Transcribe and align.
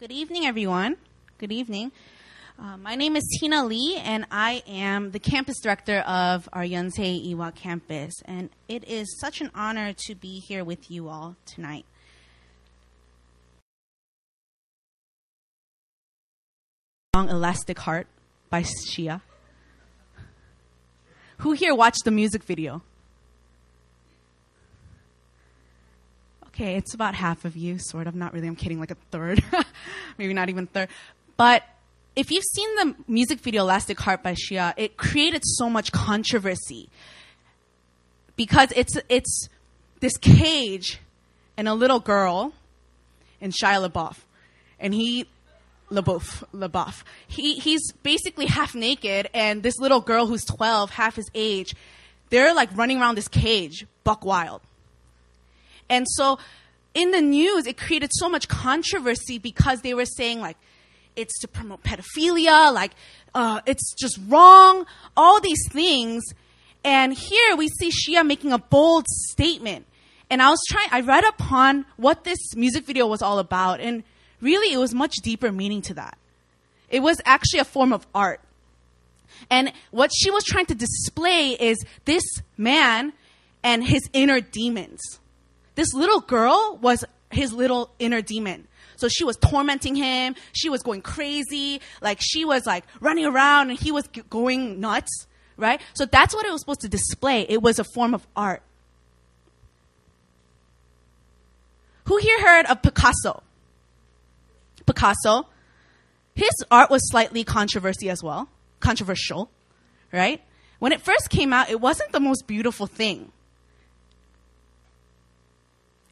Good 0.00 0.12
evening, 0.12 0.46
everyone. 0.46 0.96
Good 1.36 1.52
evening. 1.52 1.92
Uh, 2.58 2.78
my 2.78 2.94
name 2.94 3.16
is 3.16 3.38
Tina 3.38 3.66
Lee, 3.66 4.00
and 4.02 4.24
I 4.30 4.62
am 4.66 5.10
the 5.10 5.18
campus 5.18 5.60
director 5.60 5.98
of 5.98 6.48
our 6.54 6.62
Yonsei 6.62 7.34
Ewha 7.34 7.54
campus. 7.54 8.14
And 8.24 8.48
it 8.66 8.88
is 8.88 9.20
such 9.20 9.42
an 9.42 9.50
honor 9.54 9.92
to 10.06 10.14
be 10.14 10.38
here 10.38 10.64
with 10.64 10.90
you 10.90 11.10
all 11.10 11.36
tonight. 11.44 11.84
Song 17.14 17.28
Elastic 17.28 17.80
Heart 17.80 18.06
by 18.48 18.62
Sia. 18.62 19.20
Who 21.40 21.52
here 21.52 21.74
watched 21.74 22.06
the 22.06 22.10
music 22.10 22.44
video? 22.44 22.80
Okay, 26.60 26.76
it's 26.76 26.92
about 26.92 27.14
half 27.14 27.46
of 27.46 27.56
you, 27.56 27.78
sort 27.78 28.06
of. 28.06 28.14
Not 28.14 28.34
really. 28.34 28.46
I'm 28.46 28.54
kidding, 28.54 28.78
like 28.78 28.90
a 28.90 28.96
third. 29.10 29.42
Maybe 30.18 30.34
not 30.34 30.50
even 30.50 30.66
third. 30.66 30.90
But 31.38 31.62
if 32.14 32.30
you've 32.30 32.44
seen 32.44 32.68
the 32.76 32.94
music 33.08 33.40
video 33.40 33.62
Elastic 33.62 33.98
Heart 33.98 34.22
by 34.22 34.34
Sia, 34.34 34.74
it 34.76 34.98
created 34.98 35.40
so 35.42 35.70
much 35.70 35.90
controversy 35.90 36.90
because 38.36 38.74
it's 38.76 38.98
it's 39.08 39.48
this 40.00 40.18
cage 40.18 41.00
and 41.56 41.66
a 41.66 41.72
little 41.72 41.98
girl 41.98 42.52
and 43.40 43.54
Shia 43.54 43.88
LaBeouf, 43.88 44.16
and 44.78 44.92
he 44.92 45.26
LaBeouf 45.90 46.44
LaBeouf. 46.52 47.04
He 47.26 47.54
he's 47.54 47.90
basically 48.02 48.44
half 48.44 48.74
naked, 48.74 49.30
and 49.32 49.62
this 49.62 49.78
little 49.78 50.02
girl 50.02 50.26
who's 50.26 50.44
12, 50.44 50.90
half 50.90 51.16
his 51.16 51.30
age, 51.34 51.74
they're 52.28 52.54
like 52.54 52.68
running 52.76 53.00
around 53.00 53.14
this 53.14 53.28
cage, 53.28 53.86
buck 54.04 54.26
wild. 54.26 54.60
And 55.90 56.06
so 56.08 56.38
in 56.94 57.10
the 57.10 57.20
news, 57.20 57.66
it 57.66 57.76
created 57.76 58.10
so 58.14 58.28
much 58.28 58.48
controversy 58.48 59.38
because 59.38 59.82
they 59.82 59.92
were 59.92 60.06
saying 60.06 60.40
like, 60.40 60.56
it's 61.16 61.38
to 61.40 61.48
promote 61.48 61.82
pedophilia, 61.82 62.72
like, 62.72 62.92
uh, 63.34 63.60
it's 63.66 63.94
just 63.94 64.18
wrong, 64.28 64.86
all 65.16 65.40
these 65.40 65.68
things. 65.68 66.24
And 66.84 67.12
here 67.12 67.56
we 67.56 67.68
see 67.68 67.90
Sia 67.90 68.24
making 68.24 68.52
a 68.52 68.58
bold 68.58 69.06
statement. 69.08 69.86
And 70.30 70.40
I 70.40 70.48
was 70.48 70.60
trying, 70.68 70.88
I 70.92 71.00
read 71.00 71.24
upon 71.24 71.84
what 71.96 72.24
this 72.24 72.54
music 72.54 72.86
video 72.86 73.06
was 73.06 73.20
all 73.20 73.40
about, 73.40 73.80
and 73.80 74.04
really 74.40 74.72
it 74.72 74.78
was 74.78 74.94
much 74.94 75.16
deeper 75.16 75.50
meaning 75.50 75.82
to 75.82 75.94
that. 75.94 76.16
It 76.88 77.00
was 77.00 77.20
actually 77.24 77.60
a 77.60 77.64
form 77.64 77.92
of 77.92 78.06
art. 78.14 78.40
And 79.50 79.72
what 79.90 80.10
she 80.14 80.30
was 80.30 80.44
trying 80.44 80.66
to 80.66 80.74
display 80.74 81.50
is 81.50 81.84
this 82.04 82.22
man 82.56 83.12
and 83.62 83.84
his 83.84 84.08
inner 84.12 84.40
demons. 84.40 85.00
This 85.74 85.92
little 85.94 86.20
girl 86.20 86.78
was 86.80 87.04
his 87.30 87.52
little 87.52 87.90
inner 87.98 88.22
demon. 88.22 88.66
So 88.96 89.08
she 89.08 89.24
was 89.24 89.36
tormenting 89.36 89.94
him. 89.94 90.34
She 90.52 90.68
was 90.68 90.82
going 90.82 91.00
crazy. 91.00 91.80
Like 92.02 92.18
she 92.20 92.44
was 92.44 92.66
like 92.66 92.84
running 93.00 93.24
around 93.24 93.70
and 93.70 93.78
he 93.78 93.92
was 93.92 94.06
g- 94.08 94.22
going 94.28 94.78
nuts, 94.80 95.26
right? 95.56 95.80
So 95.94 96.04
that's 96.04 96.34
what 96.34 96.44
it 96.44 96.52
was 96.52 96.60
supposed 96.60 96.80
to 96.80 96.88
display. 96.88 97.46
It 97.48 97.62
was 97.62 97.78
a 97.78 97.84
form 97.84 98.14
of 98.14 98.26
art. 98.36 98.62
Who 102.04 102.18
here 102.18 102.40
heard 102.42 102.66
of 102.66 102.82
Picasso? 102.82 103.42
Picasso. 104.84 105.46
His 106.34 106.50
art 106.70 106.90
was 106.90 107.08
slightly 107.08 107.44
controversy 107.44 108.10
as 108.10 108.22
well, 108.22 108.48
controversial, 108.80 109.50
right? 110.12 110.42
When 110.78 110.92
it 110.92 111.00
first 111.00 111.30
came 111.30 111.52
out, 111.52 111.70
it 111.70 111.80
wasn't 111.80 112.12
the 112.12 112.20
most 112.20 112.46
beautiful 112.46 112.86
thing. 112.86 113.32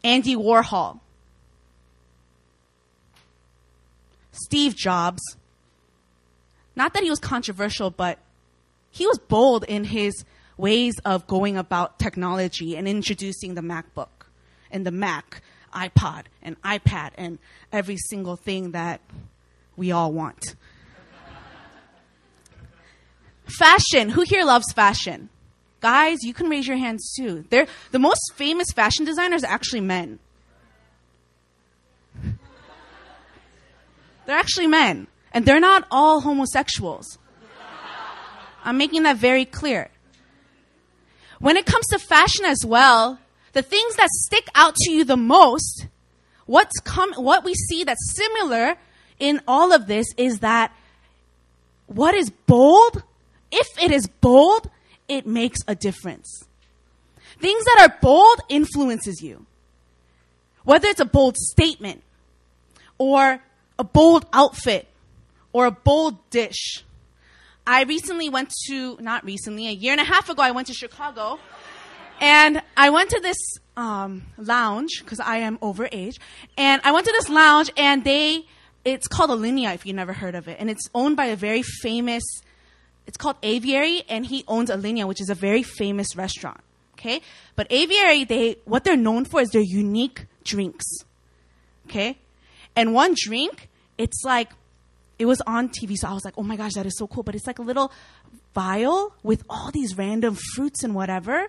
Andy 0.05 0.37
Warhol, 0.37 1.01
Steve 4.33 4.77
Jobs. 4.77 5.23
Not 6.77 6.95
that 6.95 7.03
he 7.03 7.11
was 7.11 7.19
controversial, 7.19 7.91
but 7.91 8.19
he 8.91 9.07
was 9.07 9.19
bold 9.19 9.65
in 9.65 9.85
his 9.85 10.25
ways 10.57 10.95
of 11.05 11.27
going 11.27 11.57
about 11.57 11.99
technology 11.99 12.77
and 12.77 12.87
introducing 12.87 13.55
the 13.55 13.61
MacBook 13.61 14.09
and 14.71 14.87
the 14.87 14.91
Mac, 14.91 15.43
iPod, 15.75 16.25
and 16.43 16.61
iPad, 16.63 17.11
and 17.17 17.39
every 17.73 17.97
single 17.97 18.37
thing 18.37 18.73
that 18.73 19.01
we 19.77 19.93
all 19.93 20.13
want. 20.13 20.55
fashion. 23.47 24.11
Who 24.11 24.23
here 24.23 24.45
loves 24.45 24.73
fashion? 24.73 25.31
Guys, 25.81 26.19
you 26.23 26.35
can 26.35 26.49
raise 26.49 26.67
your 26.67 26.77
hands 26.77 27.13
too. 27.17 27.45
They're, 27.51 27.67
the 27.93 27.99
most 27.99 28.33
famous 28.35 28.67
fashion 28.75 29.05
designers 29.05 29.45
actually 29.45 29.81
men. 29.81 30.19
They're 34.27 34.37
actually 34.37 34.67
men. 34.67 35.07
And 35.33 35.45
they're 35.45 35.61
not 35.61 35.87
all 35.91 36.21
homosexuals. 36.21 37.19
I'm 38.65 38.77
making 38.79 39.05
that 39.05 39.19
very 39.19 39.45
clear. 39.45 39.91
When 41.39 41.57
it 41.57 41.67
comes 41.67 41.87
to 41.89 41.99
fashion 41.99 42.45
as 42.45 42.65
well, 42.67 43.19
the 43.53 43.63
things 43.63 43.95
that 43.97 44.09
stick 44.09 44.49
out 44.55 44.75
to 44.77 44.91
you 44.91 45.05
the 45.05 45.17
most, 45.17 45.87
what's 46.47 46.81
come, 46.81 47.13
what 47.15 47.45
we 47.45 47.55
see 47.55 47.85
that's 47.85 48.17
similar 48.17 48.77
in 49.19 49.41
all 49.47 49.73
of 49.73 49.87
this 49.87 50.07
is 50.17 50.41
that 50.41 50.73
what 51.87 52.15
is 52.15 52.31
bold, 52.31 53.03
if 53.51 53.67
it 53.83 53.91
is 53.91 54.07
bold, 54.07 54.69
it 55.09 55.27
makes 55.27 55.61
a 55.67 55.75
difference. 55.75 56.45
Things 57.41 57.65
that 57.65 57.89
are 57.89 57.99
bold 58.01 58.41
influences 58.49 59.23
you. 59.23 59.47
Whether 60.65 60.89
it's 60.89 61.01
a 61.01 61.05
bold 61.05 61.37
statement 61.37 62.03
or 62.99 63.41
a 63.79 63.85
bold 63.85 64.27
outfit 64.33 64.89
or 65.53 65.67
a 65.67 65.71
bold 65.71 66.31
dish. 66.31 66.85
I 67.67 67.83
recently 67.85 68.29
went 68.29 68.53
to, 68.67 68.97
not 69.01 69.25
recently, 69.25 69.69
a 69.69 69.73
year 69.73 69.93
and 69.93 70.01
a 70.01 70.05
half 70.05 70.29
ago, 70.29 70.43
I 70.43 70.51
went 70.51 70.69
to 70.69 70.75
Chicago 70.75 71.39
and 72.21 72.63
I 72.77 72.91
went 72.91 73.11
to 73.11 73.21
this 73.21 73.37
um, 73.77 74.27
lounge 74.37 75.01
because 75.01 75.21
I 75.21 75.39
am 75.39 75.59
overage. 75.59 76.19
And 76.57 76.83
I 76.85 76.93
went 76.93 77.07
to 77.07 77.13
this 77.13 77.29
lounge 77.29 77.71
and 77.77 78.05
they, 78.05 78.45
it's 78.85 79.07
called 79.07 79.31
Alinea 79.31 79.75
if 79.75 79.87
you've 79.87 79.97
never 79.97 80.13
heard 80.13 80.35
of 80.35 80.49
it. 80.49 80.57
And 80.59 80.71
it's 80.71 80.89
owned 80.95 81.17
by 81.17 81.27
a 81.27 81.37
very 81.37 81.63
famous 81.63 82.25
it's 83.09 83.17
called 83.17 83.37
Aviary, 83.43 84.03
and 84.07 84.27
he 84.27 84.45
owns 84.47 84.69
Alinea, 84.69 85.09
which 85.09 85.23
is 85.23 85.31
a 85.31 85.35
very 85.35 85.63
famous 85.63 86.15
restaurant. 86.15 86.61
Okay, 86.93 87.23
but 87.57 87.67
Aviary, 87.71 88.25
they 88.25 88.57
what 88.67 88.85
they're 88.85 88.99
known 88.99 89.25
for 89.25 89.41
is 89.41 89.49
their 89.49 89.63
unique 89.63 90.27
drinks. 90.45 90.85
Okay, 91.87 92.19
and 92.77 92.93
one 92.93 93.15
drink, 93.17 93.71
it's 93.97 94.23
like 94.25 94.51
it 95.19 95.25
was 95.25 95.41
on 95.47 95.71
TV, 95.71 95.97
so 95.97 96.07
I 96.07 96.13
was 96.13 96.25
like, 96.25 96.35
oh 96.37 96.43
my 96.43 96.57
gosh, 96.57 96.75
that 96.75 96.85
is 96.85 96.99
so 96.99 97.07
cool. 97.07 97.23
But 97.23 97.35
it's 97.35 97.47
like 97.47 97.59
a 97.59 97.63
little 97.63 97.91
vial 98.55 99.15
with 99.23 99.43
all 99.49 99.71
these 99.71 99.97
random 99.97 100.37
fruits 100.55 100.85
and 100.85 100.95
whatever. 100.95 101.47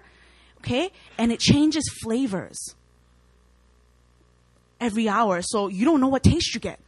Okay, 0.59 0.91
and 1.17 1.29
it 1.29 1.41
changes 1.41 1.83
flavors 2.01 2.57
every 4.79 5.09
hour, 5.09 5.41
so 5.41 5.67
you 5.67 5.83
don't 5.83 5.99
know 5.99 6.07
what 6.07 6.23
taste 6.23 6.53
you 6.53 6.61
get. 6.61 6.79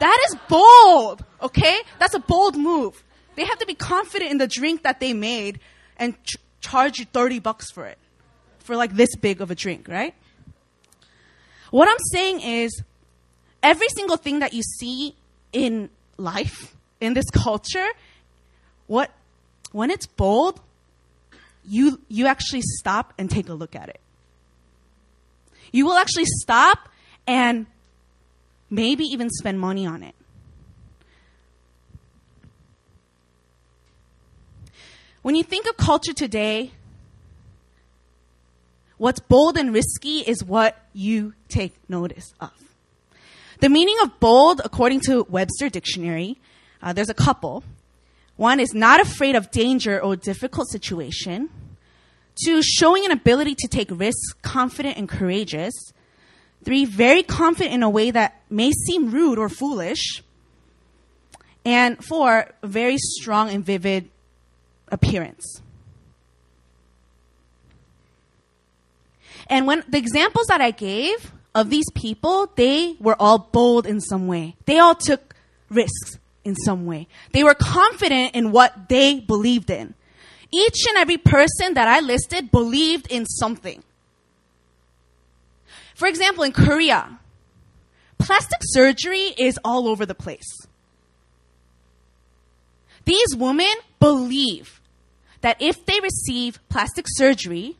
That 0.00 0.18
is 0.28 0.36
bold. 0.48 1.24
Okay, 1.40 1.78
that's 2.00 2.14
a 2.14 2.18
bold 2.18 2.56
move. 2.56 3.04
They 3.36 3.44
have 3.44 3.58
to 3.58 3.66
be 3.66 3.74
confident 3.74 4.30
in 4.30 4.38
the 4.38 4.48
drink 4.48 4.82
that 4.82 4.98
they 4.98 5.12
made 5.12 5.60
and 5.96 6.20
ch- 6.24 6.36
charge 6.60 6.98
you 6.98 7.04
30 7.04 7.38
bucks 7.38 7.70
for 7.70 7.86
it. 7.86 7.98
For 8.58 8.74
like 8.74 8.96
this 8.96 9.14
big 9.14 9.40
of 9.40 9.50
a 9.50 9.54
drink, 9.54 9.86
right? 9.86 10.14
What 11.70 11.88
I'm 11.88 12.02
saying 12.10 12.40
is 12.40 12.82
every 13.62 13.88
single 13.88 14.16
thing 14.16 14.40
that 14.40 14.52
you 14.52 14.62
see 14.62 15.14
in 15.52 15.88
life, 16.16 16.74
in 17.00 17.14
this 17.14 17.30
culture, 17.30 17.86
what 18.88 19.12
when 19.70 19.90
it's 19.90 20.06
bold, 20.06 20.60
you 21.64 22.00
you 22.08 22.26
actually 22.26 22.62
stop 22.62 23.12
and 23.18 23.30
take 23.30 23.48
a 23.48 23.54
look 23.54 23.76
at 23.76 23.88
it. 23.88 24.00
You 25.70 25.86
will 25.86 25.94
actually 25.94 26.26
stop 26.26 26.88
and 27.26 27.66
maybe 28.68 29.04
even 29.04 29.30
spend 29.30 29.60
money 29.60 29.86
on 29.86 30.02
it. 30.02 30.15
When 35.26 35.34
you 35.34 35.42
think 35.42 35.66
of 35.66 35.76
culture 35.76 36.12
today, 36.12 36.70
what's 38.96 39.18
bold 39.18 39.56
and 39.56 39.74
risky 39.74 40.20
is 40.20 40.44
what 40.44 40.80
you 40.92 41.34
take 41.48 41.74
notice 41.88 42.32
of. 42.40 42.52
The 43.58 43.68
meaning 43.68 43.96
of 44.04 44.20
bold, 44.20 44.60
according 44.64 45.00
to 45.06 45.26
Webster 45.28 45.68
Dictionary, 45.68 46.38
uh, 46.80 46.92
there's 46.92 47.08
a 47.08 47.14
couple. 47.14 47.64
One 48.36 48.60
is 48.60 48.72
not 48.72 49.00
afraid 49.00 49.34
of 49.34 49.50
danger 49.50 50.00
or 50.00 50.14
difficult 50.14 50.70
situation. 50.70 51.50
Two, 52.44 52.62
showing 52.62 53.04
an 53.04 53.10
ability 53.10 53.56
to 53.56 53.66
take 53.66 53.88
risks, 53.90 54.32
confident 54.42 54.96
and 54.96 55.08
courageous. 55.08 55.74
Three, 56.64 56.84
very 56.84 57.24
confident 57.24 57.74
in 57.74 57.82
a 57.82 57.90
way 57.90 58.12
that 58.12 58.42
may 58.48 58.70
seem 58.70 59.10
rude 59.10 59.40
or 59.40 59.48
foolish. 59.48 60.22
And 61.64 61.98
four, 62.04 62.52
very 62.62 62.98
strong 62.98 63.50
and 63.50 63.64
vivid 63.64 64.08
appearance. 64.88 65.62
And 69.48 69.66
when 69.66 69.84
the 69.88 69.98
examples 69.98 70.46
that 70.46 70.60
I 70.60 70.70
gave 70.70 71.32
of 71.54 71.70
these 71.70 71.88
people, 71.94 72.50
they 72.56 72.96
were 73.00 73.16
all 73.18 73.38
bold 73.38 73.86
in 73.86 74.00
some 74.00 74.26
way. 74.26 74.56
They 74.66 74.78
all 74.78 74.94
took 74.94 75.34
risks 75.70 76.18
in 76.44 76.54
some 76.54 76.86
way. 76.86 77.08
They 77.32 77.44
were 77.44 77.54
confident 77.54 78.34
in 78.34 78.52
what 78.52 78.88
they 78.88 79.20
believed 79.20 79.70
in. 79.70 79.94
Each 80.52 80.86
and 80.88 80.96
every 80.96 81.16
person 81.18 81.74
that 81.74 81.88
I 81.88 82.00
listed 82.00 82.50
believed 82.50 83.10
in 83.10 83.26
something. 83.26 83.82
For 85.94 86.06
example, 86.06 86.44
in 86.44 86.52
Korea, 86.52 87.18
plastic 88.18 88.60
surgery 88.62 89.34
is 89.36 89.58
all 89.64 89.88
over 89.88 90.06
the 90.06 90.14
place. 90.14 90.66
These 93.06 93.36
women 93.36 93.72
believe 94.00 94.80
that 95.40 95.56
if 95.60 95.86
they 95.86 96.00
receive 96.00 96.58
plastic 96.68 97.06
surgery, 97.08 97.76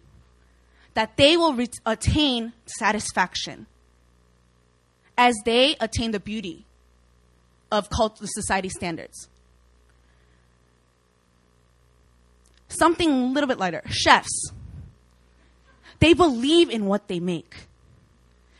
that 0.95 1.17
they 1.17 1.37
will 1.37 1.53
re- 1.53 1.69
attain 1.85 2.55
satisfaction 2.65 3.67
as 5.19 5.35
they 5.45 5.77
attain 5.81 6.13
the 6.13 6.21
beauty 6.21 6.65
of 7.71 7.91
cult- 7.91 8.19
society 8.23 8.69
standards. 8.69 9.29
Something 12.69 13.11
a 13.11 13.27
little 13.27 13.49
bit 13.49 13.59
lighter. 13.59 13.83
Chefs. 13.89 14.53
They 15.99 16.15
believe 16.15 16.71
in 16.71 16.87
what 16.87 17.09
they 17.09 17.21
make. 17.21 17.67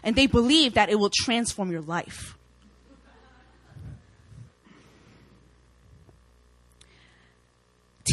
And 0.03 0.17
they 0.17 0.27
believe 0.27 0.75
that 0.75 0.89
it 0.89 0.99
will 0.99 1.11
transform 1.11 1.71
your 1.71 1.81
life. 1.81 2.37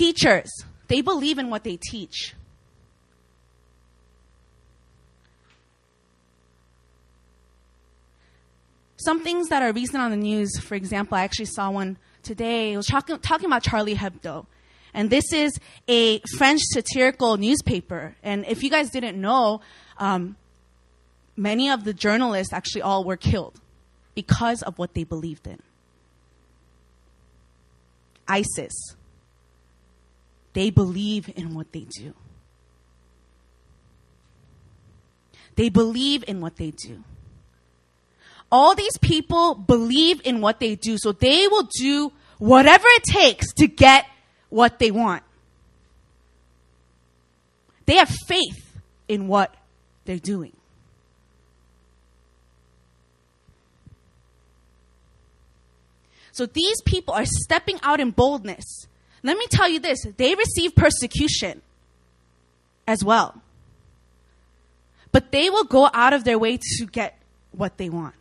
Teachers. 0.04 0.52
They 0.90 1.00
believe 1.00 1.38
in 1.38 1.50
what 1.50 1.64
they 1.64 1.78
teach. 1.78 2.36
Some 8.98 9.24
things 9.24 9.48
that 9.48 9.64
are 9.64 9.72
recent 9.72 10.04
on 10.04 10.12
the 10.12 10.18
news, 10.18 10.60
for 10.60 10.76
example, 10.76 11.18
I 11.18 11.24
actually 11.24 11.46
saw 11.46 11.72
one 11.72 11.96
today. 12.22 12.74
It 12.74 12.76
was 12.76 12.88
talking, 12.88 13.18
talking 13.20 13.46
about 13.46 13.64
Charlie 13.64 13.96
Hebdo. 13.96 14.46
And 14.94 15.10
this 15.10 15.32
is 15.32 15.58
a 15.88 16.20
French 16.38 16.60
satirical 16.64 17.38
newspaper. 17.38 18.18
And 18.24 18.46
if 18.46 18.62
you 18.62 18.70
guys 18.70 18.90
didn't 18.90 19.22
know, 19.22 19.62
um, 20.00 20.36
many 21.38 21.70
of 21.70 21.86
the 21.86 21.94
journalists 21.94 22.52
actually 22.52 22.82
all 22.82 23.06
were 23.06 23.16
killed 23.16 23.62
because 24.16 24.64
of 24.64 24.78
what 24.78 24.96
they 24.96 25.06
believed 25.06 25.48
in. 25.48 25.62
ISIS. 28.28 28.74
They 30.54 30.70
believe 30.70 31.30
in 31.36 31.54
what 31.56 31.72
they 31.72 31.88
do. 31.98 32.14
They 35.56 35.70
believe 35.70 36.24
in 36.28 36.42
what 36.42 36.56
they 36.58 36.72
do 36.72 37.04
all 38.54 38.76
these 38.76 39.00
people 39.00 39.56
believe 39.56 40.22
in 40.24 40.40
what 40.40 40.60
they 40.60 40.76
do, 40.76 40.96
so 41.00 41.12
they 41.12 41.48
will 41.48 41.68
do 41.76 42.12
whatever 42.38 42.86
it 42.88 43.04
takes 43.04 43.52
to 43.54 43.66
get 43.66 44.06
what 44.50 44.78
they 44.78 44.92
want. 44.92 45.24
They 47.88 47.96
have 47.96 48.10
faith 48.28 48.80
in 49.08 49.28
what 49.28 49.56
they're 50.06 50.20
doing. 50.20 50.56
So 56.32 56.46
these 56.46 56.80
people 56.86 57.16
are 57.16 57.26
stepping 57.26 57.80
out 57.82 58.00
in 58.00 58.12
boldness. 58.12 58.86
Let 59.24 59.38
me 59.38 59.48
tell 59.50 59.70
you 59.70 59.80
this 59.80 60.06
they 60.18 60.36
receive 60.36 60.76
persecution 60.76 61.62
as 62.86 63.04
well. 63.04 63.42
But 65.12 65.32
they 65.32 65.50
will 65.50 65.64
go 65.64 65.90
out 65.94 66.14
of 66.14 66.24
their 66.24 66.38
way 66.38 66.58
to 66.58 66.86
get 66.86 67.18
what 67.52 67.78
they 67.78 67.90
want 67.90 68.16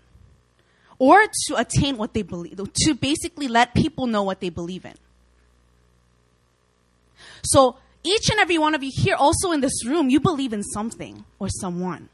or 0.99 1.27
to 1.47 1.57
attain 1.57 1.97
what 1.97 2.15
they 2.15 2.23
believe, 2.23 2.61
to 2.87 2.95
basically 2.95 3.49
let 3.49 3.75
people 3.75 4.07
know 4.07 4.23
what 4.23 4.41
they 4.41 4.51
believe 4.51 4.85
in. 4.85 4.95
So 7.43 7.77
each 8.05 8.31
and 8.31 8.39
every 8.39 8.59
one 8.59 8.75
of 8.75 8.83
you 8.83 8.93
here, 8.95 9.17
also 9.17 9.53
in 9.53 9.61
this 9.61 9.85
room, 9.85 10.11
you 10.11 10.21
believe 10.21 10.53
in 10.53 10.63
something 10.63 11.25
or 11.39 11.49
someone. 11.49 12.09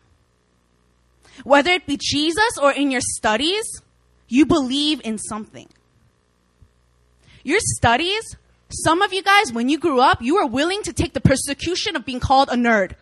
Whether 1.44 1.72
it 1.72 1.86
be 1.86 1.98
Jesus 2.00 2.56
or 2.60 2.72
in 2.72 2.90
your 2.90 3.02
studies, 3.02 3.64
you 4.28 4.46
believe 4.46 5.00
in 5.04 5.18
something. 5.18 5.68
Your 7.42 7.60
studies, 7.60 8.36
some 8.70 9.02
of 9.02 9.12
you 9.12 9.22
guys, 9.22 9.52
when 9.52 9.68
you 9.68 9.78
grew 9.78 10.00
up, 10.00 10.20
you 10.20 10.34
were 10.36 10.46
willing 10.46 10.82
to 10.82 10.92
take 10.92 11.14
the 11.14 11.20
persecution 11.20 11.96
of 11.96 12.04
being 12.04 12.20
called 12.20 12.48
a 12.50 12.54
nerd. 12.54 12.92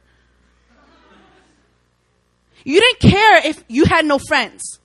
You 2.65 2.81
didn't 2.81 3.13
care 3.13 3.47
if 3.47 3.63
you 3.69 3.85
had 3.85 4.05
no 4.05 4.19
friends. 4.19 4.81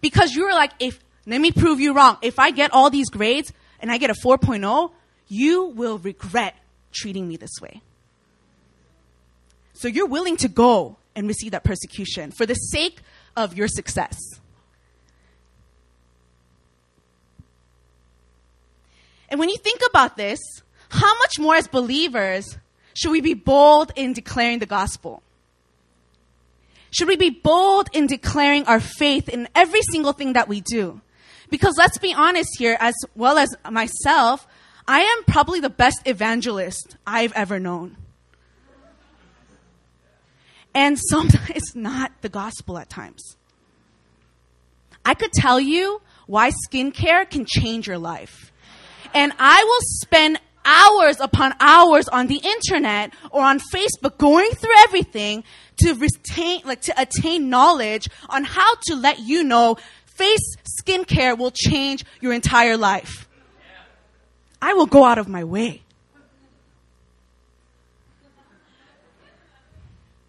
Because 0.00 0.34
you 0.34 0.44
were 0.44 0.52
like, 0.52 0.72
if, 0.78 1.02
let 1.26 1.40
me 1.40 1.50
prove 1.50 1.80
you 1.80 1.94
wrong. 1.94 2.18
If 2.22 2.38
I 2.38 2.50
get 2.50 2.72
all 2.72 2.90
these 2.90 3.08
grades 3.08 3.52
and 3.80 3.90
I 3.90 3.98
get 3.98 4.10
a 4.10 4.14
4.0, 4.14 4.92
you 5.28 5.66
will 5.66 5.98
regret 5.98 6.54
treating 6.92 7.26
me 7.26 7.36
this 7.36 7.52
way. 7.60 7.80
So 9.72 9.88
you're 9.88 10.06
willing 10.06 10.36
to 10.38 10.48
go 10.48 10.96
and 11.14 11.26
receive 11.26 11.52
that 11.52 11.64
persecution 11.64 12.30
for 12.30 12.46
the 12.46 12.54
sake 12.54 13.00
of 13.36 13.56
your 13.56 13.68
success. 13.68 14.18
And 19.28 19.40
when 19.40 19.48
you 19.48 19.56
think 19.58 19.80
about 19.88 20.16
this, 20.16 20.40
how 20.88 21.14
much 21.18 21.38
more 21.38 21.54
as 21.56 21.68
believers 21.68 22.58
should 22.94 23.10
we 23.10 23.20
be 23.20 23.34
bold 23.34 23.92
in 23.96 24.12
declaring 24.12 24.58
the 24.58 24.66
gospel? 24.66 25.22
Should 26.90 27.08
we 27.08 27.16
be 27.16 27.30
bold 27.30 27.90
in 27.92 28.06
declaring 28.06 28.64
our 28.64 28.80
faith 28.80 29.28
in 29.28 29.48
every 29.54 29.82
single 29.90 30.12
thing 30.12 30.34
that 30.34 30.48
we 30.48 30.60
do? 30.60 31.00
Because 31.50 31.74
let's 31.76 31.98
be 31.98 32.14
honest 32.14 32.50
here, 32.58 32.76
as 32.80 32.94
well 33.14 33.38
as 33.38 33.54
myself, 33.70 34.46
I 34.88 35.00
am 35.00 35.24
probably 35.24 35.60
the 35.60 35.70
best 35.70 36.00
evangelist 36.06 36.96
I've 37.06 37.32
ever 37.32 37.58
known. 37.60 37.96
And 40.74 40.98
sometimes 41.10 41.50
it's 41.50 41.74
not 41.74 42.12
the 42.22 42.28
gospel 42.28 42.78
at 42.78 42.88
times. 42.88 43.36
I 45.04 45.14
could 45.14 45.32
tell 45.32 45.60
you 45.60 46.00
why 46.26 46.50
skincare 46.50 47.28
can 47.28 47.44
change 47.46 47.86
your 47.86 47.98
life. 47.98 48.52
And 49.14 49.32
I 49.38 49.62
will 49.64 49.80
spend 50.00 50.40
hours 50.64 51.20
upon 51.20 51.54
hours 51.60 52.08
on 52.08 52.26
the 52.26 52.40
internet 52.42 53.14
or 53.30 53.42
on 53.42 53.60
Facebook 53.60 54.18
going 54.18 54.50
through 54.50 54.74
everything 54.80 55.44
to 55.78 55.94
retain, 55.94 56.62
like 56.64 56.80
to 56.82 57.00
attain 57.00 57.48
knowledge 57.48 58.08
on 58.28 58.44
how 58.44 58.74
to 58.86 58.96
let 58.96 59.20
you 59.20 59.44
know 59.44 59.76
face 60.06 60.56
skincare 60.80 61.38
will 61.38 61.52
change 61.52 62.04
your 62.20 62.32
entire 62.32 62.76
life. 62.76 63.28
I 64.60 64.74
will 64.74 64.86
go 64.86 65.04
out 65.04 65.18
of 65.18 65.28
my 65.28 65.44
way. 65.44 65.82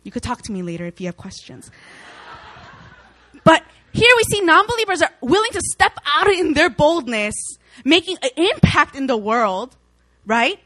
You 0.04 0.12
could 0.12 0.24
talk 0.24 0.42
to 0.44 0.52
me 0.52 0.62
later 0.62 0.86
if 0.86 1.02
you 1.02 1.08
have 1.08 1.18
questions. 1.18 1.70
But 3.44 3.64
here 3.92 4.14
we 4.16 4.24
see 4.24 4.42
non-believers 4.42 5.02
are 5.02 5.12
willing 5.22 5.52
to 5.52 5.62
step 5.62 5.98
out 6.06 6.28
in 6.30 6.54
their 6.54 6.70
boldness, 6.70 7.36
making 7.84 8.18
an 8.22 8.30
impact 8.78 8.96
in 8.96 9.08
the 9.08 9.18
world, 9.18 9.76
right? 10.26 10.60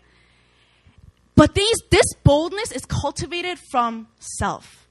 But 1.35 1.55
these, 1.55 1.77
this 1.89 2.13
boldness 2.23 2.71
is 2.71 2.85
cultivated 2.85 3.57
from 3.71 4.07
self. 4.19 4.87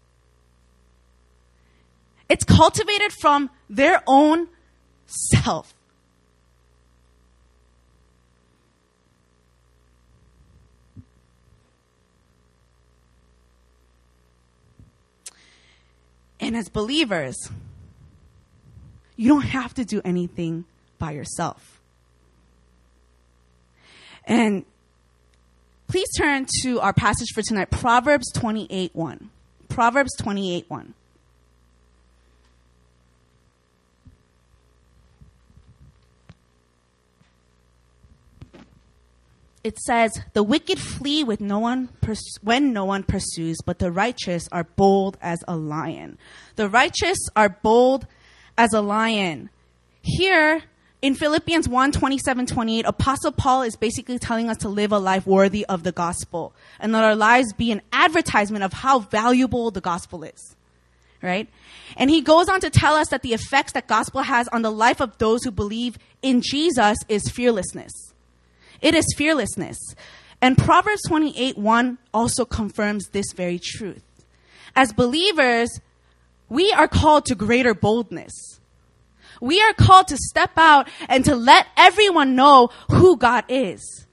It's 2.31 2.45
cultivated 2.45 3.13
from 3.21 3.51
their 3.69 4.03
own 4.07 4.49
self. 5.07 5.75
And 16.43 16.57
as 16.57 16.71
believers, 16.71 17.37
you 19.17 19.29
don't 19.29 19.43
have 19.43 19.75
to 19.75 19.85
do 19.85 20.01
anything 20.07 20.65
by 20.99 21.11
yourself. 21.11 21.80
And 24.31 24.65
Please 25.91 26.09
turn 26.17 26.47
to 26.63 26.79
our 26.79 26.93
passage 26.93 27.31
for 27.35 27.43
tonight, 27.43 27.69
Proverbs 27.73 28.31
28 28.33 28.95
1. 28.95 29.31
Proverbs 29.69 30.13
28 30.19 30.67
1. 30.69 30.95
It 39.65 39.77
says, 39.81 40.21
"The 40.33 40.45
wicked 40.45 40.79
flee 40.79 41.25
with 41.25 41.41
no 41.41 41.59
one 41.59 41.89
pers- 42.01 42.39
when 42.41 42.73
no 42.73 42.85
one 42.85 43.03
pursues, 43.03 43.57
but 43.67 43.81
the 43.81 43.91
righteous 43.91 44.49
are 44.53 44.63
bold 44.63 45.19
as 45.21 45.41
a 45.49 45.57
lion." 45.57 46.19
The 46.55 46.69
righteous 46.69 47.19
are 47.35 47.49
bold 47.49 48.07
as 48.57 48.73
a 48.73 48.81
lion. 48.81 49.51
Here, 50.03 50.63
in 51.03 51.15
Philippians 51.15 51.69
1 51.69 51.93
27 51.93 52.47
28, 52.47 52.85
Apostle 52.85 53.33
Paul 53.33 53.63
is 53.63 53.77
basically 53.77 54.19
telling 54.19 54.51
us 54.51 54.59
to 54.59 54.69
live 54.69 54.93
a 54.93 54.99
life 54.99 55.27
worthy 55.27 55.65
of 55.67 55.83
the 55.83 55.93
gospel 55.93 56.53
and 56.79 56.93
let 56.93 57.05
our 57.05 57.17
lives 57.17 57.53
be 57.53 57.73
an 57.73 57.81
advertisement 57.93 58.65
of 58.65 58.73
how 58.73 59.01
valuable 59.01 59.71
the 59.71 59.81
gospel 59.81 60.25
is. 60.25 60.57
right? 61.23 61.49
And 61.97 62.11
he 62.11 62.21
goes 62.21 62.49
on 62.49 62.61
to 62.61 62.71
tell 62.71 62.95
us 62.95 63.09
that 63.09 63.23
the 63.23 63.33
effects 63.33 63.73
that 63.73 63.87
gospel 63.87 64.23
has 64.23 64.49
on 64.49 64.63
the 64.63 64.71
life 64.71 65.01
of 65.01 65.17
those 65.19 65.43
who 65.43 65.51
believe 65.51 65.99
in 66.23 66.43
Jesus 66.43 66.99
is 67.09 67.29
fearlessness. 67.29 67.93
It 68.81 68.95
is 68.95 69.07
fearlessness. 69.17 69.79
And 70.43 70.57
Proverbs 70.57 71.03
28 71.09 71.59
1 71.59 71.99
also 72.13 72.45
confirms 72.45 73.09
this 73.09 73.33
very 73.33 73.59
truth. 73.59 74.05
As 74.77 74.93
believers, 74.93 75.81
we 76.49 76.73
are 76.73 76.89
called 76.89 77.27
to 77.27 77.35
greater 77.35 77.75
boldness. 77.75 78.60
We 79.41 79.61
are 79.61 79.73
called 79.73 80.09
to 80.09 80.17
step 80.17 80.53
out 80.57 80.89
and 81.09 81.25
to 81.25 81.35
let 81.35 81.67
everyone 81.77 82.37
know 82.37 82.71
who 82.91 83.17
God 83.17 83.45
is. 83.49 84.07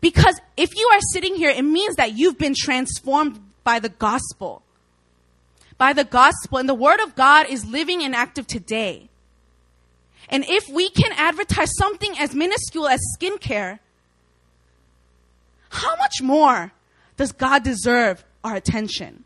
Because 0.00 0.40
if 0.56 0.76
you 0.76 0.88
are 0.92 1.00
sitting 1.12 1.34
here, 1.34 1.50
it 1.50 1.64
means 1.64 1.96
that 1.96 2.16
you've 2.16 2.38
been 2.38 2.54
transformed 2.56 3.40
by 3.64 3.78
the 3.78 3.88
gospel. 3.88 4.62
By 5.76 5.92
the 5.92 6.04
gospel. 6.04 6.58
And 6.58 6.68
the 6.68 6.74
word 6.74 7.00
of 7.00 7.14
God 7.14 7.46
is 7.48 7.64
living 7.64 8.02
and 8.02 8.14
active 8.14 8.46
today. 8.46 9.08
And 10.28 10.44
if 10.48 10.68
we 10.68 10.88
can 10.88 11.12
advertise 11.12 11.70
something 11.76 12.16
as 12.18 12.34
minuscule 12.34 12.88
as 12.88 13.00
skincare, 13.18 13.80
how 15.70 15.96
much 15.96 16.22
more 16.22 16.72
does 17.16 17.32
God 17.32 17.62
deserve 17.62 18.24
our 18.44 18.54
attention? 18.54 19.24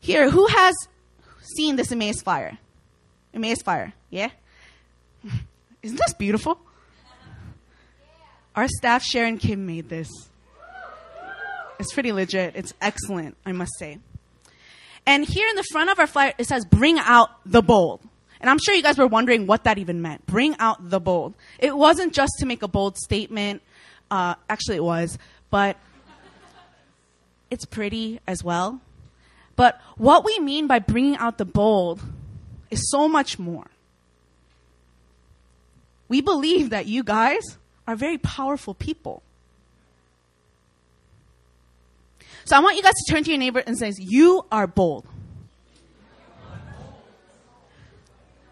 Here, 0.00 0.30
who 0.30 0.46
has 0.46 0.74
seen 1.56 1.76
this 1.76 1.92
Emmaus 1.92 2.22
fire? 2.22 2.58
Emmaus 3.34 3.62
fire, 3.62 3.92
yeah? 4.10 4.30
Isn't 5.82 5.98
this 5.98 6.14
beautiful? 6.14 6.60
Our 8.56 8.68
staff, 8.68 9.02
Sharon 9.02 9.38
Kim, 9.38 9.66
made 9.66 9.88
this. 9.88 10.08
It's 11.78 11.92
pretty 11.94 12.12
legit. 12.12 12.56
It's 12.56 12.74
excellent, 12.80 13.36
I 13.46 13.52
must 13.52 13.72
say. 13.78 13.98
And 15.06 15.24
here 15.24 15.48
in 15.48 15.56
the 15.56 15.64
front 15.72 15.90
of 15.90 15.98
our 15.98 16.06
flyer, 16.06 16.34
it 16.36 16.46
says, 16.46 16.64
bring 16.64 16.98
out 16.98 17.30
the 17.46 17.62
bold. 17.62 18.00
And 18.40 18.48
I'm 18.48 18.58
sure 18.58 18.74
you 18.74 18.82
guys 18.82 18.98
were 18.98 19.06
wondering 19.06 19.46
what 19.46 19.64
that 19.64 19.78
even 19.78 20.02
meant. 20.02 20.26
Bring 20.26 20.56
out 20.58 20.90
the 20.90 21.00
bold. 21.00 21.34
It 21.58 21.76
wasn't 21.76 22.12
just 22.12 22.32
to 22.40 22.46
make 22.46 22.62
a 22.62 22.68
bold 22.68 22.96
statement. 22.98 23.62
Uh, 24.10 24.34
actually, 24.48 24.76
it 24.76 24.84
was, 24.84 25.18
but 25.50 25.76
it's 27.50 27.64
pretty 27.64 28.20
as 28.26 28.42
well. 28.42 28.80
But 29.60 29.78
what 29.98 30.24
we 30.24 30.38
mean 30.38 30.68
by 30.68 30.78
bringing 30.78 31.18
out 31.18 31.36
the 31.36 31.44
bold 31.44 32.00
is 32.70 32.90
so 32.90 33.06
much 33.06 33.38
more. 33.38 33.66
We 36.08 36.22
believe 36.22 36.70
that 36.70 36.86
you 36.86 37.04
guys 37.04 37.58
are 37.86 37.94
very 37.94 38.16
powerful 38.16 38.72
people. 38.72 39.22
So 42.46 42.56
I 42.56 42.60
want 42.60 42.78
you 42.78 42.82
guys 42.82 42.94
to 42.94 43.12
turn 43.12 43.22
to 43.24 43.28
your 43.28 43.38
neighbor 43.38 43.58
and 43.58 43.76
say, 43.76 43.92
You 43.98 44.46
are 44.50 44.66
bold. 44.66 45.04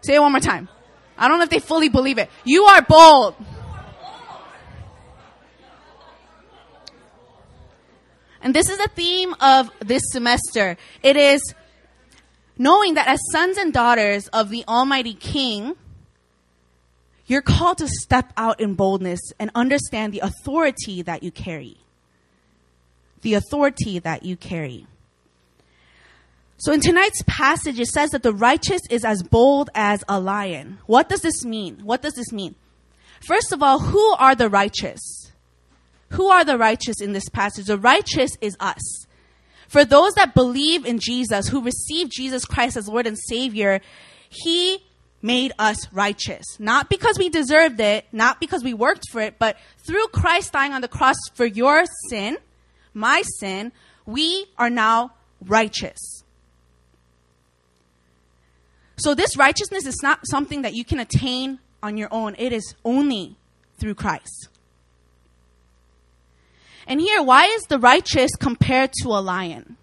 Say 0.01 0.13
it 0.13 0.21
one 0.21 0.31
more 0.31 0.39
time. 0.39 0.69
I 1.17 1.27
don't 1.27 1.39
know 1.39 1.45
if 1.45 1.49
they 1.49 1.57
fully 1.57 1.89
believe 1.89 2.19
it. 2.19 2.29
You 2.43 2.65
are 2.65 2.83
bold. 2.83 3.33
And 8.41 8.53
this 8.53 8.69
is 8.69 8.77
the 8.77 8.89
theme 8.95 9.35
of 9.39 9.69
this 9.79 10.03
semester. 10.11 10.77
It 11.03 11.17
is 11.17 11.53
knowing 12.57 12.93
that 12.93 13.07
as 13.07 13.19
sons 13.31 13.57
and 13.57 13.73
daughters 13.73 14.27
of 14.29 14.49
the 14.49 14.63
Almighty 14.67 15.13
King, 15.13 15.75
you're 17.25 17.41
called 17.41 17.77
to 17.79 17.87
step 17.87 18.33
out 18.37 18.59
in 18.59 18.73
boldness 18.73 19.19
and 19.39 19.51
understand 19.53 20.13
the 20.13 20.19
authority 20.19 21.01
that 21.01 21.21
you 21.21 21.31
carry. 21.31 21.77
The 23.21 23.35
authority 23.35 23.99
that 23.99 24.23
you 24.23 24.35
carry. 24.35 24.87
So 26.57 26.73
in 26.73 26.81
tonight's 26.81 27.23
passage, 27.27 27.79
it 27.79 27.87
says 27.87 28.09
that 28.11 28.23
the 28.23 28.33
righteous 28.33 28.81
is 28.89 29.05
as 29.05 29.23
bold 29.23 29.69
as 29.75 30.03
a 30.09 30.19
lion. 30.19 30.79
What 30.87 31.07
does 31.07 31.21
this 31.21 31.45
mean? 31.45 31.79
What 31.83 32.01
does 32.01 32.13
this 32.13 32.33
mean? 32.33 32.55
First 33.21 33.51
of 33.51 33.61
all, 33.61 33.79
who 33.79 34.13
are 34.13 34.35
the 34.35 34.49
righteous? 34.49 35.18
Who 36.11 36.27
are 36.27 36.43
the 36.43 36.57
righteous 36.57 37.01
in 37.01 37.13
this 37.13 37.29
passage? 37.29 37.65
The 37.65 37.77
righteous 37.77 38.31
is 38.41 38.57
us. 38.59 39.05
For 39.67 39.85
those 39.85 40.13
that 40.13 40.33
believe 40.33 40.85
in 40.85 40.99
Jesus, 40.99 41.47
who 41.47 41.61
receive 41.61 42.09
Jesus 42.09 42.45
Christ 42.45 42.75
as 42.75 42.87
Lord 42.87 43.05
and 43.05 43.17
Savior, 43.17 43.81
He 44.29 44.83
made 45.21 45.51
us 45.59 45.91
righteous. 45.93 46.43
Not 46.59 46.89
because 46.89 47.19
we 47.19 47.29
deserved 47.29 47.79
it, 47.79 48.05
not 48.11 48.39
because 48.39 48.63
we 48.63 48.73
worked 48.73 49.09
for 49.11 49.21
it, 49.21 49.37
but 49.37 49.57
through 49.77 50.07
Christ 50.07 50.53
dying 50.53 50.73
on 50.73 50.81
the 50.81 50.87
cross 50.87 51.17
for 51.35 51.45
your 51.45 51.83
sin, 52.09 52.37
my 52.93 53.21
sin, 53.39 53.71
we 54.05 54.47
are 54.57 54.69
now 54.69 55.11
righteous. 55.45 56.23
So 58.97 59.13
this 59.13 59.37
righteousness 59.37 59.85
is 59.85 60.01
not 60.01 60.19
something 60.25 60.63
that 60.63 60.73
you 60.73 60.83
can 60.83 60.99
attain 60.99 61.59
on 61.81 61.95
your 61.95 62.09
own. 62.11 62.35
It 62.37 62.51
is 62.51 62.75
only 62.83 63.37
through 63.77 63.95
Christ. 63.95 64.49
And 66.89 66.99
here, 66.99 67.21
why 67.21 67.45
is 67.45 67.65
the 67.65 67.77
righteous 67.77 68.31
compared 68.35 68.91
to 69.03 69.09
a 69.09 69.21
lion? 69.21 69.77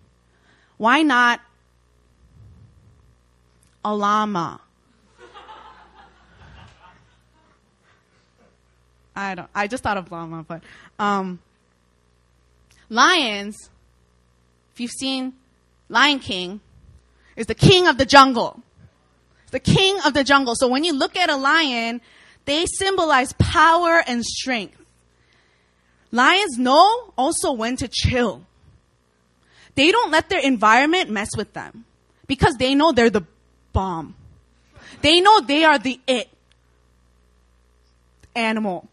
Why 0.77 1.03
not 1.03 1.41
a 3.85 3.95
llama? 3.95 4.61
I 9.15 9.37
don't. 9.37 9.49
I 9.55 9.69
just 9.69 9.85
thought 9.85 9.97
of 9.97 10.11
llama, 10.11 10.45
but 10.47 10.63
um, 10.99 11.39
lions. 12.91 13.71
If 14.75 14.81
you've 14.81 14.91
seen 14.91 15.33
Lion 15.89 16.19
King, 16.19 16.61
is 17.37 17.47
the 17.47 17.55
king 17.55 17.87
of 17.87 17.99
the 17.99 18.05
jungle. 18.05 18.61
The 19.53 19.61
king 19.61 19.97
of 20.05 20.13
the 20.13 20.25
jungle. 20.25 20.55
So 20.57 20.67
when 20.67 20.83
you 20.83 20.93
look 20.93 21.17
at 21.17 21.31
a 21.31 21.37
lion, 21.37 22.01
they 22.47 22.67
symbolize 22.67 23.33
power 23.35 24.03
and 24.07 24.25
strength. 24.25 24.77
Lions 26.13 26.59
know 26.59 27.13
also 27.17 27.53
when 27.53 27.77
to 27.77 27.89
chill. 27.89 28.45
They 29.75 29.91
don't 29.93 30.11
let 30.11 30.29
their 30.29 30.41
environment 30.41 31.11
mess 31.11 31.37
with 31.37 31.53
them 31.53 31.85
because 32.27 32.55
they 32.55 32.75
know 32.75 32.93
they're 32.93 33.11
the 33.11 33.27
bomb. 33.73 34.15
They 35.03 35.21
know 35.21 35.41
they 35.41 35.65
are 35.65 35.79
the 35.79 36.01
it 36.07 36.29
animal. 38.35 38.89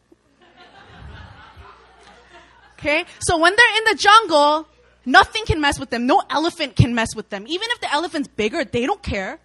Okay? 2.77 3.05
So 3.19 3.37
when 3.37 3.55
they're 3.55 3.77
in 3.77 3.83
the 3.85 3.95
jungle, 3.95 4.67
nothing 5.05 5.45
can 5.45 5.61
mess 5.61 5.79
with 5.79 5.89
them. 5.89 6.05
No 6.05 6.21
elephant 6.29 6.75
can 6.75 6.93
mess 6.93 7.15
with 7.15 7.29
them. 7.29 7.45
Even 7.47 7.67
if 7.71 7.79
the 7.79 7.91
elephant's 7.93 8.27
bigger, 8.27 8.65
they 8.65 8.85
don't 8.85 9.01
care. 9.01 9.39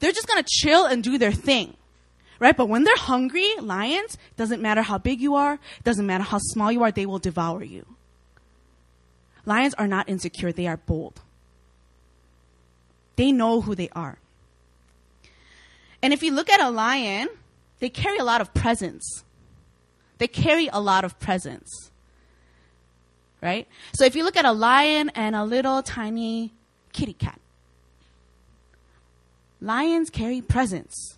They're 0.00 0.12
just 0.12 0.26
gonna 0.26 0.44
chill 0.46 0.84
and 0.86 1.02
do 1.02 1.16
their 1.16 1.32
thing. 1.32 1.76
Right? 2.38 2.56
But 2.56 2.68
when 2.68 2.84
they're 2.84 2.96
hungry, 2.96 3.48
lions, 3.60 4.18
doesn't 4.36 4.60
matter 4.60 4.82
how 4.82 4.98
big 4.98 5.20
you 5.20 5.34
are, 5.34 5.58
doesn't 5.84 6.06
matter 6.06 6.24
how 6.24 6.38
small 6.38 6.70
you 6.70 6.82
are, 6.82 6.92
they 6.92 7.06
will 7.06 7.18
devour 7.18 7.64
you. 7.64 7.86
Lions 9.46 9.74
are 9.74 9.86
not 9.86 10.08
insecure, 10.08 10.52
they 10.52 10.66
are 10.66 10.76
bold. 10.76 11.20
They 13.16 13.32
know 13.32 13.62
who 13.62 13.74
they 13.74 13.88
are. 13.90 14.18
And 16.02 16.12
if 16.12 16.22
you 16.22 16.32
look 16.32 16.50
at 16.50 16.60
a 16.60 16.68
lion, 16.68 17.28
they 17.78 17.88
carry 17.88 18.18
a 18.18 18.24
lot 18.24 18.40
of 18.40 18.52
presence. 18.52 19.24
They 20.18 20.28
carry 20.28 20.68
a 20.72 20.80
lot 20.80 21.04
of 21.04 21.18
presence. 21.18 21.90
Right? 23.42 23.66
So 23.94 24.04
if 24.04 24.16
you 24.16 24.24
look 24.24 24.36
at 24.36 24.44
a 24.44 24.52
lion 24.52 25.10
and 25.14 25.36
a 25.36 25.44
little 25.44 25.82
tiny 25.82 26.52
kitty 26.92 27.12
cat, 27.12 27.40
lions 29.60 30.10
carry 30.10 30.40
presence 30.40 31.16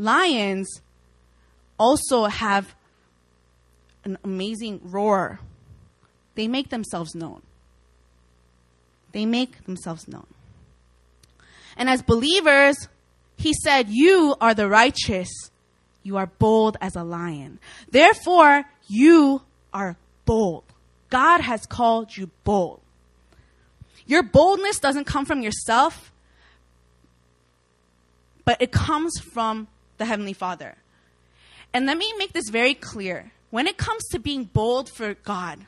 lions 0.00 0.80
also 1.78 2.24
have 2.24 2.74
an 4.04 4.18
amazing 4.24 4.80
roar. 4.82 5.40
They 6.34 6.48
make 6.48 6.70
themselves 6.70 7.14
known. 7.14 7.42
They 9.12 9.26
make 9.26 9.64
themselves 9.64 10.08
known. 10.08 10.26
And 11.76 11.88
as 11.88 12.02
believers, 12.02 12.88
he 13.36 13.52
said, 13.52 13.88
You 13.88 14.36
are 14.40 14.54
the 14.54 14.68
righteous. 14.68 15.28
You 16.02 16.16
are 16.16 16.26
bold 16.26 16.76
as 16.80 16.96
a 16.96 17.04
lion. 17.04 17.58
Therefore, 17.90 18.64
you 18.88 19.42
are 19.72 19.96
bold. 20.24 20.64
God 21.10 21.40
has 21.40 21.66
called 21.66 22.16
you 22.16 22.30
bold. 22.44 22.80
Your 24.06 24.22
boldness 24.22 24.78
doesn't 24.78 25.04
come 25.04 25.24
from 25.24 25.42
yourself, 25.42 26.10
but 28.44 28.60
it 28.62 28.72
comes 28.72 29.12
from 29.32 29.68
the 30.00 30.06
Heavenly 30.06 30.32
Father. 30.32 30.74
And 31.72 31.86
let 31.86 31.96
me 31.96 32.12
make 32.18 32.32
this 32.32 32.48
very 32.48 32.74
clear. 32.74 33.30
When 33.50 33.68
it 33.68 33.76
comes 33.76 34.02
to 34.08 34.18
being 34.18 34.44
bold 34.44 34.90
for 34.90 35.14
God, 35.14 35.60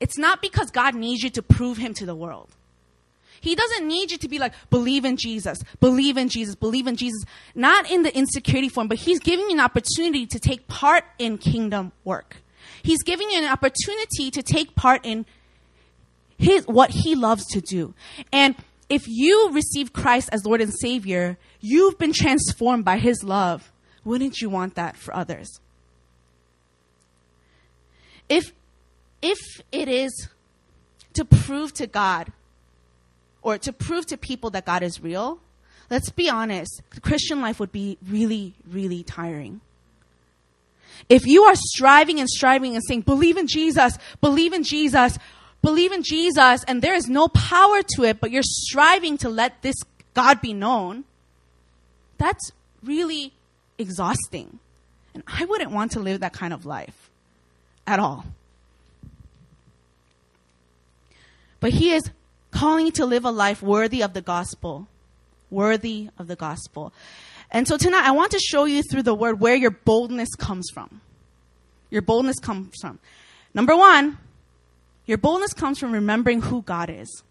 it's 0.00 0.18
not 0.18 0.42
because 0.42 0.72
God 0.72 0.96
needs 0.96 1.22
you 1.22 1.30
to 1.30 1.42
prove 1.42 1.78
Him 1.78 1.94
to 1.94 2.06
the 2.06 2.14
world. 2.16 2.48
He 3.40 3.54
doesn't 3.54 3.86
need 3.86 4.10
you 4.10 4.18
to 4.18 4.28
be 4.28 4.38
like, 4.38 4.52
believe 4.70 5.04
in 5.04 5.16
Jesus, 5.16 5.62
believe 5.80 6.16
in 6.16 6.28
Jesus, 6.28 6.54
believe 6.54 6.86
in 6.86 6.96
Jesus. 6.96 7.24
Not 7.54 7.90
in 7.90 8.02
the 8.02 8.16
insecurity 8.16 8.68
form, 8.68 8.88
but 8.88 8.98
He's 8.98 9.20
giving 9.20 9.46
you 9.46 9.54
an 9.54 9.60
opportunity 9.60 10.26
to 10.26 10.38
take 10.40 10.66
part 10.66 11.04
in 11.18 11.38
kingdom 11.38 11.92
work. 12.04 12.36
He's 12.82 13.02
giving 13.02 13.30
you 13.30 13.38
an 13.38 13.50
opportunity 13.50 14.30
to 14.30 14.42
take 14.42 14.74
part 14.74 15.04
in 15.04 15.26
his, 16.38 16.66
what 16.66 16.90
he 16.90 17.14
loves 17.14 17.46
to 17.48 17.60
do. 17.60 17.94
And 18.32 18.56
if 18.88 19.06
you 19.06 19.50
receive 19.52 19.92
Christ 19.92 20.28
as 20.32 20.44
Lord 20.44 20.60
and 20.60 20.72
Savior, 20.72 21.38
you've 21.62 21.98
been 21.98 22.12
transformed 22.12 22.84
by 22.84 22.98
his 22.98 23.24
love. 23.24 23.72
Wouldn't 24.04 24.40
you 24.40 24.50
want 24.50 24.74
that 24.74 24.96
for 24.96 25.14
others? 25.14 25.60
If, 28.28 28.52
if 29.22 29.38
it 29.70 29.88
is 29.88 30.28
to 31.14 31.24
prove 31.24 31.72
to 31.74 31.86
God 31.86 32.32
or 33.42 33.58
to 33.58 33.72
prove 33.72 34.06
to 34.06 34.16
people 34.16 34.50
that 34.50 34.66
God 34.66 34.82
is 34.82 35.02
real, 35.02 35.38
let's 35.90 36.10
be 36.10 36.28
honest, 36.28 36.82
the 36.94 37.00
Christian 37.00 37.40
life 37.40 37.60
would 37.60 37.72
be 37.72 37.98
really, 38.06 38.54
really 38.68 39.02
tiring. 39.02 39.60
If 41.08 41.26
you 41.26 41.44
are 41.44 41.54
striving 41.54 42.20
and 42.20 42.28
striving 42.28 42.74
and 42.74 42.82
saying, 42.86 43.02
believe 43.02 43.36
in 43.36 43.46
Jesus, 43.46 43.98
believe 44.20 44.52
in 44.52 44.62
Jesus, 44.62 45.18
believe 45.60 45.92
in 45.92 46.02
Jesus, 46.02 46.64
and 46.64 46.82
there 46.82 46.94
is 46.94 47.08
no 47.08 47.28
power 47.28 47.82
to 47.96 48.04
it, 48.04 48.20
but 48.20 48.30
you're 48.30 48.42
striving 48.42 49.18
to 49.18 49.28
let 49.28 49.62
this 49.62 49.76
God 50.14 50.40
be 50.40 50.52
known, 50.52 51.04
that's 52.22 52.52
really 52.84 53.32
exhausting. 53.78 54.60
And 55.12 55.24
I 55.26 55.44
wouldn't 55.44 55.72
want 55.72 55.92
to 55.92 56.00
live 56.00 56.20
that 56.20 56.32
kind 56.32 56.52
of 56.52 56.64
life 56.64 57.10
at 57.86 57.98
all. 57.98 58.24
But 61.58 61.72
He 61.72 61.92
is 61.92 62.10
calling 62.50 62.86
you 62.86 62.92
to 62.92 63.06
live 63.06 63.24
a 63.24 63.30
life 63.30 63.60
worthy 63.60 64.02
of 64.02 64.14
the 64.14 64.22
gospel. 64.22 64.86
Worthy 65.50 66.10
of 66.18 66.28
the 66.28 66.36
gospel. 66.36 66.92
And 67.50 67.66
so 67.66 67.76
tonight 67.76 68.04
I 68.04 68.12
want 68.12 68.30
to 68.32 68.38
show 68.38 68.64
you 68.64 68.82
through 68.82 69.02
the 69.02 69.14
word 69.14 69.40
where 69.40 69.56
your 69.56 69.70
boldness 69.70 70.34
comes 70.36 70.70
from. 70.72 71.00
Your 71.90 72.02
boldness 72.02 72.38
comes 72.38 72.74
from. 72.80 73.00
Number 73.52 73.76
one, 73.76 74.16
your 75.04 75.18
boldness 75.18 75.52
comes 75.52 75.78
from 75.78 75.92
remembering 75.92 76.40
who 76.40 76.62
God 76.62 76.88
is. 76.88 77.22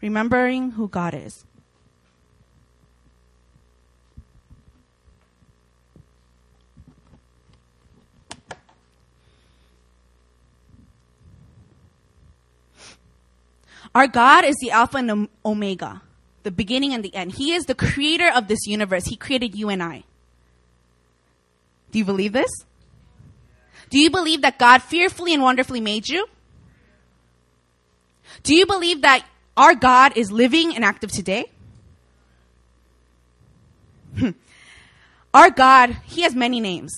Remembering 0.00 0.72
who 0.72 0.86
God 0.86 1.14
is. 1.14 1.44
Our 13.94 14.06
God 14.06 14.44
is 14.44 14.56
the 14.60 14.70
Alpha 14.70 14.98
and 14.98 15.28
Omega 15.44 16.02
the 16.42 16.50
beginning 16.50 16.92
and 16.92 17.04
the 17.04 17.14
end. 17.14 17.32
He 17.32 17.52
is 17.52 17.64
the 17.64 17.74
creator 17.74 18.30
of 18.34 18.48
this 18.48 18.66
universe. 18.66 19.04
He 19.06 19.16
created 19.16 19.54
you 19.54 19.68
and 19.68 19.82
I. 19.82 20.04
Do 21.90 21.98
you 21.98 22.04
believe 22.04 22.32
this? 22.32 22.50
Do 23.90 23.98
you 23.98 24.10
believe 24.10 24.42
that 24.42 24.58
God 24.58 24.82
fearfully 24.82 25.34
and 25.34 25.42
wonderfully 25.42 25.80
made 25.80 26.08
you? 26.08 26.26
Do 28.42 28.54
you 28.54 28.66
believe 28.66 29.02
that 29.02 29.24
our 29.56 29.74
God 29.74 30.16
is 30.16 30.32
living 30.32 30.74
and 30.74 30.84
active 30.84 31.12
today? 31.12 31.50
Hmm. 34.18 34.30
our 35.32 35.50
God, 35.50 35.96
He 36.04 36.22
has 36.22 36.34
many 36.34 36.60
names. 36.60 36.92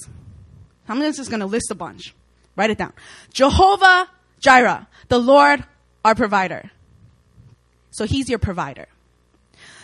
I'm 0.88 1.00
just 1.00 1.30
going 1.30 1.40
to 1.40 1.46
list 1.46 1.70
a 1.70 1.74
bunch. 1.74 2.14
Write 2.56 2.70
it 2.70 2.78
down. 2.78 2.92
Jehovah 3.32 4.08
Jireh, 4.40 4.86
the 5.08 5.18
Lord, 5.18 5.64
our 6.04 6.14
provider. 6.14 6.70
So 7.94 8.06
He's 8.06 8.28
your 8.28 8.40
provider. 8.40 8.88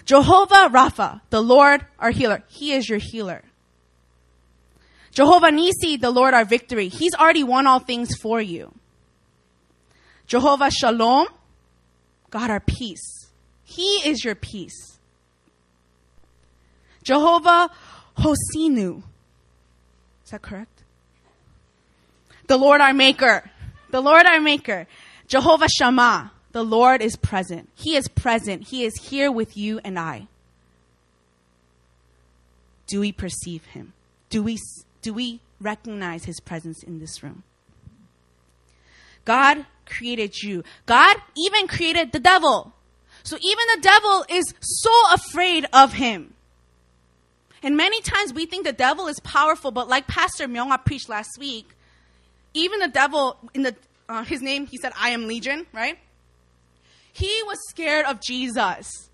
Jehovah 0.05 0.69
Rapha, 0.69 1.21
the 1.31 1.41
Lord 1.41 1.87
our 2.01 2.11
healer. 2.11 2.43
He 2.49 2.73
is 2.73 2.89
your 2.89 2.99
healer. 2.99 3.45
Jehovah 5.13 5.53
Nisi, 5.53 5.97
the 5.97 6.11
Lord 6.11 6.35
our 6.35 6.45
victory. 6.45 6.89
He's 6.89 7.15
already 7.15 7.45
won 7.45 7.69
all 7.69 7.79
things 7.79 8.17
for 8.21 8.41
you. 8.41 8.75
Jehovah 10.27 10.73
Shalom, 10.73 11.29
God 12.31 12.51
our 12.51 12.59
peace. 12.59 13.29
He 13.63 14.09
is 14.09 14.25
your 14.25 14.35
peace. 14.35 14.99
Jehovah 17.05 17.71
Hosinu. 18.19 19.05
Is 20.25 20.31
that 20.33 20.43
correct? 20.43 20.83
The 22.49 22.57
Lord 22.57 22.81
our 22.81 22.93
maker. 22.93 23.49
The 23.93 24.01
Lord 24.01 24.27
our 24.27 24.41
maker. 24.41 24.89
Jehovah 25.29 25.69
Shammah. 25.69 26.33
The 26.53 26.65
Lord 26.65 27.01
is 27.01 27.17
present. 27.17 27.69
He 27.75 27.97
is 27.97 28.09
present. 28.09 28.69
He 28.69 28.85
is 28.85 28.95
here 28.97 29.31
with 29.31 29.57
you 29.57 29.81
and 29.85 29.99
I. 29.99 30.27
Do 32.87 33.01
we 33.01 33.13
perceive 33.13 33.65
him? 33.67 33.93
Do 34.31 34.43
we, 34.43 34.59
do 35.03 35.15
we 35.15 35.41
recognize 35.61 36.25
his 36.25 36.41
presence 36.41 36.83
in 36.83 36.99
this 36.99 37.23
room? 37.23 37.45
God 39.25 39.65
created 39.87 40.43
you. 40.43 40.65
God 40.87 41.17
even 41.37 41.69
created 41.69 42.13
the 42.13 42.19
devil. 42.19 42.73
So 43.23 43.37
even 43.37 43.65
the 43.77 43.83
devil 43.83 44.25
is 44.29 44.55
so 44.61 44.91
afraid 45.13 45.67
of 45.73 45.93
him. 45.93 46.35
And 47.63 47.77
many 47.77 48.01
times 48.01 48.33
we 48.33 48.47
think 48.47 48.65
the 48.65 48.73
devil 48.73 49.07
is 49.07 49.21
powerful, 49.21 49.71
but 49.71 49.89
like 49.89 50.07
Pastor 50.07 50.49
Myunga 50.49 50.85
preached 50.85 51.09
last 51.09 51.39
week, 51.39 51.69
even 52.55 52.81
the 52.81 52.89
devil 52.89 53.37
in 53.55 53.63
the 53.63 53.77
uh, 54.09 54.25
his 54.25 54.43
name, 54.43 54.67
he 54.67 54.77
said, 54.77 54.93
"I 54.99 55.11
am 55.11 55.29
Legion," 55.29 55.67
right? 55.73 55.99
He 57.13 57.43
was 57.47 57.59
scared 57.69 58.07
of 58.07 58.21
Jesus. 58.21 59.11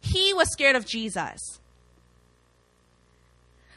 He 0.00 0.32
was 0.34 0.50
scared 0.52 0.76
of 0.76 0.86
Jesus. 0.86 1.40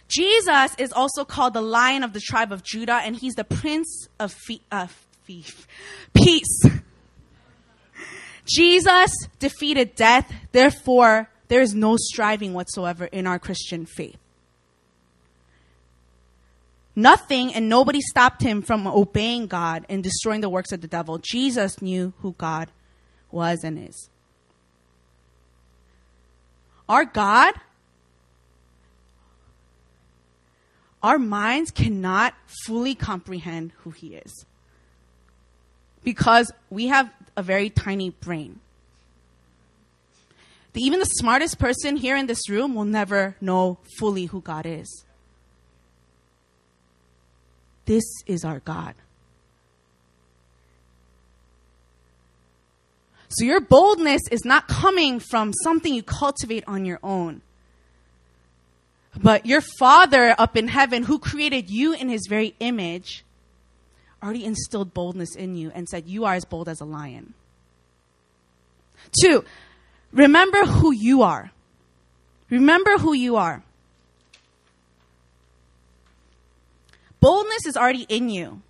Jesus 0.08 0.74
is 0.78 0.92
also 0.94 1.26
called 1.26 1.54
the 1.54 1.62
lion 1.62 2.04
of 2.04 2.14
the 2.14 2.20
tribe 2.20 2.52
of 2.52 2.64
Judah, 2.64 3.02
and 3.04 3.16
he's 3.16 3.36
the 3.36 3.44
prince 3.44 4.08
of 4.20 4.36
uh, 4.72 4.88
peace. 6.14 6.64
Jesus 8.46 9.12
defeated 9.40 9.96
death, 9.96 10.34
therefore, 10.54 11.30
there 11.50 11.62
is 11.62 11.76
no 11.76 11.98
striving 11.98 12.54
whatsoever 12.54 13.06
in 13.06 13.28
our 13.28 13.40
Christian 13.40 13.86
faith. 13.86 14.18
Nothing 16.98 17.54
and 17.54 17.70
nobody 17.70 18.02
stopped 18.02 18.42
him 18.42 18.64
from 18.64 18.88
obeying 18.88 19.46
God 19.46 19.86
and 19.88 20.04
destroying 20.04 20.42
the 20.42 20.50
works 20.50 20.72
of 20.72 20.82
the 20.82 20.88
devil. 20.88 21.20
Jesus 21.20 21.80
knew 21.80 22.14
who 22.22 22.34
God 22.40 22.72
was 23.30 23.64
and 23.64 23.78
is. 23.78 24.10
Our 26.90 27.06
God, 27.06 27.54
our 31.04 31.20
minds 31.20 31.70
cannot 31.70 32.34
fully 32.66 32.96
comprehend 32.96 33.74
who 33.84 33.92
He 33.92 34.16
is 34.16 34.48
because 36.04 36.52
we 36.72 36.88
have 36.88 37.12
a 37.36 37.44
very 37.44 37.70
tiny 37.70 38.10
brain. 38.10 38.60
Even 40.74 41.00
the 41.00 41.06
smartest 41.06 41.60
person 41.60 41.96
here 41.96 42.16
in 42.16 42.26
this 42.26 42.50
room 42.50 42.74
will 42.74 42.86
never 42.86 43.36
know 43.40 43.78
fully 44.00 44.26
who 44.26 44.42
God 44.42 44.66
is. 44.66 45.04
This 47.88 48.04
is 48.28 48.44
our 48.44 48.60
God. 48.60 48.94
So 53.30 53.46
your 53.46 53.62
boldness 53.62 54.22
is 54.30 54.46
not 54.46 54.68
coming 54.68 55.20
from 55.20 55.54
something 55.64 55.94
you 55.94 56.04
cultivate 56.04 56.66
on 56.68 56.86
your 56.86 57.00
own. 57.02 57.42
But 59.18 59.46
your 59.46 59.62
Father 59.80 60.36
up 60.38 60.56
in 60.56 60.68
heaven, 60.68 61.04
who 61.04 61.18
created 61.18 61.70
you 61.70 61.94
in 61.94 62.10
his 62.10 62.28
very 62.30 62.56
image, 62.60 63.24
already 64.22 64.46
instilled 64.46 64.94
boldness 64.94 65.36
in 65.36 65.56
you 65.56 65.72
and 65.74 65.88
said, 65.88 66.08
You 66.08 66.26
are 66.26 66.34
as 66.34 66.46
bold 66.46 66.70
as 66.70 66.82
a 66.82 66.86
lion. 66.86 67.34
Two, 69.22 69.46
remember 70.12 70.66
who 70.66 70.92
you 70.92 71.22
are. 71.22 71.52
Remember 72.50 72.98
who 72.98 73.14
you 73.14 73.38
are. 73.38 73.64
Boldness 77.28 77.66
is 77.66 77.76
already 77.76 78.06
in 78.08 78.30
you. 78.30 78.62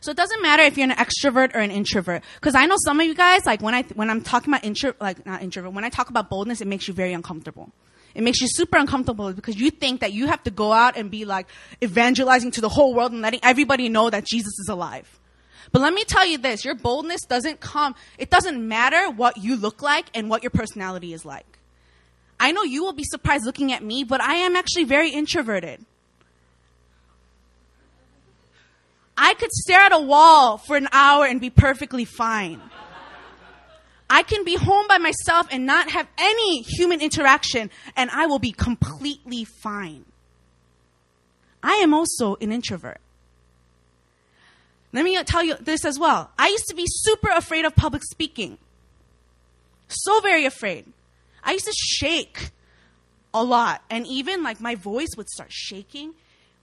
So 0.00 0.12
it 0.12 0.16
doesn't 0.16 0.40
matter 0.40 0.62
if 0.62 0.78
you're 0.78 0.88
an 0.88 0.94
extrovert 0.94 1.56
or 1.56 1.58
an 1.58 1.72
introvert. 1.72 2.22
Because 2.36 2.54
I 2.54 2.66
know 2.66 2.76
some 2.84 3.00
of 3.00 3.06
you 3.06 3.16
guys, 3.16 3.44
like 3.44 3.60
when 3.60 3.74
I 3.74 3.82
when 3.94 4.10
I'm 4.10 4.22
talking 4.22 4.52
about 4.52 4.64
intro, 4.64 4.94
like 5.00 5.26
not 5.26 5.42
introvert, 5.42 5.72
when 5.72 5.82
I 5.82 5.88
talk 5.88 6.08
about 6.08 6.30
boldness, 6.30 6.60
it 6.60 6.68
makes 6.68 6.86
you 6.86 6.94
very 6.94 7.12
uncomfortable. 7.12 7.72
It 8.14 8.22
makes 8.22 8.40
you 8.40 8.46
super 8.48 8.78
uncomfortable 8.78 9.32
because 9.32 9.56
you 9.56 9.70
think 9.70 10.02
that 10.02 10.12
you 10.12 10.28
have 10.28 10.40
to 10.44 10.52
go 10.52 10.72
out 10.72 10.96
and 10.96 11.10
be 11.10 11.24
like 11.24 11.48
evangelizing 11.82 12.52
to 12.52 12.60
the 12.60 12.68
whole 12.68 12.94
world 12.94 13.10
and 13.10 13.22
letting 13.22 13.40
everybody 13.42 13.88
know 13.88 14.08
that 14.08 14.24
Jesus 14.24 14.56
is 14.60 14.68
alive. 14.68 15.18
But 15.72 15.82
let 15.82 15.92
me 15.92 16.04
tell 16.04 16.24
you 16.24 16.38
this: 16.38 16.64
your 16.64 16.76
boldness 16.76 17.22
doesn't 17.22 17.58
come. 17.58 17.96
It 18.18 18.30
doesn't 18.30 18.68
matter 18.68 19.10
what 19.10 19.38
you 19.38 19.56
look 19.56 19.82
like 19.82 20.06
and 20.14 20.30
what 20.30 20.44
your 20.44 20.50
personality 20.50 21.12
is 21.12 21.24
like. 21.24 21.58
I 22.38 22.52
know 22.52 22.62
you 22.62 22.84
will 22.84 22.92
be 22.92 23.02
surprised 23.02 23.44
looking 23.44 23.72
at 23.72 23.82
me, 23.82 24.04
but 24.04 24.20
I 24.20 24.34
am 24.34 24.54
actually 24.54 24.84
very 24.84 25.10
introverted. 25.10 25.84
I 29.16 29.34
could 29.34 29.52
stare 29.52 29.80
at 29.80 29.92
a 29.92 30.00
wall 30.00 30.58
for 30.58 30.76
an 30.76 30.88
hour 30.92 31.24
and 31.24 31.40
be 31.40 31.50
perfectly 31.50 32.04
fine. 32.04 32.60
I 34.08 34.22
can 34.22 34.44
be 34.44 34.56
home 34.56 34.86
by 34.88 34.98
myself 34.98 35.48
and 35.50 35.66
not 35.66 35.90
have 35.90 36.06
any 36.18 36.62
human 36.62 37.00
interaction, 37.00 37.70
and 37.96 38.10
I 38.10 38.26
will 38.26 38.38
be 38.38 38.52
completely 38.52 39.44
fine. 39.44 40.04
I 41.62 41.76
am 41.76 41.92
also 41.92 42.36
an 42.40 42.52
introvert. 42.52 43.00
Let 44.92 45.04
me 45.04 45.20
tell 45.24 45.42
you 45.42 45.56
this 45.60 45.84
as 45.84 45.98
well. 45.98 46.30
I 46.38 46.48
used 46.48 46.66
to 46.68 46.74
be 46.74 46.84
super 46.86 47.28
afraid 47.28 47.64
of 47.64 47.74
public 47.74 48.04
speaking. 48.04 48.58
So 49.88 50.20
very 50.20 50.44
afraid. 50.44 50.86
I 51.42 51.52
used 51.52 51.66
to 51.66 51.74
shake 51.74 52.50
a 53.34 53.42
lot. 53.42 53.82
And 53.90 54.06
even 54.06 54.42
like 54.42 54.60
my 54.60 54.74
voice 54.74 55.10
would 55.16 55.28
start 55.28 55.50
shaking 55.52 56.14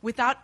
without 0.01 0.37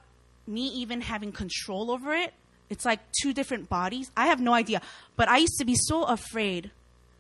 me 0.50 0.68
even 0.68 1.02
having 1.02 1.32
control 1.32 1.92
over 1.92 2.14
it. 2.14 2.34
It's 2.70 2.86
like 2.86 3.00
two 3.22 3.34
different 3.34 3.70
bodies. 3.70 4.12
I 4.18 4.28
have 4.28 4.42
no 4.42 4.54
idea. 4.54 4.82
But 5.16 5.30
I 5.30 5.38
used 5.38 5.58
to 5.60 5.66
be 5.66 5.76
so 5.76 6.04
afraid 6.04 6.72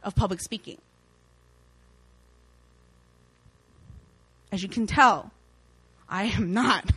of 0.03 0.15
public 0.15 0.41
speaking. 0.41 0.79
As 4.51 4.63
you 4.63 4.69
can 4.69 4.87
tell, 4.87 5.31
I 6.09 6.23
am 6.23 6.53
not. 6.53 6.89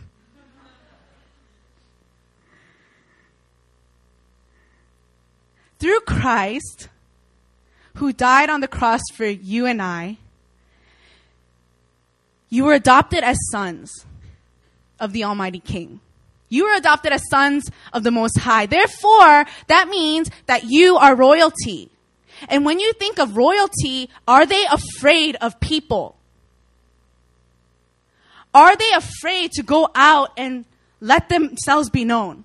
Through 5.79 6.01
Christ, 6.01 6.89
who 7.97 8.13
died 8.13 8.49
on 8.51 8.61
the 8.61 8.69
cross 8.69 9.03
for 9.13 9.27
you 9.27 9.67
and 9.67 9.83
I, 9.83 10.19
you 12.49 12.65
were 12.65 12.75
adopted 12.75 13.25
as 13.25 13.39
sons 13.51 14.07
of 15.01 15.13
the 15.13 15.25
Almighty 15.25 15.59
King. 15.59 16.01
You 16.53 16.67
were 16.67 16.75
adopted 16.75 17.15
as 17.15 17.23
sons 17.31 17.65
of 17.95 18.03
the 18.03 18.11
Most 18.11 18.39
High. 18.39 18.67
Therefore, 18.67 19.47
that 19.69 19.89
means 19.89 20.29
that 20.45 20.65
you 20.65 20.99
are 20.99 21.17
royalty. 21.17 21.89
And 22.47 22.67
when 22.67 22.79
you 22.79 22.93
think 22.93 23.19
of 23.19 23.39
royalty, 23.39 24.11
are 24.29 24.45
they 24.45 24.63
afraid 24.71 25.37
of 25.37 25.59
people? 25.61 26.15
Are 28.53 28.77
they 28.77 28.91
afraid 28.95 29.53
to 29.53 29.63
go 29.63 29.89
out 29.95 30.33
and 30.37 30.67
let 31.01 31.31
themselves 31.31 31.89
be 31.89 32.05
known? 32.05 32.45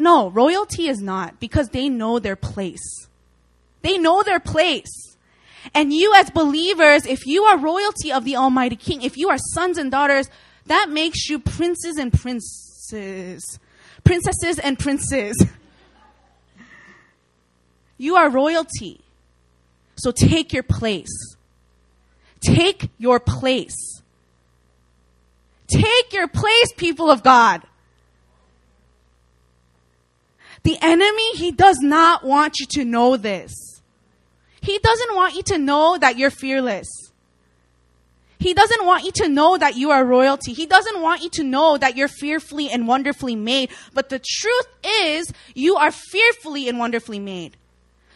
No, 0.00 0.28
royalty 0.28 0.88
is 0.88 1.00
not 1.00 1.38
because 1.38 1.68
they 1.68 1.88
know 1.88 2.18
their 2.18 2.34
place. 2.34 3.06
They 3.82 3.96
know 3.96 4.24
their 4.24 4.40
place. 4.40 5.16
And 5.72 5.92
you 5.92 6.14
as 6.16 6.30
believers, 6.30 7.06
if 7.06 7.26
you 7.26 7.44
are 7.44 7.56
royalty 7.56 8.10
of 8.10 8.24
the 8.24 8.34
Almighty 8.34 8.74
King, 8.74 9.02
if 9.02 9.16
you 9.16 9.28
are 9.28 9.38
sons 9.54 9.78
and 9.78 9.88
daughters, 9.88 10.28
that 10.66 10.88
makes 10.90 11.28
you 11.28 11.38
princes 11.38 11.96
and 11.96 12.12
princes. 12.12 13.58
Princesses 14.04 14.58
and 14.58 14.78
princes. 14.78 15.44
You 17.98 18.16
are 18.16 18.28
royalty. 18.28 19.00
So 19.96 20.10
take 20.10 20.52
your 20.52 20.62
place. 20.62 21.36
Take 22.40 22.90
your 22.98 23.18
place. 23.18 24.02
Take 25.66 26.12
your 26.12 26.28
place, 26.28 26.72
people 26.76 27.10
of 27.10 27.22
God. 27.22 27.62
The 30.62 30.76
enemy, 30.82 31.36
he 31.36 31.52
does 31.52 31.78
not 31.80 32.24
want 32.24 32.58
you 32.58 32.66
to 32.70 32.84
know 32.84 33.16
this. 33.16 33.80
He 34.60 34.78
doesn't 34.78 35.14
want 35.14 35.34
you 35.34 35.42
to 35.44 35.58
know 35.58 35.96
that 35.98 36.18
you're 36.18 36.30
fearless. 36.30 37.05
He 38.38 38.52
doesn't 38.52 38.84
want 38.84 39.04
you 39.04 39.12
to 39.12 39.28
know 39.28 39.56
that 39.56 39.76
you 39.76 39.90
are 39.90 40.04
royalty. 40.04 40.52
He 40.52 40.66
doesn't 40.66 41.00
want 41.00 41.22
you 41.22 41.30
to 41.30 41.42
know 41.42 41.78
that 41.78 41.96
you're 41.96 42.08
fearfully 42.08 42.70
and 42.70 42.86
wonderfully 42.86 43.34
made. 43.34 43.70
But 43.94 44.10
the 44.10 44.18
truth 44.18 44.68
is, 44.84 45.32
you 45.54 45.76
are 45.76 45.90
fearfully 45.90 46.68
and 46.68 46.78
wonderfully 46.78 47.18
made. 47.18 47.56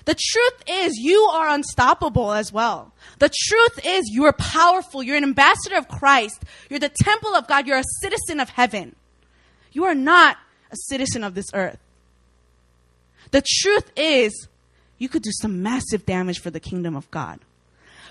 The 0.04 0.14
truth 0.14 0.64
is, 0.68 0.96
you 0.96 1.20
are 1.32 1.48
unstoppable 1.48 2.32
as 2.32 2.52
well. 2.52 2.92
The 3.18 3.30
truth 3.48 3.80
is, 3.84 4.10
you 4.10 4.24
are 4.24 4.32
powerful. 4.32 5.02
You're 5.02 5.16
an 5.16 5.24
ambassador 5.24 5.76
of 5.76 5.88
Christ. 5.88 6.42
You're 6.68 6.80
the 6.80 6.88
temple 6.88 7.34
of 7.34 7.46
God. 7.46 7.66
You're 7.66 7.78
a 7.78 7.84
citizen 8.00 8.40
of 8.40 8.50
heaven. 8.50 8.96
You 9.72 9.84
are 9.84 9.94
not 9.94 10.36
a 10.70 10.76
citizen 10.88 11.24
of 11.24 11.34
this 11.34 11.46
earth. 11.54 11.78
The 13.30 13.42
truth 13.46 13.90
is, 13.96 14.48
you 14.98 15.08
could 15.08 15.22
do 15.22 15.32
some 15.32 15.62
massive 15.62 16.04
damage 16.04 16.40
for 16.40 16.50
the 16.50 16.60
kingdom 16.60 16.96
of 16.96 17.10
God. 17.10 17.40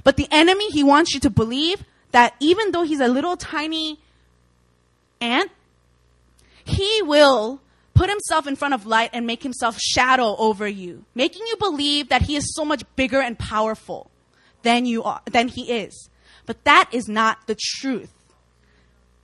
But 0.04 0.16
the 0.16 0.28
enemy, 0.32 0.70
he 0.72 0.84
wants 0.84 1.14
you 1.14 1.20
to 1.22 1.30
believe 1.30 1.84
that 2.12 2.36
even 2.40 2.72
though 2.72 2.84
he's 2.84 3.00
a 3.00 3.08
little 3.08 3.38
tiny 3.38 4.00
ant, 5.22 5.52
he 6.64 7.02
will 7.04 7.62
put 7.94 8.10
himself 8.10 8.48
in 8.48 8.56
front 8.56 8.74
of 8.74 8.86
light 8.86 9.10
and 9.14 9.28
make 9.28 9.44
himself 9.44 9.78
shadow 9.78 10.36
over 10.38 10.68
you, 10.68 11.04
making 11.16 11.46
you 11.48 11.58
believe 11.58 12.10
that 12.10 12.22
he 12.24 12.36
is 12.36 12.56
so 12.56 12.64
much 12.64 12.84
bigger 12.96 13.20
and 13.20 13.38
powerful 13.38 14.10
than 14.64 14.86
you 14.86 15.04
are, 15.04 15.22
than 15.26 15.48
he 15.48 15.72
is. 15.72 16.10
But 16.46 16.64
that 16.64 16.90
is 16.92 17.08
not 17.08 17.46
the 17.48 17.58
truth. 17.60 18.12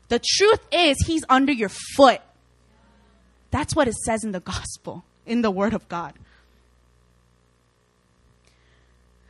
The 0.10 0.20
truth 0.20 0.60
is 0.72 0.98
he's 1.06 1.24
under 1.30 1.52
your 1.52 1.70
foot. 1.70 2.22
That's 3.50 3.76
what 3.76 3.88
it 3.88 3.96
says 3.96 4.24
in 4.24 4.32
the 4.32 4.40
gospel, 4.40 5.06
in 5.26 5.42
the 5.42 5.52
word 5.52 5.74
of 5.74 5.88
God. 5.88 6.14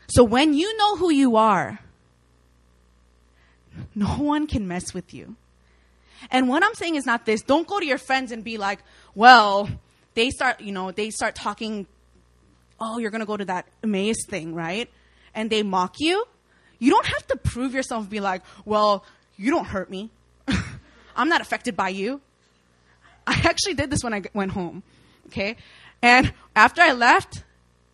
So 0.08 0.24
when 0.24 0.54
you 0.54 0.76
know 0.78 0.98
who 0.98 1.12
you 1.12 1.36
are, 1.36 1.80
no 3.94 4.08
one 4.08 4.48
can 4.48 4.68
mess 4.68 4.94
with 4.94 5.14
you. 5.14 5.36
And 6.32 6.50
what 6.50 6.64
I'm 6.64 6.74
saying 6.76 6.96
is 6.96 7.06
not 7.06 7.26
this. 7.26 7.42
Don't 7.42 7.68
go 7.68 7.80
to 7.80 7.86
your 7.86 7.98
friends 7.98 8.32
and 8.32 8.44
be 8.44 8.58
like, 8.58 8.80
well, 9.14 9.70
they 10.14 10.30
start, 10.30 10.62
you 10.62 10.72
know, 10.72 10.92
they 10.92 11.10
start 11.10 11.36
talking, 11.36 11.88
oh, 12.80 12.98
you're 12.98 13.12
going 13.12 13.22
to 13.22 13.28
go 13.28 13.38
to 13.38 13.46
that 13.46 13.68
Emmaus 13.84 14.18
thing, 14.28 14.56
right? 14.56 14.90
And 15.34 15.50
they 15.50 15.64
mock 15.64 15.96
you. 16.00 16.26
You 16.80 16.92
don't 16.92 17.06
have 17.06 17.28
to 17.28 17.38
prove 17.38 17.74
yourself, 17.74 18.10
be 18.10 18.20
like, 18.20 18.42
well, 18.66 19.06
you 19.38 19.52
don't 19.52 19.66
hurt 19.66 19.90
me. 19.90 20.10
I'm 21.16 21.30
not 21.30 21.42
affected 21.42 21.76
by 21.76 21.90
you. 21.90 22.22
I 23.28 23.40
actually 23.44 23.74
did 23.74 23.90
this 23.90 24.04
when 24.04 24.14
I 24.14 24.24
went 24.34 24.52
home. 24.52 24.84
Okay. 25.28 25.58
And 26.02 26.34
after 26.56 26.82
I 26.82 26.92
left 26.92 27.44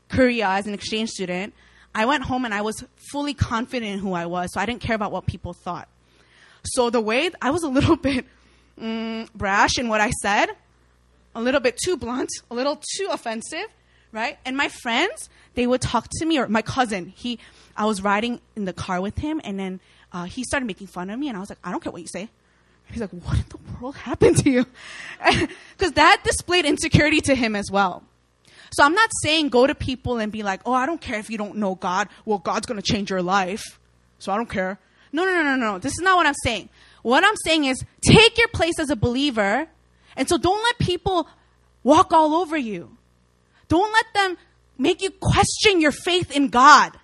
Korea 0.10 0.48
as 0.50 0.68
an 0.68 0.74
exchange 0.74 1.10
student, 1.10 1.54
I 1.94 2.06
went 2.06 2.24
home 2.24 2.46
and 2.46 2.54
I 2.54 2.62
was 2.62 2.84
fully 3.12 3.34
confident 3.34 3.92
in 3.92 4.00
who 4.00 4.14
I 4.14 4.26
was, 4.26 4.54
so 4.54 4.62
I 4.62 4.66
didn't 4.66 4.82
care 4.82 4.96
about 4.96 5.12
what 5.12 5.26
people 5.26 5.54
thought. 5.54 5.88
So 6.64 6.90
the 6.90 7.02
way 7.02 7.32
I 7.42 7.52
was 7.52 7.64
a 7.64 7.68
little 7.68 7.96
bit 8.10 8.26
mm, 8.80 9.32
brash 9.34 9.78
in 9.78 9.90
what 9.90 10.02
I 10.02 10.12
said, 10.22 10.50
a 11.36 11.42
little 11.42 11.60
bit 11.60 11.78
too 11.84 11.98
blunt, 11.98 12.30
a 12.50 12.54
little 12.54 12.82
too 12.98 13.08
offensive, 13.12 13.68
right? 14.12 14.38
And 14.46 14.58
my 14.58 14.70
friends, 14.70 15.30
they 15.54 15.68
would 15.68 15.82
talk 15.82 16.08
to 16.12 16.26
me, 16.26 16.40
or 16.40 16.48
my 16.48 16.62
cousin, 16.62 17.14
he, 17.16 17.40
I 17.76 17.86
was 17.86 18.02
riding 18.02 18.42
in 18.56 18.66
the 18.66 18.74
car 18.74 19.02
with 19.02 19.18
him, 19.18 19.42
and 19.44 19.60
then 19.60 19.80
uh, 20.14 20.26
he 20.26 20.44
started 20.44 20.66
making 20.66 20.88
fun 20.88 21.10
of 21.10 21.20
me, 21.20 21.28
and 21.28 21.38
I 21.38 21.40
was 21.40 21.50
like, 21.50 21.60
I 21.64 21.72
don't 21.72 21.82
care 21.82 21.92
what 21.92 22.02
you 22.02 22.08
say. 22.08 22.30
He's 22.92 23.00
like, 23.00 23.12
what 23.12 23.38
in 23.38 23.46
the 23.48 23.58
world 23.80 23.96
happened 23.96 24.38
to 24.38 24.50
you? 24.50 24.66
Because 25.78 25.94
that 25.94 26.22
displayed 26.24 26.66
insecurity 26.66 27.22
to 27.22 27.34
him 27.34 27.56
as 27.56 27.72
well. 27.72 28.04
So 28.72 28.84
I'm 28.84 28.94
not 28.94 29.10
saying 29.22 29.50
go 29.50 29.68
to 29.68 29.76
people 29.76 30.18
and 30.18 30.32
be 30.32 30.44
like, 30.44 30.62
oh, 30.66 30.74
I 30.74 30.86
don't 30.86 31.02
care 31.02 31.20
if 31.20 31.30
you 31.30 31.38
don't 31.38 31.58
know 31.58 31.76
God. 31.76 32.08
Well, 32.26 32.40
God's 32.40 32.66
going 32.66 32.82
to 32.82 32.94
change 32.94 33.10
your 33.10 33.22
life. 33.22 33.80
So 34.20 34.32
I 34.32 34.38
don't 34.38 34.50
care. 34.50 34.80
No, 35.12 35.26
no, 35.26 35.32
no, 35.32 35.44
no, 35.44 35.56
no. 35.56 35.80
This 35.80 35.94
is 35.94 36.00
not 36.00 36.16
what 36.16 36.26
I'm 36.26 36.36
saying. 36.44 36.70
What 37.02 37.26
I'm 37.26 37.36
saying 37.44 37.66
is 37.66 37.84
take 38.06 38.38
your 38.38 38.48
place 38.48 38.80
as 38.80 38.90
a 38.90 38.96
believer. 38.96 39.68
And 40.16 40.30
so 40.30 40.38
don't 40.38 40.62
let 40.62 40.80
people 40.80 41.28
walk 41.84 42.14
all 42.14 42.34
over 42.36 42.58
you. 42.58 42.96
Don't 43.68 43.92
let 43.92 44.06
them 44.14 44.38
make 44.78 45.02
you 45.02 45.12
question 45.12 45.82
your 45.82 45.92
faith 45.92 46.32
in 46.32 46.48
God. 46.48 46.98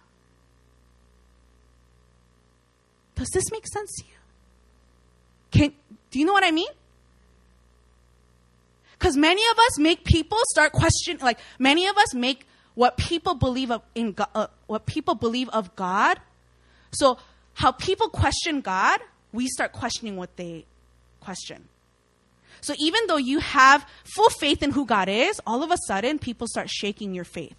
Does 3.16 3.30
this 3.34 3.52
make 3.52 3.68
sense 3.68 3.94
to 3.98 4.04
you? 4.06 4.14
Can, 5.52 5.74
do 6.12 6.20
you 6.20 6.26
know 6.26 6.34
what 6.34 6.44
I 6.44 6.52
mean? 6.52 6.68
Because 8.98 9.16
many 9.16 9.42
of 9.52 9.60
us 9.60 9.80
make 9.80 10.04
people 10.04 10.40
start 10.50 10.72
questioning, 10.72 11.22
like 11.22 11.40
many 11.60 11.88
of 11.88 11.98
us 11.98 12.14
make 12.14 12.48
what 12.78 12.96
people 12.96 13.34
believe 13.34 13.72
of 13.72 13.82
in 13.96 14.12
God, 14.12 14.30
uh, 14.36 14.48
what 14.68 14.86
people 14.86 15.16
believe 15.16 15.50
of 15.50 15.76
God. 15.76 16.20
So 16.92 17.18
how 17.56 17.72
people 17.72 18.10
question 18.10 18.62
God, 18.62 19.00
we 19.34 19.48
start 19.48 19.72
questioning 19.72 20.16
what 20.16 20.36
they 20.38 20.66
question. 21.20 21.70
So 22.62 22.76
even 22.78 23.08
though 23.08 23.18
you 23.18 23.40
have 23.40 23.84
full 24.04 24.30
faith 24.30 24.62
in 24.62 24.72
who 24.72 24.86
God 24.86 25.10
is, 25.10 25.42
all 25.48 25.64
of 25.64 25.72
a 25.72 25.78
sudden 25.88 26.20
people 26.20 26.46
start 26.48 26.70
shaking 26.70 27.16
your 27.16 27.24
faith. 27.24 27.56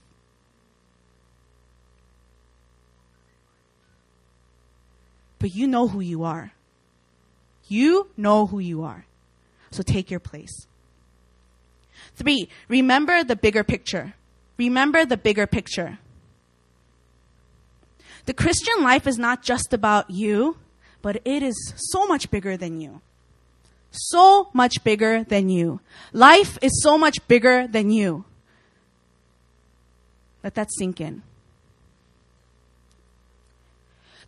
But 5.41 5.53
you 5.53 5.67
know 5.67 5.89
who 5.89 5.99
you 5.99 6.23
are. 6.23 6.53
You 7.67 8.09
know 8.17 8.47
who 8.47 8.61
you 8.61 8.85
are. 8.85 9.05
So 9.73 9.83
take 9.83 10.13
your 10.13 10.21
place. 10.21 10.68
Three, 12.15 12.49
remember 12.69 13.25
the 13.25 13.37
bigger 13.37 13.65
picture. 13.65 14.15
Remember 14.57 15.05
the 15.05 15.17
bigger 15.17 15.47
picture. 15.47 15.99
The 18.27 18.35
Christian 18.35 18.83
life 18.83 19.07
is 19.07 19.19
not 19.19 19.43
just 19.43 19.73
about 19.73 20.11
you, 20.11 20.57
but 21.01 21.21
it 21.25 21.43
is 21.43 21.73
so 21.77 22.07
much 22.07 22.31
bigger 22.31 22.57
than 22.57 22.81
you. 22.81 23.01
So 23.91 24.51
much 24.53 24.85
bigger 24.85 25.25
than 25.25 25.49
you. 25.49 25.81
Life 26.13 26.59
is 26.61 26.83
so 26.83 26.99
much 26.99 27.27
bigger 27.27 27.67
than 27.67 27.91
you. 27.91 28.25
Let 30.45 30.55
that 30.57 30.69
sink 30.73 31.01
in. 31.01 31.23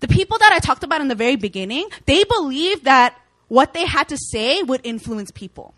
The 0.00 0.08
people 0.08 0.38
that 0.38 0.52
I 0.52 0.58
talked 0.60 0.82
about 0.82 1.02
in 1.02 1.08
the 1.08 1.14
very 1.14 1.36
beginning, 1.36 1.88
they 2.06 2.24
believed 2.24 2.84
that 2.84 3.20
what 3.48 3.74
they 3.74 3.84
had 3.84 4.08
to 4.08 4.16
say 4.16 4.62
would 4.62 4.80
influence 4.82 5.30
people. 5.30 5.74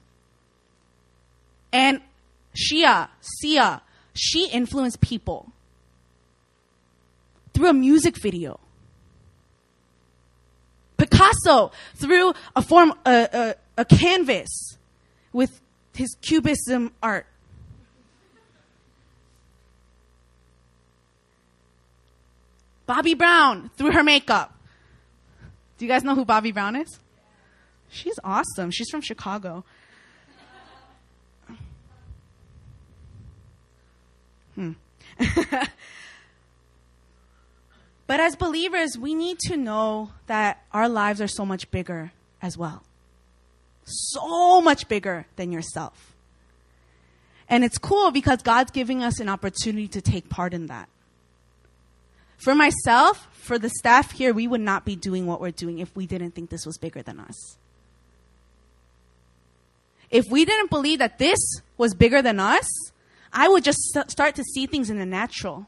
And 1.73 2.01
Shia, 2.55 3.09
Sia, 3.21 3.83
she 4.15 4.49
influenced 4.49 5.01
people 5.01 5.53
through 7.55 7.69
a 7.69 7.73
music 7.73 8.21
video. 8.21 8.61
Picasso 10.97 11.73
through 11.97 12.35
a 12.55 12.63
form, 12.63 12.93
a, 13.05 13.29
a, 13.33 13.81
a 13.81 13.85
canvas 13.85 14.77
with 15.33 15.61
his 15.95 16.17
cubism 16.21 16.93
art. 17.03 17.27
Bobbi 22.89 23.17
Brown 23.17 23.71
through 23.77 23.93
her 23.93 24.03
makeup. 24.03 24.55
Do 25.79 25.85
you 25.85 25.91
guys 25.91 26.05
know 26.05 26.15
who 26.15 26.25
Bobbi 26.25 26.53
Brown 26.53 26.77
is? 26.77 26.99
She's 27.89 28.19
awesome. 28.23 28.71
She's 28.71 28.89
from 28.91 29.01
Chicago. 29.01 29.65
Hmm. 34.55 34.73
but 38.07 38.21
as 38.21 38.37
believers, 38.37 38.99
we 38.99 39.15
need 39.15 39.39
to 39.47 39.57
know 39.57 40.11
that 40.27 40.65
our 40.73 40.89
lives 40.89 41.21
are 41.21 41.29
so 41.29 41.45
much 41.45 41.71
bigger 41.71 42.13
as 42.41 42.57
well. 42.57 42.83
So 43.85 44.61
much 44.61 44.89
bigger 44.89 45.27
than 45.37 45.53
yourself. 45.53 46.15
And 47.49 47.65
it's 47.65 47.79
cool 47.79 48.11
because 48.11 48.43
God's 48.43 48.71
giving 48.71 49.03
us 49.03 49.21
an 49.21 49.29
opportunity 49.29 49.89
to 49.89 50.01
take 50.01 50.29
part 50.29 50.55
in 50.55 50.67
that. 50.69 50.89
For 52.39 52.55
myself, 52.55 53.29
for 53.33 53.59
the 53.59 53.69
staff 53.69 54.13
here, 54.13 54.33
we 54.33 54.47
would 54.49 54.61
not 54.61 54.85
be 54.85 54.97
doing 54.97 55.27
what 55.27 55.41
we're 55.41 55.51
doing 55.51 55.79
if 55.79 55.95
we 55.95 56.07
didn't 56.07 56.33
think 56.33 56.51
this 56.51 56.67
was 56.67 56.79
bigger 56.79 57.03
than 57.03 57.21
us. 57.21 57.57
If 60.11 60.27
we 60.31 60.45
didn't 60.45 60.71
believe 60.71 60.99
that 60.99 61.19
this 61.19 61.39
was 61.79 61.95
bigger 61.95 62.21
than 62.21 62.39
us, 62.39 62.67
I 63.33 63.49
would 63.49 63.65
just 63.65 63.81
start 64.09 64.35
to 64.37 64.45
see 64.45 64.67
things 64.67 64.91
in 64.91 64.99
the 64.99 65.07
natural. 65.07 65.67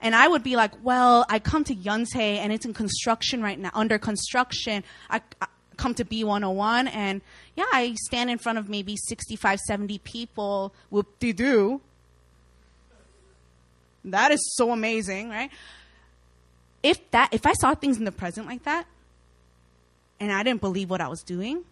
And 0.00 0.14
I 0.14 0.28
would 0.28 0.42
be 0.42 0.56
like, 0.56 0.72
well, 0.82 1.24
I 1.28 1.38
come 1.38 1.64
to 1.64 1.74
Yonsei 1.74 2.36
and 2.36 2.52
it's 2.52 2.66
in 2.66 2.74
construction 2.74 3.42
right 3.42 3.58
now, 3.58 3.70
under 3.74 3.98
construction. 3.98 4.84
I, 5.08 5.22
I 5.40 5.46
come 5.76 5.94
to 5.94 6.04
B101 6.04 6.94
and 6.94 7.22
yeah, 7.56 7.64
I 7.72 7.94
stand 8.04 8.30
in 8.30 8.38
front 8.38 8.58
of 8.58 8.68
maybe 8.68 8.96
65, 8.96 9.58
70 9.60 9.98
people, 9.98 10.74
whoop 10.90 11.18
de 11.18 11.32
doo. 11.32 11.80
That 14.04 14.30
is 14.30 14.54
so 14.54 14.70
amazing, 14.70 15.30
right? 15.30 15.50
if 16.86 17.10
that 17.10 17.34
if 17.34 17.46
I 17.46 17.52
saw 17.54 17.74
things 17.74 17.98
in 17.98 18.04
the 18.04 18.12
present 18.12 18.46
like 18.46 18.62
that 18.62 18.86
and 20.20 20.30
I 20.30 20.44
didn't 20.44 20.60
believe 20.60 20.88
what 20.88 21.00
I 21.00 21.08
was 21.08 21.22
doing, 21.22 21.64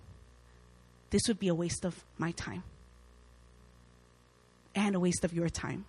this 1.10 1.22
would 1.28 1.38
be 1.38 1.48
a 1.48 1.54
waste 1.54 1.84
of 1.84 2.04
my 2.18 2.32
time. 2.32 2.64
And 4.74 4.94
a 4.94 5.00
waste 5.00 5.24
of 5.24 5.32
your 5.32 5.48
time. 5.48 5.84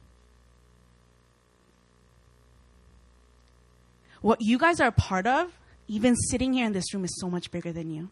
What 4.21 4.41
you 4.41 4.57
guys 4.57 4.79
are 4.79 4.87
a 4.87 4.91
part 4.91 5.27
of, 5.27 5.51
even 5.87 6.15
sitting 6.15 6.53
here 6.53 6.65
in 6.65 6.73
this 6.73 6.93
room, 6.93 7.05
is 7.05 7.15
so 7.19 7.29
much 7.29 7.51
bigger 7.51 7.71
than 7.71 7.91
you. 7.91 8.09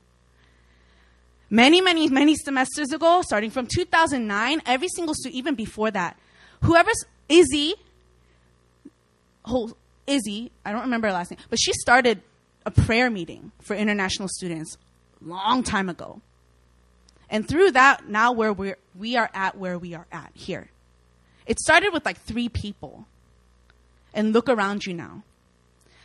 Many, 1.49 1.81
many, 1.81 2.07
many 2.09 2.35
semesters 2.35 2.91
ago, 2.91 3.21
starting 3.21 3.49
from 3.49 3.67
2009, 3.67 4.61
every 4.65 4.87
single 4.89 5.13
student, 5.13 5.35
even 5.35 5.55
before 5.55 5.91
that, 5.91 6.17
whoever's 6.61 7.03
Izzy, 7.29 7.75
whole 9.43 9.75
Izzy, 10.07 10.51
I 10.65 10.71
don't 10.71 10.81
remember 10.81 11.07
her 11.07 11.13
last 11.13 11.31
name, 11.31 11.39
but 11.49 11.59
she 11.59 11.73
started 11.73 12.21
a 12.65 12.71
prayer 12.71 13.09
meeting 13.09 13.51
for 13.61 13.75
international 13.75 14.27
students 14.27 14.77
long 15.21 15.63
time 15.63 15.89
ago. 15.89 16.21
And 17.29 17.47
through 17.47 17.71
that, 17.71 18.07
now 18.09 18.31
where 18.31 18.53
we're, 18.53 18.77
we 18.95 19.15
are 19.15 19.29
at 19.33 19.57
where 19.57 19.79
we 19.79 19.93
are 19.93 20.07
at 20.11 20.31
here. 20.33 20.69
It 21.45 21.59
started 21.59 21.91
with 21.93 22.05
like 22.05 22.19
three 22.19 22.49
people. 22.49 23.05
And 24.13 24.31
look 24.31 24.47
around 24.47 24.85
you 24.85 24.93
now. 24.93 25.23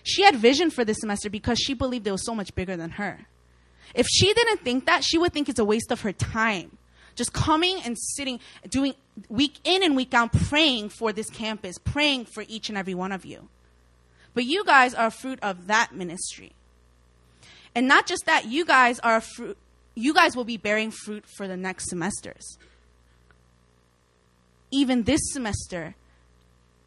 She 0.02 0.22
had 0.22 0.36
vision 0.36 0.70
for 0.70 0.84
this 0.84 0.98
semester 1.00 1.28
because 1.28 1.58
she 1.58 1.74
believed 1.74 2.06
it 2.06 2.12
was 2.12 2.24
so 2.24 2.34
much 2.34 2.54
bigger 2.54 2.76
than 2.76 2.92
her. 2.92 3.26
If 3.94 4.06
she 4.06 4.32
didn't 4.32 4.60
think 4.60 4.86
that, 4.86 5.04
she 5.04 5.18
would 5.18 5.32
think 5.32 5.48
it's 5.48 5.58
a 5.58 5.64
waste 5.64 5.90
of 5.90 6.00
her 6.00 6.12
time. 6.12 6.78
Just 7.14 7.32
coming 7.32 7.80
and 7.84 7.98
sitting, 7.98 8.40
doing 8.68 8.94
week 9.28 9.58
in 9.64 9.82
and 9.82 9.96
week 9.96 10.14
out, 10.14 10.32
praying 10.32 10.88
for 10.90 11.12
this 11.12 11.28
campus, 11.28 11.76
praying 11.78 12.26
for 12.26 12.44
each 12.48 12.68
and 12.68 12.78
every 12.78 12.94
one 12.94 13.12
of 13.12 13.24
you. 13.24 13.48
But 14.34 14.44
you 14.44 14.64
guys 14.64 14.94
are 14.94 15.08
a 15.08 15.10
fruit 15.10 15.38
of 15.42 15.66
that 15.66 15.94
ministry. 15.94 16.52
And 17.74 17.88
not 17.88 18.06
just 18.06 18.24
that, 18.26 18.46
you 18.46 18.64
guys 18.64 18.98
are 19.00 19.16
a 19.16 19.20
fruit, 19.20 19.58
you 19.98 20.14
guys 20.14 20.36
will 20.36 20.44
be 20.44 20.56
bearing 20.56 20.92
fruit 20.92 21.24
for 21.36 21.48
the 21.48 21.56
next 21.56 21.88
semesters. 21.90 22.56
Even 24.70 25.02
this 25.02 25.20
semester, 25.32 25.96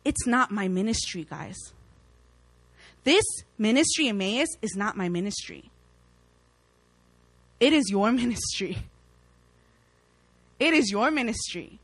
it's 0.05 0.25
not 0.25 0.49
my 0.49 0.67
ministry, 0.69 1.27
guys. 1.29 1.57
This 3.03 3.25
ministry, 3.57 4.07
Emmaus, 4.07 4.47
is 4.61 4.75
not 4.75 4.95
my 4.95 5.09
ministry. 5.09 5.71
It 7.59 7.73
is 7.73 7.89
your 7.89 8.11
ministry. 8.23 8.77
It 10.59 10.73
is 10.73 10.89
your 10.89 11.11
ministry. 11.11 11.79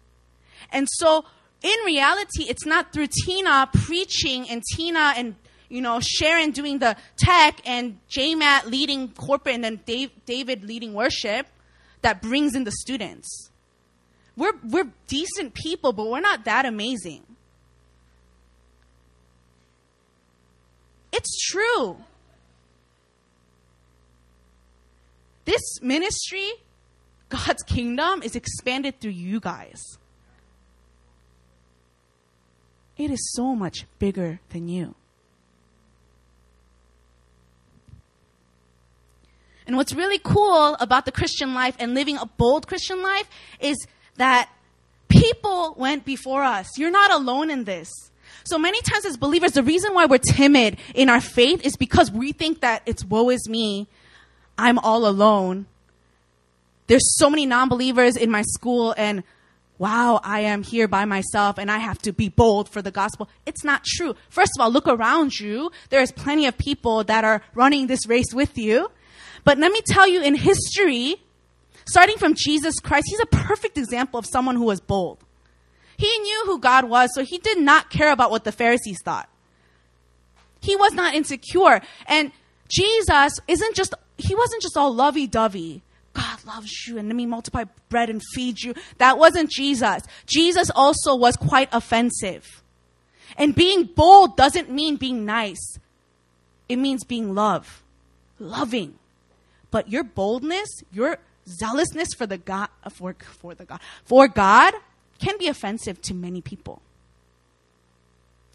And 0.72 0.88
so, 0.90 1.26
in 1.62 1.78
reality, 1.86 2.44
it's 2.44 2.66
not 2.66 2.94
through 2.94 3.08
Tina 3.26 3.70
preaching 3.74 4.48
and 4.50 4.64
Tina 4.76 5.14
and 5.18 5.36
you 5.70 5.82
know, 5.82 6.00
Sharon 6.02 6.52
doing 6.52 6.80
the 6.80 6.96
tech 7.18 7.62
and 7.66 8.00
JMAT 8.10 8.66
leading 8.66 9.10
corporate 9.10 9.56
and 9.56 9.64
then 9.64 9.80
Dave, 9.86 10.12
David 10.26 10.64
leading 10.64 10.94
worship 10.94 11.48
that 12.02 12.22
brings 12.22 12.56
in 12.56 12.64
the 12.64 12.72
students. 12.72 13.50
We're, 14.36 14.54
we're 14.64 14.92
decent 15.08 15.54
people, 15.54 15.94
but 15.94 16.08
we're 16.08 16.22
not 16.22 16.46
that 16.46 16.66
amazing. 16.66 17.24
It's 21.12 21.38
true. 21.50 21.98
This 25.46 25.82
ministry, 25.82 26.52
God's 27.30 27.64
kingdom, 27.64 28.22
is 28.22 28.36
expanded 28.36 29.00
through 29.00 29.12
you 29.12 29.40
guys. 29.40 29.98
It 32.98 33.12
is 33.12 33.32
so 33.34 33.56
much 33.56 33.86
bigger 34.00 34.40
than 34.50 34.68
you. 34.68 34.96
And 39.68 39.76
what's 39.76 39.94
really 39.94 40.20
cool 40.20 40.76
about 40.80 41.06
the 41.06 41.12
Christian 41.12 41.54
life 41.54 41.76
and 41.78 41.94
living 41.94 42.18
a 42.18 42.26
bold 42.26 42.68
Christian 42.68 43.02
life 43.04 43.30
is 43.60 43.86
that 44.16 44.50
people 45.10 45.76
went 45.78 46.06
before 46.06 46.42
us. 46.42 46.78
You're 46.78 46.90
not 46.90 47.12
alone 47.12 47.52
in 47.52 47.66
this. 47.66 47.92
So 48.46 48.58
many 48.58 48.82
times 48.82 49.06
as 49.06 49.18
believers, 49.18 49.52
the 49.52 49.64
reason 49.64 49.94
why 49.94 50.06
we're 50.06 50.20
timid 50.20 50.78
in 50.96 51.10
our 51.10 51.20
faith 51.20 51.66
is 51.66 51.76
because 51.76 52.10
we 52.10 52.32
think 52.32 52.62
that 52.62 52.82
it's 52.86 53.04
woe 53.04 53.30
is 53.30 53.50
me. 53.50 53.88
I'm 54.58 54.80
all 54.80 55.06
alone. 55.06 55.66
There's 56.88 57.18
so 57.18 57.30
many 57.30 57.46
non-believers 57.46 58.16
in 58.16 58.32
my 58.32 58.44
school 58.44 58.96
and 58.98 59.24
wow, 59.80 60.22
I 60.24 60.40
am 60.40 60.64
here 60.64 60.88
by 60.88 61.06
myself 61.06 61.58
and 61.58 61.70
I 61.70 61.78
have 61.78 62.00
to 62.04 62.14
be 62.14 62.30
bold 62.30 62.70
for 62.70 62.82
the 62.82 62.90
gospel. 62.90 63.30
It's 63.46 63.64
not 63.64 63.84
true. 63.84 64.16
First 64.30 64.52
of 64.58 64.64
all, 64.64 64.72
look 64.72 64.88
around 64.88 65.40
you. 65.40 65.72
There's 65.90 66.12
plenty 66.12 66.48
of 66.48 66.58
people 66.58 67.04
that 67.04 67.24
are 67.24 67.44
running 67.54 67.88
this 67.88 68.08
race 68.08 68.34
with 68.34 68.58
you. 68.58 68.90
But 69.48 69.60
let 69.60 69.72
me 69.72 69.80
tell 69.88 70.06
you, 70.06 70.22
in 70.22 70.36
history, 70.36 71.16
starting 71.86 72.18
from 72.18 72.34
Jesus 72.34 72.82
Christ, 72.82 73.06
he's 73.08 73.22
a 73.22 73.26
perfect 73.28 73.78
example 73.78 74.20
of 74.20 74.26
someone 74.26 74.58
who 74.58 74.66
was 74.66 74.82
bold. 74.82 75.20
He 75.96 76.20
knew 76.20 76.44
who 76.48 76.60
God 76.60 76.90
was, 76.90 77.12
so 77.16 77.24
he 77.24 77.38
did 77.38 77.58
not 77.58 77.90
care 77.90 78.12
about 78.12 78.30
what 78.30 78.44
the 78.44 78.52
Pharisees 78.52 79.02
thought. 79.02 79.30
He 80.60 80.76
was 80.76 80.92
not 80.92 81.16
insecure. 81.16 81.80
And 82.08 82.34
Jesus 82.68 83.40
isn't 83.48 83.74
just, 83.74 83.94
he 84.18 84.36
wasn't 84.36 84.64
just 84.64 84.76
all 84.76 84.94
lovey 84.94 85.28
dovey. 85.28 85.82
God 86.12 86.44
loves 86.44 86.86
you 86.86 86.98
and 86.98 87.08
let 87.08 87.16
me 87.16 87.26
multiply 87.26 87.64
bread 87.88 88.10
and 88.10 88.22
feed 88.34 88.62
you. 88.62 88.74
That 88.98 89.18
wasn't 89.18 89.50
Jesus. 89.50 90.04
Jesus 90.26 90.70
also 90.76 91.16
was 91.16 91.38
quite 91.38 91.70
offensive. 91.72 92.64
And 93.38 93.56
being 93.56 93.86
bold 93.86 94.36
doesn't 94.36 94.70
mean 94.70 94.98
being 94.98 95.24
nice. 95.24 95.80
It 96.68 96.76
means 96.76 97.06
being 97.06 97.34
love, 97.34 97.82
loving. 98.40 98.96
But 99.72 99.90
your 99.90 100.04
boldness, 100.04 100.70
your 100.92 101.18
zealousness 101.48 102.14
for 102.14 102.28
the 102.28 102.38
God 102.38 102.70
for, 102.92 103.16
for 103.22 103.56
the 103.56 103.66
God 103.66 103.80
for 104.04 104.28
God 104.28 104.74
can 105.20 105.38
be 105.38 105.48
offensive 105.48 106.02
to 106.04 106.14
many 106.14 106.42
people. 106.42 106.82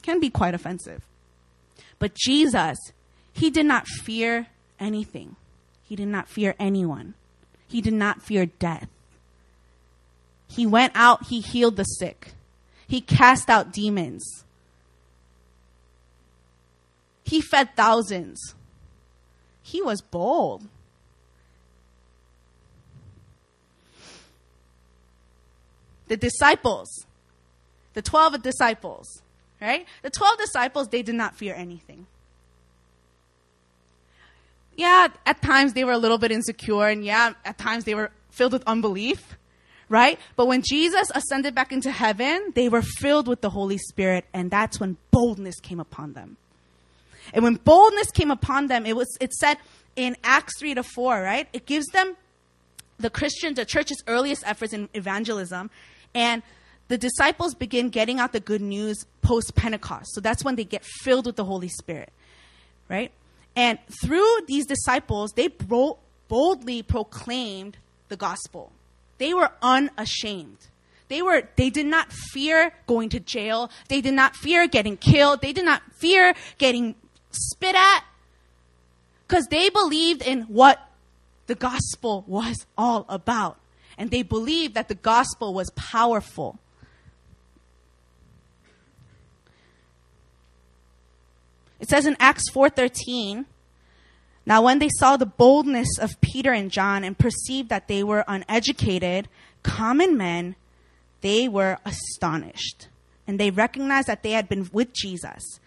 Can 0.03 0.21
be 0.21 0.31
quite 0.31 0.55
offensive. 0.55 1.03
But 1.99 2.15
Jesus, 2.15 2.79
he 3.33 3.51
did 3.51 3.67
not 3.67 3.87
fear 3.87 4.49
anything. 4.81 5.37
He 5.83 5.97
did 5.97 6.09
not 6.09 6.29
fear 6.29 6.55
anyone. 6.59 7.15
He 7.69 7.81
did 7.81 7.95
not 7.95 8.23
fear 8.23 8.47
death. 8.47 8.89
He 10.49 10.67
went 10.67 10.93
out, 10.95 11.27
he 11.27 11.41
healed 11.41 11.77
the 11.77 11.85
sick. 11.85 12.35
He 12.87 13.01
cast 13.01 13.49
out 13.49 13.73
demons. 13.73 14.45
He 17.25 17.41
fed 17.41 17.75
thousands. 17.75 18.55
He 19.63 19.81
was 19.81 20.03
bold. 20.03 20.65
The 26.13 26.17
disciples, 26.19 27.07
the 27.95 28.03
12 28.03 28.43
disciples, 28.43 29.23
right? 29.63 29.87
The 30.03 30.11
12 30.11 30.37
disciples, 30.37 30.89
they 30.89 31.01
did 31.01 31.15
not 31.15 31.35
fear 31.35 31.55
anything. 31.55 32.07
Yeah, 34.77 35.09
at 35.25 35.41
times 35.41 35.73
they 35.73 35.85
were 35.85 35.93
a 35.93 35.97
little 35.97 36.19
bit 36.19 36.31
insecure, 36.31 36.89
and 36.89 37.03
yeah, 37.03 37.33
at 37.47 37.57
times 37.57 37.85
they 37.85 37.95
were 37.95 38.11
filled 38.29 38.53
with 38.53 38.63
unbelief, 38.67 39.39
right? 39.89 40.19
But 40.37 40.49
when 40.49 40.61
Jesus 40.61 41.11
ascended 41.15 41.55
back 41.55 41.73
into 41.73 41.91
heaven, 41.91 42.53
they 42.55 42.69
were 42.69 42.83
filled 42.83 43.27
with 43.27 43.41
the 43.41 43.49
Holy 43.49 43.79
Spirit, 43.79 44.27
and 44.35 44.51
that's 44.51 44.79
when 44.79 44.99
boldness 45.13 45.61
came 45.61 45.81
upon 45.81 46.13
them. 46.13 46.37
And 47.33 47.43
when 47.43 47.55
boldness 47.55 48.11
came 48.11 48.31
upon 48.31 48.67
them, 48.67 48.85
it 48.85 48.97
was 48.97 49.09
it 49.19 49.33
said 49.33 49.57
in 49.97 50.19
Acts 50.23 50.59
3 50.59 50.75
to 50.75 50.83
4, 50.83 51.23
right? 51.23 51.49
It 51.55 51.65
gives 51.65 51.87
them 51.87 52.19
the 52.99 53.11
Christian, 53.11 53.55
the 53.55 53.65
church's 53.65 54.03
earliest 54.07 54.47
efforts 54.47 54.73
in 54.73 54.89
evangelism, 54.95 55.71
and 56.15 56.43
the 56.89 56.99
disciples 56.99 57.55
begin 57.55 57.89
getting 57.89 58.19
out 58.21 58.33
the 58.33 58.41
good 58.41 58.61
news 58.61 59.07
post 59.23 59.55
Pentecost. 59.55 60.15
So 60.15 60.21
that's 60.21 60.45
when 60.45 60.57
they 60.57 60.65
get 60.65 60.85
filled 60.85 61.27
with 61.27 61.37
the 61.37 61.45
Holy 61.45 61.69
Spirit, 61.69 62.13
right? 62.89 63.13
And 63.57 63.79
through 64.03 64.41
these 64.47 64.67
disciples, 64.67 65.33
they 65.33 65.49
bro- 65.49 65.99
boldly 66.29 66.83
proclaimed 66.83 67.77
the 68.09 68.17
gospel. 68.17 68.73
They 69.19 69.35
were 69.35 69.51
unashamed. 69.63 70.59
They 71.09 71.23
were 71.23 71.43
they 71.57 71.69
did 71.69 71.87
not 71.87 72.11
fear 72.11 72.73
going 72.87 73.11
to 73.11 73.21
jail. 73.21 73.71
They 73.89 74.01
did 74.01 74.15
not 74.15 74.35
fear 74.35 74.67
getting 74.67 74.97
killed. 74.97 75.43
They 75.43 75.53
did 75.53 75.65
not 75.65 75.83
fear 75.93 76.35
getting 76.59 76.95
spit 77.31 77.75
at 77.75 78.05
because 79.27 79.47
they 79.47 79.69
believed 79.69 80.23
in 80.23 80.43
what 80.43 80.79
the 81.47 81.55
gospel 81.55 82.25
was 82.27 82.67
all 82.77 83.05
about. 83.09 83.59
And 83.99 84.11
they 84.11 84.23
believed 84.23 84.75
that 84.75 84.89
the 84.89 84.95
gospel 84.95 85.55
was 85.55 85.71
powerful. 85.71 86.59
It 91.81 91.89
says 91.89 92.07
in 92.07 92.17
Acts 92.21 92.49
4:13, 92.51 93.47
now 94.47 94.63
when 94.63 94.79
they 94.79 94.89
saw 94.99 95.17
the 95.17 95.27
boldness 95.27 95.99
of 96.01 96.21
Peter 96.21 96.53
and 96.53 96.71
John 96.71 97.05
and 97.05 97.19
perceived 97.19 97.69
that 97.69 97.89
they 97.89 98.03
were 98.03 98.25
uneducated, 98.27 99.29
common 99.63 100.17
men, 100.17 100.57
they 101.21 101.49
were 101.49 101.79
astonished. 101.85 102.89
And 103.27 103.39
they 103.39 103.51
recognized 103.51 104.09
that 104.09 104.23
they 104.23 104.33
had 104.33 104.49
been 104.49 104.69
with 104.73 104.93
Jesus. 104.93 105.61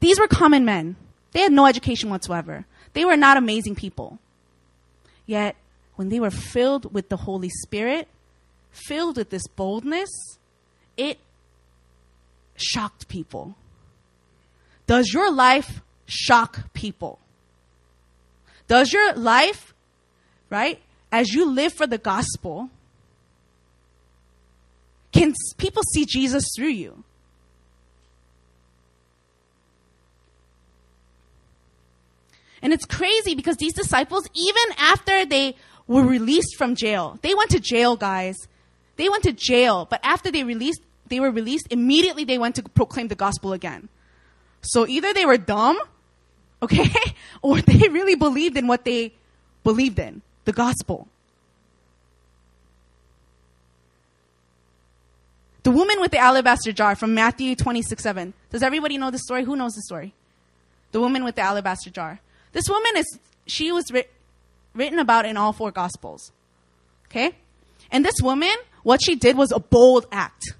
These 0.00 0.20
were 0.20 0.28
common 0.28 0.64
men. 0.64 0.96
They 1.32 1.40
had 1.40 1.52
no 1.52 1.66
education 1.66 2.10
whatsoever. 2.10 2.66
They 2.96 3.04
were 3.04 3.18
not 3.18 3.36
amazing 3.36 3.74
people. 3.74 4.18
Yet, 5.26 5.54
when 5.96 6.08
they 6.08 6.18
were 6.18 6.30
filled 6.30 6.94
with 6.94 7.10
the 7.10 7.18
Holy 7.18 7.50
Spirit, 7.50 8.08
filled 8.70 9.18
with 9.18 9.28
this 9.28 9.46
boldness, 9.48 10.08
it 10.96 11.18
shocked 12.56 13.06
people. 13.08 13.54
Does 14.86 15.12
your 15.12 15.30
life 15.30 15.82
shock 16.06 16.72
people? 16.72 17.18
Does 18.66 18.94
your 18.94 19.12
life, 19.12 19.74
right, 20.48 20.80
as 21.12 21.34
you 21.34 21.44
live 21.50 21.74
for 21.74 21.86
the 21.86 21.98
gospel, 21.98 22.70
can 25.12 25.34
people 25.58 25.82
see 25.92 26.06
Jesus 26.06 26.44
through 26.56 26.68
you? 26.68 27.04
And 32.66 32.72
it's 32.72 32.84
crazy 32.84 33.36
because 33.36 33.58
these 33.58 33.74
disciples, 33.74 34.28
even 34.34 34.76
after 34.76 35.24
they 35.24 35.54
were 35.86 36.02
released 36.02 36.56
from 36.56 36.74
jail, 36.74 37.16
they 37.22 37.32
went 37.32 37.50
to 37.50 37.60
jail, 37.60 37.94
guys. 37.94 38.48
They 38.96 39.08
went 39.08 39.22
to 39.22 39.30
jail, 39.30 39.86
but 39.88 40.00
after 40.02 40.32
they 40.32 40.42
released, 40.42 40.80
they 41.06 41.20
were 41.20 41.30
released, 41.30 41.68
immediately 41.70 42.24
they 42.24 42.38
went 42.38 42.56
to 42.56 42.64
proclaim 42.64 43.06
the 43.06 43.14
gospel 43.14 43.52
again. 43.52 43.88
So 44.62 44.84
either 44.84 45.14
they 45.14 45.24
were 45.24 45.36
dumb, 45.36 45.78
okay, 46.60 46.90
or 47.40 47.60
they 47.60 47.86
really 47.86 48.16
believed 48.16 48.56
in 48.56 48.66
what 48.66 48.84
they 48.84 49.12
believed 49.62 50.00
in, 50.00 50.22
the 50.44 50.52
gospel. 50.52 51.06
The 55.62 55.70
woman 55.70 56.00
with 56.00 56.10
the 56.10 56.18
alabaster 56.18 56.72
jar 56.72 56.96
from 56.96 57.14
Matthew 57.14 57.54
26 57.54 58.02
7. 58.02 58.34
Does 58.50 58.64
everybody 58.64 58.98
know 58.98 59.12
the 59.12 59.20
story? 59.20 59.44
Who 59.44 59.54
knows 59.54 59.74
the 59.74 59.82
story? 59.82 60.14
The 60.90 60.98
woman 60.98 61.22
with 61.22 61.36
the 61.36 61.42
alabaster 61.42 61.90
jar. 61.90 62.18
This 62.56 62.70
woman 62.70 62.92
is, 62.96 63.18
she 63.46 63.70
was 63.70 63.92
ri- 63.92 64.08
written 64.72 64.98
about 64.98 65.26
in 65.26 65.36
all 65.36 65.52
four 65.52 65.70
gospels. 65.70 66.32
Okay? 67.08 67.32
And 67.90 68.02
this 68.02 68.14
woman, 68.22 68.54
what 68.82 69.02
she 69.04 69.14
did 69.14 69.36
was 69.36 69.52
a 69.52 69.58
bold 69.58 70.06
act. 70.10 70.54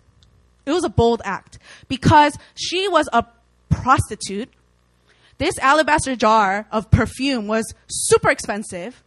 It 0.67 0.73
was 0.73 0.85
a 0.85 0.91
bold 0.91 1.23
act 1.25 1.59
because 1.89 2.37
she 2.55 2.87
was 2.87 3.09
a 3.15 3.25
prostitute. 3.71 4.51
This 5.39 5.59
alabaster 5.59 6.17
jar 6.17 6.67
of 6.71 6.91
perfume 6.91 7.47
was 7.47 7.73
super 7.87 8.29
expensive, 8.29 9.03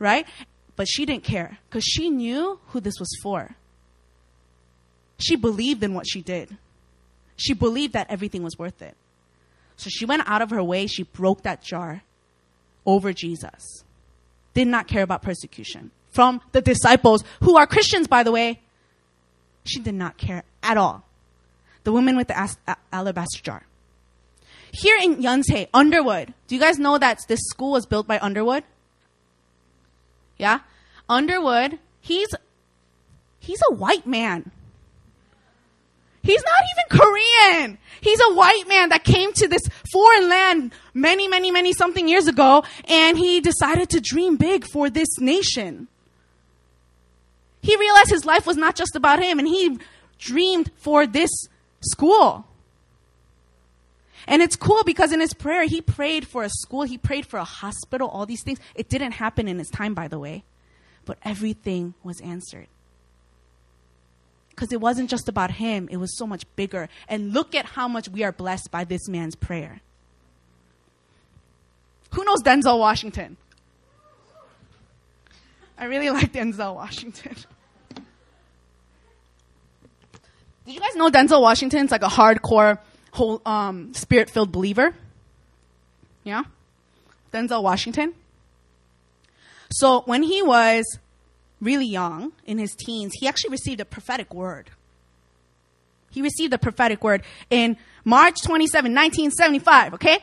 right? 0.00 0.26
But 0.74 0.88
she 0.88 1.06
didn't 1.06 1.22
care 1.22 1.58
because 1.70 1.84
she 1.84 2.10
knew 2.10 2.58
who 2.70 2.80
this 2.80 2.98
was 2.98 3.16
for. 3.22 3.54
She 5.18 5.36
believed 5.36 5.84
in 5.84 5.94
what 5.94 6.08
she 6.08 6.22
did. 6.22 6.56
She 7.36 7.54
believed 7.54 7.92
that 7.92 8.10
everything 8.10 8.42
was 8.42 8.58
worth 8.58 8.82
it. 8.82 8.96
So 9.76 9.90
she 9.90 10.04
went 10.04 10.22
out 10.26 10.42
of 10.42 10.50
her 10.50 10.62
way, 10.62 10.86
she 10.86 11.02
broke 11.02 11.42
that 11.42 11.62
jar 11.62 12.02
over 12.86 13.12
Jesus. 13.12 13.84
Did 14.54 14.68
not 14.68 14.86
care 14.86 15.02
about 15.02 15.22
persecution 15.22 15.90
from 16.14 16.40
the 16.52 16.60
disciples, 16.60 17.24
who 17.40 17.56
are 17.56 17.66
Christians, 17.66 18.06
by 18.06 18.22
the 18.22 18.30
way. 18.30 18.60
She 19.64 19.80
did 19.80 19.94
not 19.94 20.16
care 20.16 20.44
at 20.62 20.76
all. 20.76 21.04
The 21.82 21.92
woman 21.92 22.16
with 22.16 22.28
the 22.28 22.38
as- 22.38 22.56
alabaster 22.92 23.42
jar. 23.42 23.66
Here 24.72 24.96
in 25.00 25.16
Yonsei, 25.16 25.68
Underwood. 25.74 26.32
Do 26.46 26.54
you 26.54 26.60
guys 26.60 26.78
know 26.78 26.98
that 26.98 27.20
this 27.28 27.40
school 27.40 27.72
was 27.72 27.86
built 27.86 28.06
by 28.06 28.18
Underwood? 28.20 28.62
Yeah? 30.38 30.60
Underwood, 31.08 31.78
he's 32.00 32.28
he's 33.38 33.60
a 33.70 33.74
white 33.74 34.06
man. 34.06 34.50
He's 36.24 36.42
not 36.42 36.62
even 36.72 36.98
Korean. 36.98 37.78
He's 38.00 38.20
a 38.20 38.34
white 38.34 38.64
man 38.66 38.88
that 38.88 39.04
came 39.04 39.32
to 39.34 39.46
this 39.46 39.60
foreign 39.92 40.28
land 40.28 40.72
many, 40.94 41.28
many, 41.28 41.50
many 41.50 41.74
something 41.74 42.08
years 42.08 42.26
ago, 42.26 42.64
and 42.86 43.18
he 43.18 43.40
decided 43.40 43.90
to 43.90 44.00
dream 44.00 44.36
big 44.36 44.66
for 44.66 44.88
this 44.88 45.18
nation. 45.20 45.86
He 47.60 47.76
realized 47.76 48.10
his 48.10 48.24
life 48.24 48.46
was 48.46 48.56
not 48.56 48.74
just 48.74 48.96
about 48.96 49.22
him, 49.22 49.38
and 49.38 49.46
he 49.46 49.78
dreamed 50.18 50.70
for 50.76 51.06
this 51.06 51.30
school. 51.80 52.46
And 54.26 54.40
it's 54.40 54.56
cool 54.56 54.82
because 54.84 55.12
in 55.12 55.20
his 55.20 55.34
prayer, 55.34 55.64
he 55.64 55.82
prayed 55.82 56.26
for 56.26 56.42
a 56.42 56.48
school, 56.48 56.84
he 56.84 56.96
prayed 56.96 57.26
for 57.26 57.38
a 57.38 57.44
hospital, 57.44 58.08
all 58.08 58.24
these 58.24 58.42
things. 58.42 58.58
It 58.74 58.88
didn't 58.88 59.12
happen 59.12 59.46
in 59.46 59.58
his 59.58 59.68
time, 59.68 59.92
by 59.92 60.08
the 60.08 60.18
way, 60.18 60.44
but 61.04 61.18
everything 61.22 61.92
was 62.02 62.18
answered 62.22 62.68
because 64.54 64.72
it 64.72 64.80
wasn't 64.80 65.10
just 65.10 65.28
about 65.28 65.50
him, 65.52 65.88
it 65.90 65.96
was 65.96 66.16
so 66.16 66.26
much 66.26 66.44
bigger. 66.56 66.88
And 67.08 67.32
look 67.32 67.54
at 67.54 67.64
how 67.64 67.88
much 67.88 68.08
we 68.08 68.22
are 68.22 68.32
blessed 68.32 68.70
by 68.70 68.84
this 68.84 69.08
man's 69.08 69.34
prayer. 69.34 69.80
Who 72.12 72.24
knows 72.24 72.42
Denzel 72.42 72.78
Washington? 72.78 73.36
I 75.76 75.86
really 75.86 76.08
like 76.10 76.32
Denzel 76.32 76.76
Washington. 76.76 77.34
Did 80.64 80.74
you 80.74 80.80
guys 80.80 80.94
know 80.94 81.10
Denzel 81.10 81.42
Washington's 81.42 81.90
like 81.90 82.02
a 82.02 82.08
hardcore, 82.08 82.78
whole 83.10 83.42
um, 83.44 83.92
spirit-filled 83.92 84.52
believer? 84.52 84.94
Yeah, 86.22 86.44
Denzel 87.32 87.62
Washington. 87.62 88.14
So 89.70 90.02
when 90.06 90.22
he 90.22 90.40
was 90.40 90.98
really 91.64 91.86
young, 91.86 92.32
in 92.46 92.58
his 92.58 92.74
teens, 92.74 93.12
he 93.18 93.26
actually 93.26 93.50
received 93.50 93.80
a 93.80 93.84
prophetic 93.84 94.32
word. 94.32 94.70
He 96.10 96.22
received 96.22 96.52
a 96.52 96.58
prophetic 96.58 97.02
word 97.02 97.24
in 97.50 97.76
March 98.04 98.42
27, 98.42 98.92
1975, 98.92 99.94
okay? 99.94 100.18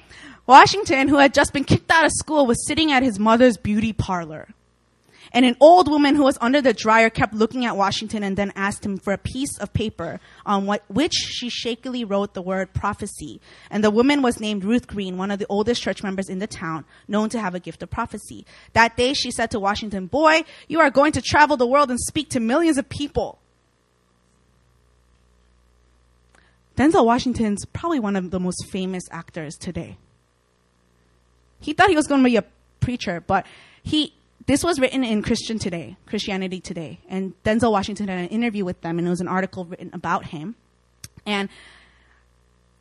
Washington, 0.48 1.08
who 1.08 1.18
had 1.18 1.34
just 1.34 1.52
been 1.52 1.66
kicked 1.66 1.92
out 1.92 2.06
of 2.06 2.12
school, 2.14 2.46
was 2.46 2.66
sitting 2.66 2.92
at 2.92 3.04
his 3.04 3.20
mother's 3.20 3.58
beauty 3.58 3.92
parlor. 3.92 4.48
And 5.34 5.46
an 5.46 5.56
old 5.60 5.88
woman 5.88 6.16
who 6.16 6.24
was 6.24 6.38
under 6.42 6.62
the 6.62 6.74
dryer 6.74 7.10
kept 7.10 7.34
looking 7.34 7.66
at 7.66 7.78
Washington 7.78 8.24
and 8.24 8.38
then 8.38 8.52
asked 8.56 8.86
him 8.86 8.98
for 8.98 9.14
a 9.14 9.18
piece 9.18 9.58
of 9.60 9.74
paper 9.74 10.20
on 10.46 10.66
what, 10.66 10.84
which 10.90 11.14
she 11.14 11.50
shakily 11.50 12.04
wrote 12.04 12.34
the 12.34 12.42
word 12.42 12.74
prophecy. 12.74 13.40
And 13.70 13.84
the 13.84 13.92
woman 13.92 14.22
was 14.22 14.40
named 14.40 14.64
Ruth 14.64 14.88
Green, 14.88 15.18
one 15.18 15.32
of 15.32 15.40
the 15.40 15.48
oldest 15.48 15.82
church 15.82 16.04
members 16.04 16.30
in 16.30 16.40
the 16.40 16.48
town, 16.48 16.86
known 17.08 17.30
to 17.30 17.40
have 17.40 17.56
a 17.56 17.60
gift 17.60 17.84
of 17.84 17.90
prophecy. 17.90 18.46
That 18.74 18.98
day 18.98 19.14
she 19.14 19.32
said 19.32 19.52
to 19.52 19.60
Washington, 19.60 20.08
boy, 20.08 20.42
you 20.68 20.80
are 20.80 20.90
going 20.90 21.14
to 21.14 21.22
travel 21.22 21.58
the 21.58 21.68
world 21.68 21.90
and 21.90 22.00
speak 22.00 22.30
to 22.30 22.40
millions 22.40 22.78
of 22.78 22.90
people. 22.90 23.40
Denzel 26.76 27.06
Washington's 27.06 27.66
probably 27.66 28.00
one 28.00 28.16
of 28.16 28.32
the 28.32 28.40
most 28.40 28.66
famous 28.72 29.04
actors 29.12 29.56
today. 29.56 29.98
He 31.60 31.74
thought 31.74 31.90
he 31.90 31.96
was 31.96 32.08
going 32.08 32.24
to 32.24 32.30
be 32.30 32.38
a 32.38 32.46
preacher, 32.80 33.22
but 33.22 33.46
he 33.84 34.14
this 34.48 34.64
was 34.64 34.80
written 34.80 35.04
in 35.04 35.22
Christian 35.22 35.60
Today, 35.60 35.98
Christianity 36.06 36.60
Today, 36.60 37.00
and 37.08 37.34
Denzel 37.44 37.72
Washington 37.72 38.08
had 38.08 38.20
an 38.20 38.28
interview 38.28 38.66
with 38.66 38.82
them, 38.82 38.98
and 38.98 39.08
it 39.08 39.10
was 39.10 39.22
an 39.22 39.28
article 39.28 39.66
written 39.66 39.92
about 39.94 40.26
him. 40.26 40.56
And 41.26 41.50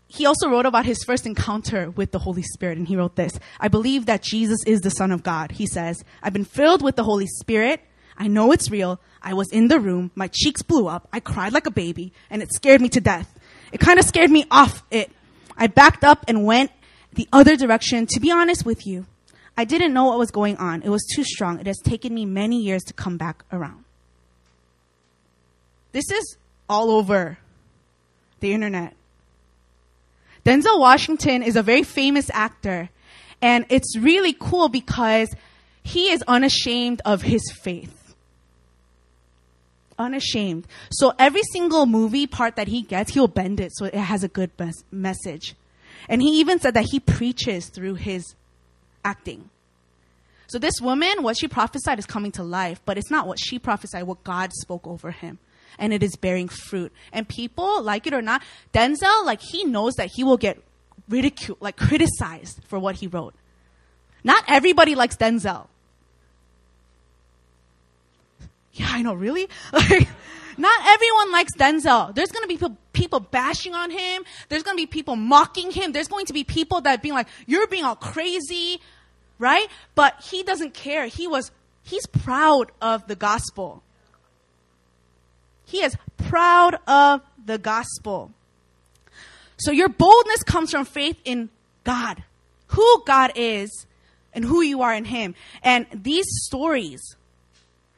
he 0.09 0.27
also 0.27 0.49
wrote 0.49 0.67
about 0.67 0.87
his 0.87 1.05
first 1.05 1.27
encounter 1.27 1.91
with 1.91 2.13
the 2.13 2.19
Holy 2.19 2.43
Spirit, 2.43 2.79
and 2.79 2.89
he 2.89 2.97
wrote 2.97 3.17
this 3.17 3.39
I 3.59 3.69
believe 3.69 4.07
that 4.07 4.23
Jesus 4.23 4.59
is 4.67 4.81
the 4.81 4.91
Son 4.91 5.13
of 5.13 5.23
God. 5.23 5.53
He 5.53 5.67
says, 5.67 6.03
I've 6.23 6.33
been 6.33 6.45
filled 6.45 6.83
with 6.83 6.97
the 6.97 7.05
Holy 7.05 7.27
Spirit. 7.27 7.81
I 8.17 8.27
know 8.27 8.53
it's 8.53 8.71
real. 8.71 9.01
I 9.23 9.35
was 9.35 9.51
in 9.51 9.69
the 9.69 9.79
room. 9.79 10.11
My 10.15 10.29
cheeks 10.29 10.63
blew 10.63 10.89
up. 10.89 11.09
I 11.13 11.21
cried 11.21 11.53
like 11.53 11.67
a 11.67 11.71
baby, 11.71 12.13
and 12.29 12.43
it 12.43 12.53
scared 12.53 12.81
me 12.81 12.89
to 12.91 13.01
death. 13.01 13.33
It 13.73 13.81
kind 13.81 13.99
of 13.99 14.05
scared 14.05 14.31
me 14.31 14.47
off 14.51 14.83
it. 14.91 15.11
I 15.57 15.69
backed 15.69 16.05
up 16.05 16.25
and 16.27 16.45
went 16.45 16.71
the 17.13 17.29
other 17.33 17.57
direction. 17.57 18.07
To 18.07 18.21
be 18.21 18.31
honest 18.31 18.65
with 18.65 18.87
you, 18.87 19.07
I 19.61 19.65
didn't 19.65 19.93
know 19.93 20.07
what 20.07 20.19
was 20.19 20.31
going 20.31 20.57
on. 20.57 20.81
It 20.81 20.89
was 20.89 21.07
too 21.15 21.23
strong. 21.23 21.61
It 21.61 21.67
has 21.67 21.77
taken 21.85 22.15
me 22.15 22.25
many 22.25 22.63
years 22.63 22.83
to 22.85 22.95
come 22.95 23.19
back 23.19 23.45
around. 23.53 23.85
This 25.93 26.11
is 26.11 26.39
all 26.67 26.91
over 26.91 27.37
the 28.41 28.55
internet. 28.55 28.97
Denzel 30.47 30.81
Washington 30.81 31.43
is 31.43 31.57
a 31.57 31.63
very 31.63 31.83
famous 31.83 32.31
actor, 32.33 32.89
and 33.43 33.67
it's 33.69 33.99
really 33.99 34.33
cool 34.33 34.71
because 34.71 35.29
he 35.83 36.11
is 36.11 36.25
unashamed 36.27 37.03
of 37.05 37.21
his 37.21 37.43
faith. 37.53 38.15
Unashamed. 39.99 40.67
So 40.91 41.13
every 41.19 41.43
single 41.53 41.85
movie 41.85 42.27
part 42.27 42.57
that 42.57 42.69
he 42.69 42.81
gets, 42.81 43.13
he'll 43.13 43.29
bend 43.29 43.61
it 43.61 43.73
so 43.75 43.85
it 43.85 43.93
has 43.93 44.25
a 44.25 44.29
good 44.29 44.53
mes- 44.59 44.85
message. 44.91 45.55
And 46.09 46.23
he 46.23 46.41
even 46.41 46.61
said 46.61 46.73
that 46.73 46.87
he 46.91 46.99
preaches 46.99 47.67
through 47.67 47.97
his 47.97 48.35
acting. 49.05 49.51
So 50.49 50.59
this 50.59 50.81
woman, 50.81 51.23
what 51.23 51.39
she 51.39 51.47
prophesied 51.47 51.99
is 51.99 52.07
coming 52.07 52.33
to 52.33 52.43
life, 52.43 52.81
but 52.85 52.99
it's 52.99 53.11
not 53.11 53.27
what 53.27 53.39
she 53.39 53.59
prophesied, 53.59 54.05
what 54.05 54.25
God 54.25 54.53
spoke 54.53 54.87
over 54.87 55.13
him 55.13 55.39
and 55.79 55.93
it 55.93 56.03
is 56.03 56.17
bearing 56.17 56.49
fruit. 56.49 56.93
And 57.13 57.29
people, 57.29 57.83
like 57.83 58.07
it 58.07 58.15
or 58.15 58.23
not, 58.23 58.43
Denzel, 58.73 59.25
like 59.25 59.41
he 59.41 59.65
knows 59.65 59.95
that 59.95 60.11
he 60.15 60.23
will 60.23 60.37
get 60.37 60.63
ridiculed, 61.09 61.61
like 61.61 61.77
criticized 61.77 62.61
for 62.67 62.79
what 62.79 62.97
he 62.97 63.07
wrote. 63.07 63.35
Not 64.23 64.45
everybody 64.47 64.95
likes 64.95 65.17
Denzel. 65.17 65.67
Yeah, 68.73 68.87
I 68.89 69.03
know, 69.03 69.15
really? 69.15 69.49
Like, 69.73 70.09
not 70.61 70.87
everyone 70.87 71.33
likes 71.33 71.53
Denzel. 71.57 72.15
There's 72.15 72.31
gonna 72.31 72.47
be 72.47 72.59
people, 72.93 73.21
bashing 73.21 73.75
on 73.75 73.91
him. 73.91 74.25
There's 74.49 74.63
gonna 74.63 74.77
be 74.77 74.87
people 74.87 75.17
mocking 75.17 75.71
him. 75.71 75.93
There's 75.93 76.09
going 76.09 76.27
to 76.27 76.33
be 76.33 76.45
people 76.45 76.83
that 76.83 77.03
being 77.03 77.15
like, 77.15 77.29
you're 77.47 77.67
being 77.67 77.85
all 77.85 77.97
crazy, 77.97 78.81
right? 79.39 79.69
But 79.95 80.23
he 80.23 80.43
doesn't 80.43 80.75
care. 80.75 81.07
He 81.07 81.27
was, 81.27 81.51
he's 81.83 82.07
proud 82.07 82.73
of 82.81 83.07
the 83.07 83.17
gospel. 83.17 83.83
He 85.65 85.83
is 85.83 85.97
proud 86.17 86.79
of 86.87 87.23
the 87.45 87.57
gospel. 87.57 88.33
So 89.57 89.71
your 89.73 89.89
boldness 89.89 90.43
comes 90.43 90.71
from 90.71 90.85
faith 90.85 91.19
in 91.25 91.51
God, 91.85 92.23
who 92.69 93.05
God 93.05 93.33
is, 93.35 93.87
and 94.33 94.45
who 94.45 94.63
you 94.63 94.83
are 94.83 94.95
in 94.95 95.05
Him. 95.05 95.35
And 95.63 95.87
these 95.93 96.27
stories, 96.47 97.01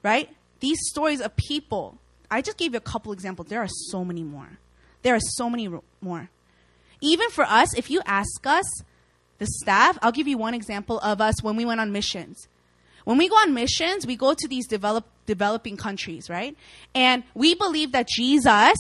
right? 0.02 0.28
These 0.60 0.78
stories 0.88 1.20
of 1.20 1.36
people, 1.36 1.98
I 2.32 2.40
just 2.40 2.56
gave 2.56 2.72
you 2.72 2.78
a 2.78 2.80
couple 2.80 3.12
examples. 3.12 3.48
There 3.48 3.60
are 3.60 3.68
so 3.68 4.04
many 4.04 4.22
more. 4.22 4.58
There 5.02 5.14
are 5.14 5.20
so 5.20 5.50
many 5.50 5.68
more. 6.00 6.30
Even 7.00 7.28
for 7.30 7.44
us, 7.44 7.76
if 7.76 7.90
you 7.90 8.00
ask 8.06 8.46
us, 8.46 8.64
the 9.38 9.46
staff, 9.46 9.98
I'll 10.00 10.12
give 10.12 10.28
you 10.28 10.38
one 10.38 10.54
example 10.54 10.98
of 11.00 11.20
us 11.20 11.42
when 11.42 11.56
we 11.56 11.64
went 11.64 11.80
on 11.80 11.92
missions. 11.92 12.46
When 13.04 13.18
we 13.18 13.28
go 13.28 13.34
on 13.34 13.52
missions, 13.52 14.06
we 14.06 14.16
go 14.16 14.34
to 14.34 14.48
these 14.48 14.68
develop, 14.68 15.04
developing 15.26 15.76
countries, 15.76 16.30
right? 16.30 16.56
And 16.94 17.24
we 17.34 17.54
believe 17.54 17.92
that 17.92 18.06
Jesus, 18.08 18.78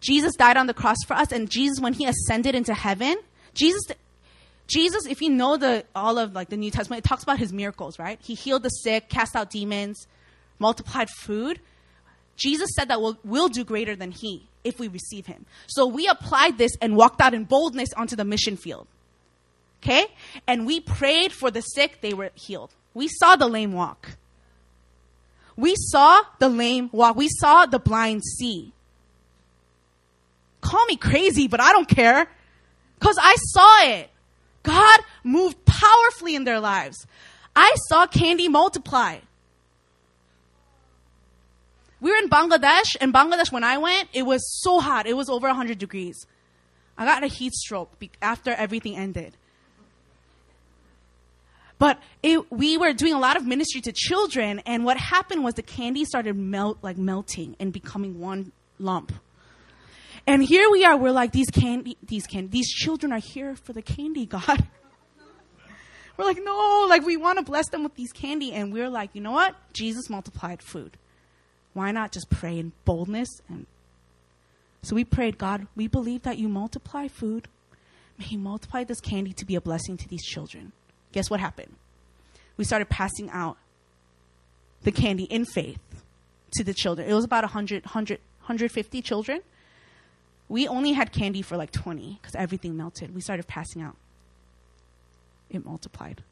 Jesus 0.00 0.36
died 0.36 0.58
on 0.58 0.66
the 0.66 0.74
cross 0.74 0.98
for 1.06 1.14
us, 1.14 1.32
and 1.32 1.50
Jesus, 1.50 1.80
when 1.80 1.94
he 1.94 2.04
ascended 2.04 2.54
into 2.54 2.74
heaven, 2.74 3.16
Jesus, 3.54 3.82
Jesus, 4.66 5.06
if 5.06 5.22
you 5.22 5.30
know 5.30 5.56
the 5.56 5.86
all 5.94 6.18
of 6.18 6.34
like 6.34 6.50
the 6.50 6.58
New 6.58 6.70
Testament, 6.70 7.04
it 7.04 7.08
talks 7.08 7.22
about 7.22 7.38
his 7.38 7.52
miracles, 7.52 7.98
right? 7.98 8.18
He 8.22 8.34
healed 8.34 8.62
the 8.62 8.68
sick, 8.68 9.08
cast 9.08 9.34
out 9.34 9.50
demons, 9.50 10.06
multiplied 10.58 11.08
food. 11.08 11.58
Jesus 12.36 12.70
said 12.74 12.88
that 12.88 13.00
we'll, 13.00 13.18
we'll 13.24 13.48
do 13.48 13.64
greater 13.64 13.94
than 13.94 14.10
he 14.10 14.48
if 14.64 14.78
we 14.78 14.88
receive 14.88 15.26
him. 15.26 15.44
So 15.66 15.86
we 15.86 16.08
applied 16.08 16.58
this 16.58 16.72
and 16.80 16.96
walked 16.96 17.20
out 17.20 17.34
in 17.34 17.44
boldness 17.44 17.92
onto 17.96 18.16
the 18.16 18.24
mission 18.24 18.56
field. 18.56 18.86
Okay? 19.82 20.06
And 20.46 20.66
we 20.66 20.80
prayed 20.80 21.32
for 21.32 21.50
the 21.50 21.60
sick, 21.60 22.00
they 22.00 22.14
were 22.14 22.30
healed. 22.34 22.70
We 22.94 23.08
saw 23.08 23.36
the 23.36 23.48
lame 23.48 23.72
walk. 23.72 24.16
We 25.56 25.74
saw 25.76 26.22
the 26.38 26.48
lame 26.48 26.88
walk. 26.92 27.16
We 27.16 27.28
saw 27.28 27.66
the 27.66 27.78
blind 27.78 28.24
see. 28.24 28.72
Call 30.60 30.84
me 30.86 30.96
crazy, 30.96 31.46
but 31.46 31.60
I 31.60 31.72
don't 31.72 31.88
care. 31.88 32.28
Because 32.98 33.18
I 33.20 33.36
saw 33.36 33.88
it. 33.90 34.10
God 34.62 35.00
moved 35.22 35.64
powerfully 35.66 36.34
in 36.34 36.44
their 36.44 36.58
lives. 36.58 37.06
I 37.54 37.74
saw 37.88 38.06
candy 38.06 38.48
multiply. 38.48 39.18
We 42.04 42.10
were 42.10 42.18
in 42.18 42.28
Bangladesh, 42.28 42.96
and 43.00 43.14
Bangladesh, 43.14 43.50
when 43.50 43.64
I 43.64 43.78
went, 43.78 44.10
it 44.12 44.26
was 44.26 44.46
so 44.60 44.78
hot. 44.78 45.06
It 45.06 45.16
was 45.16 45.30
over 45.30 45.46
100 45.46 45.78
degrees. 45.78 46.26
I 46.98 47.06
got 47.06 47.24
a 47.24 47.28
heat 47.28 47.54
stroke 47.54 47.96
after 48.20 48.50
everything 48.50 48.94
ended. 48.94 49.38
But 51.78 51.98
it, 52.22 52.52
we 52.52 52.76
were 52.76 52.92
doing 52.92 53.14
a 53.14 53.18
lot 53.18 53.38
of 53.38 53.46
ministry 53.46 53.80
to 53.80 53.90
children, 53.90 54.58
and 54.66 54.84
what 54.84 54.98
happened 54.98 55.44
was 55.44 55.54
the 55.54 55.62
candy 55.62 56.04
started 56.04 56.36
melt 56.36 56.76
like 56.82 56.98
melting 56.98 57.56
and 57.58 57.72
becoming 57.72 58.20
one 58.20 58.52
lump. 58.78 59.10
And 60.26 60.44
here 60.44 60.70
we 60.70 60.84
are. 60.84 60.98
We're 60.98 61.10
like 61.10 61.32
these 61.32 61.48
candy, 61.48 61.96
these 62.02 62.26
candy, 62.26 62.48
these 62.48 62.68
children 62.68 63.14
are 63.14 63.18
here 63.18 63.56
for 63.56 63.72
the 63.72 63.80
candy, 63.80 64.26
God. 64.36 64.66
We're 66.18 66.26
like, 66.26 66.44
no, 66.44 66.84
like 66.86 67.06
we 67.06 67.16
want 67.16 67.38
to 67.38 67.44
bless 67.44 67.70
them 67.70 67.82
with 67.82 67.94
these 67.94 68.12
candy, 68.12 68.52
and 68.52 68.74
we're 68.74 68.90
like, 68.90 69.08
you 69.14 69.22
know 69.22 69.32
what? 69.32 69.54
Jesus 69.72 70.10
multiplied 70.10 70.60
food. 70.60 70.98
Why 71.74 71.92
not 71.92 72.12
just 72.12 72.30
pray 72.30 72.58
in 72.58 72.72
boldness? 72.84 73.28
And 73.48 73.66
so 74.82 74.94
we 74.94 75.04
prayed, 75.04 75.36
God, 75.36 75.66
we 75.76 75.86
believe 75.86 76.22
that 76.22 76.38
you 76.38 76.48
multiply 76.48 77.08
food. 77.08 77.48
May 78.18 78.26
you 78.26 78.38
multiply 78.38 78.84
this 78.84 79.00
candy 79.00 79.32
to 79.34 79.44
be 79.44 79.56
a 79.56 79.60
blessing 79.60 79.96
to 79.98 80.08
these 80.08 80.24
children 80.24 80.72
guess 81.14 81.30
what 81.30 81.40
happened? 81.40 81.72
We 82.56 82.64
started 82.64 82.88
passing 82.90 83.30
out 83.30 83.56
the 84.82 84.92
candy 84.92 85.24
in 85.24 85.46
faith 85.46 85.78
to 86.54 86.64
the 86.64 86.74
children. 86.74 87.08
It 87.08 87.14
was 87.14 87.24
about 87.24 87.44
100, 87.44 87.84
100 87.84 88.20
150 88.40 89.00
children. 89.00 89.40
We 90.50 90.68
only 90.68 90.92
had 90.92 91.12
candy 91.12 91.40
for 91.40 91.56
like 91.56 91.70
20 91.70 92.18
because 92.20 92.34
everything 92.34 92.76
melted. 92.76 93.14
We 93.14 93.22
started 93.22 93.46
passing 93.46 93.80
out. 93.80 93.96
It 95.48 95.64
multiplied. 95.64 96.22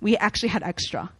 We 0.00 0.16
actually 0.16 0.48
had 0.48 0.64
extra. 0.64 1.12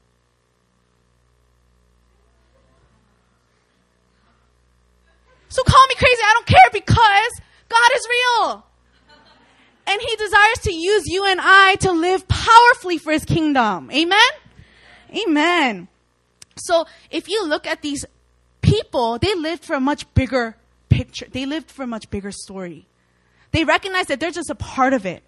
So 5.49 5.63
call 5.63 5.87
me 5.89 5.95
crazy, 5.97 6.23
I 6.25 6.33
don't 6.35 6.47
care 6.47 6.71
because 6.73 7.41
God 7.69 7.91
is 7.95 8.09
real. 8.11 8.65
And 9.91 10.01
he 10.01 10.15
desires 10.15 10.59
to 10.63 10.73
use 10.73 11.09
you 11.09 11.25
and 11.25 11.41
I 11.43 11.75
to 11.81 11.91
live 11.91 12.29
powerfully 12.29 12.97
for 12.97 13.13
his 13.13 13.25
kingdom. 13.25 13.91
Amen? 13.91 14.31
Amen. 15.17 15.89
So 16.57 16.87
if 17.11 17.29
you 17.29 17.45
look 17.45 17.67
at 17.67 17.83
these 17.83 18.05
people, 18.63 19.19
they 19.19 19.35
lived 19.35 19.65
for 19.65 19.75
a 19.75 19.81
much 19.81 20.13
bigger 20.15 20.55
picture. 20.91 21.27
They 21.29 21.45
lived 21.45 21.73
for 21.73 21.83
a 21.83 21.89
much 21.89 22.09
bigger 22.09 22.31
story. 22.31 22.87
They 23.51 23.65
recognized 23.65 24.11
that 24.11 24.21
they're 24.21 24.31
just 24.31 24.49
a 24.49 24.55
part 24.55 24.93
of 24.93 25.07
it. 25.07 25.25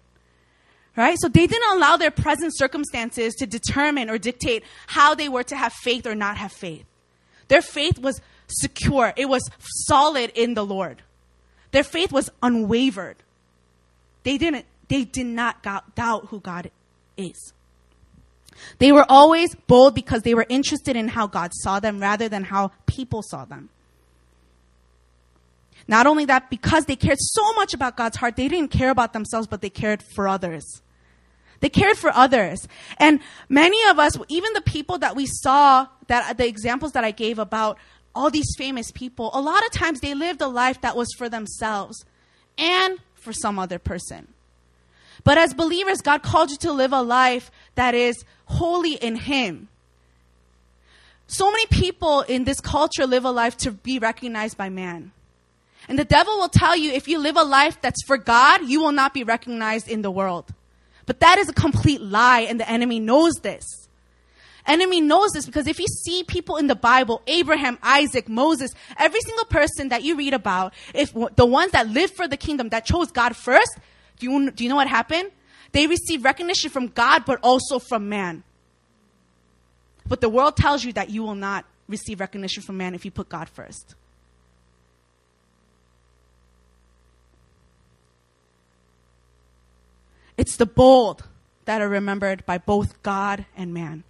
Right? 0.95 1.17
So 1.19 1.27
they 1.27 1.45
didn't 1.45 1.75
allow 1.75 1.97
their 1.97 2.11
present 2.11 2.55
circumstances 2.55 3.33
to 3.39 3.45
determine 3.45 4.09
or 4.09 4.17
dictate 4.17 4.63
how 4.87 5.13
they 5.13 5.27
were 5.27 5.43
to 5.43 5.57
have 5.57 5.73
faith 5.73 6.07
or 6.07 6.15
not 6.15 6.37
have 6.37 6.53
faith. 6.53 6.85
Their 7.49 7.61
faith 7.61 7.99
was 7.99 8.21
secure. 8.47 9.11
It 9.17 9.27
was 9.27 9.49
solid 9.87 10.31
in 10.35 10.53
the 10.53 10.65
Lord. 10.65 11.01
Their 11.71 11.83
faith 11.83 12.13
was 12.13 12.29
unwavered. 12.41 13.17
They 14.23 14.37
didn't, 14.37 14.65
they 14.87 15.03
did 15.03 15.25
not 15.25 15.63
doubt 15.95 16.27
who 16.27 16.39
God 16.39 16.71
is. 17.17 17.53
They 18.79 18.91
were 18.91 19.05
always 19.09 19.55
bold 19.55 19.95
because 19.95 20.21
they 20.23 20.33
were 20.33 20.45
interested 20.49 20.95
in 20.95 21.07
how 21.09 21.27
God 21.27 21.51
saw 21.53 21.79
them 21.79 21.99
rather 21.99 22.29
than 22.29 22.43
how 22.43 22.71
people 22.85 23.21
saw 23.21 23.45
them. 23.45 23.69
Not 25.87 26.07
only 26.07 26.25
that, 26.25 26.49
because 26.49 26.85
they 26.85 26.95
cared 26.95 27.17
so 27.19 27.53
much 27.53 27.73
about 27.73 27.97
God's 27.97 28.17
heart, 28.17 28.35
they 28.35 28.47
didn't 28.47 28.71
care 28.71 28.89
about 28.89 29.11
themselves, 29.11 29.47
but 29.47 29.61
they 29.61 29.69
cared 29.69 30.01
for 30.01 30.27
others. 30.27 30.81
They 31.59 31.69
cared 31.69 31.97
for 31.97 32.09
others. 32.11 32.67
And 32.97 33.19
many 33.49 33.77
of 33.89 33.99
us, 33.99 34.17
even 34.29 34.53
the 34.53 34.61
people 34.61 34.97
that 34.99 35.15
we 35.15 35.25
saw, 35.25 35.87
that 36.07 36.37
the 36.37 36.47
examples 36.47 36.93
that 36.93 37.03
I 37.03 37.11
gave 37.11 37.39
about 37.39 37.77
all 38.15 38.29
these 38.29 38.53
famous 38.57 38.91
people, 38.91 39.29
a 39.33 39.41
lot 39.41 39.65
of 39.65 39.71
times 39.71 39.99
they 39.99 40.13
lived 40.13 40.41
a 40.41 40.47
life 40.47 40.79
that 40.81 40.95
was 40.95 41.09
for 41.17 41.29
themselves 41.29 42.05
and 42.57 42.99
for 43.23 43.33
some 43.33 43.57
other 43.57 43.79
person. 43.79 44.27
But 45.23 45.37
as 45.37 45.53
believers, 45.53 46.01
God 46.01 46.21
called 46.21 46.51
you 46.51 46.57
to 46.57 46.73
live 46.73 46.91
a 46.91 47.01
life 47.01 47.49
that 47.75 47.95
is 47.95 48.25
holy 48.45 48.95
in 48.95 49.15
Him. 49.15 49.69
So 51.27 51.49
many 51.49 51.65
people 51.67 52.21
in 52.21 52.43
this 52.43 52.59
culture 52.59 53.07
live 53.07 53.25
a 53.25 53.31
life 53.31 53.57
to 53.57 53.71
be 53.71 53.97
recognized 53.97 54.57
by 54.57 54.69
man. 54.69 55.11
And 55.87 55.97
the 55.97 56.05
devil 56.05 56.37
will 56.37 56.49
tell 56.49 56.75
you 56.75 56.91
if 56.91 57.07
you 57.07 57.17
live 57.17 57.37
a 57.37 57.43
life 57.43 57.81
that's 57.81 58.03
for 58.05 58.17
God, 58.17 58.67
you 58.67 58.81
will 58.81 58.91
not 58.91 59.13
be 59.13 59.23
recognized 59.23 59.87
in 59.87 60.01
the 60.01 60.11
world. 60.11 60.53
But 61.05 61.19
that 61.21 61.37
is 61.37 61.49
a 61.49 61.53
complete 61.53 62.01
lie 62.01 62.41
and 62.41 62.59
the 62.59 62.69
enemy 62.69 62.99
knows 62.99 63.33
this. 63.41 63.65
Enemy 64.65 65.01
knows 65.01 65.31
this 65.31 65.45
because 65.45 65.67
if 65.67 65.79
you 65.79 65.87
see 65.87 66.23
people 66.23 66.57
in 66.57 66.67
the 66.67 66.75
Bible, 66.75 67.21
Abraham, 67.27 67.77
Isaac, 67.83 68.29
Moses, 68.29 68.71
every 68.97 69.19
single 69.21 69.45
person 69.45 69.89
that 69.89 70.03
you 70.03 70.15
read 70.15 70.33
about, 70.33 70.73
if 70.93 71.13
the 71.35 71.45
ones 71.45 71.73
that 71.73 71.89
lived 71.89 72.15
for 72.15 72.27
the 72.27 72.37
kingdom, 72.37 72.69
that 72.69 72.85
chose 72.85 73.11
God 73.11 73.35
first, 73.35 73.77
do 74.19 74.31
you, 74.31 74.51
do 74.51 74.63
you 74.63 74.69
know 74.69 74.77
what 74.77 74.87
happened? 74.87 75.31
They 75.73 75.87
received 75.87 76.23
recognition 76.23 76.69
from 76.69 76.87
God, 76.87 77.25
but 77.25 77.39
also 77.41 77.79
from 77.79 78.07
man. 78.07 78.43
But 80.07 80.21
the 80.21 80.29
world 80.29 80.55
tells 80.55 80.83
you 80.83 80.93
that 80.93 81.09
you 81.09 81.23
will 81.23 81.35
not 81.35 81.65
receive 81.87 82.19
recognition 82.19 82.63
from 82.63 82.77
man 82.77 82.95
if 82.95 83.03
you 83.03 83.11
put 83.11 83.29
God 83.29 83.49
first. 83.49 83.95
It's 90.37 90.55
the 90.55 90.65
bold 90.65 91.27
that 91.65 91.81
are 91.81 91.89
remembered 91.89 92.45
by 92.45 92.57
both 92.57 93.01
God 93.03 93.45
and 93.55 93.73
man. 93.73 94.03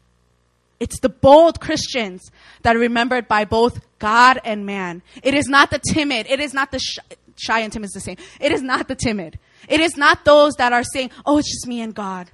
It's 0.83 0.99
the 0.99 1.07
bold 1.07 1.61
Christians 1.61 2.29
that 2.63 2.75
are 2.75 2.79
remembered 2.79 3.29
by 3.29 3.45
both 3.45 3.79
God 3.99 4.41
and 4.43 4.65
man. 4.65 5.01
It 5.23 5.33
is 5.33 5.47
not 5.47 5.71
the 5.71 5.79
timid. 5.79 6.27
It 6.29 6.41
is 6.41 6.53
not 6.53 6.71
the 6.71 6.79
shy, 6.79 7.01
shy 7.37 7.59
and 7.61 7.71
timid 7.71 7.85
is 7.85 7.93
the 7.93 8.01
same. 8.01 8.17
It 8.41 8.51
is 8.51 8.61
not 8.61 8.89
the 8.89 8.95
timid. 8.95 9.39
It 9.69 9.79
is 9.79 9.95
not 9.95 10.25
those 10.25 10.55
that 10.55 10.73
are 10.73 10.83
saying, 10.83 11.11
oh, 11.25 11.37
it's 11.37 11.49
just 11.49 11.67
me 11.67 11.79
and 11.79 11.95
God. 11.95 12.31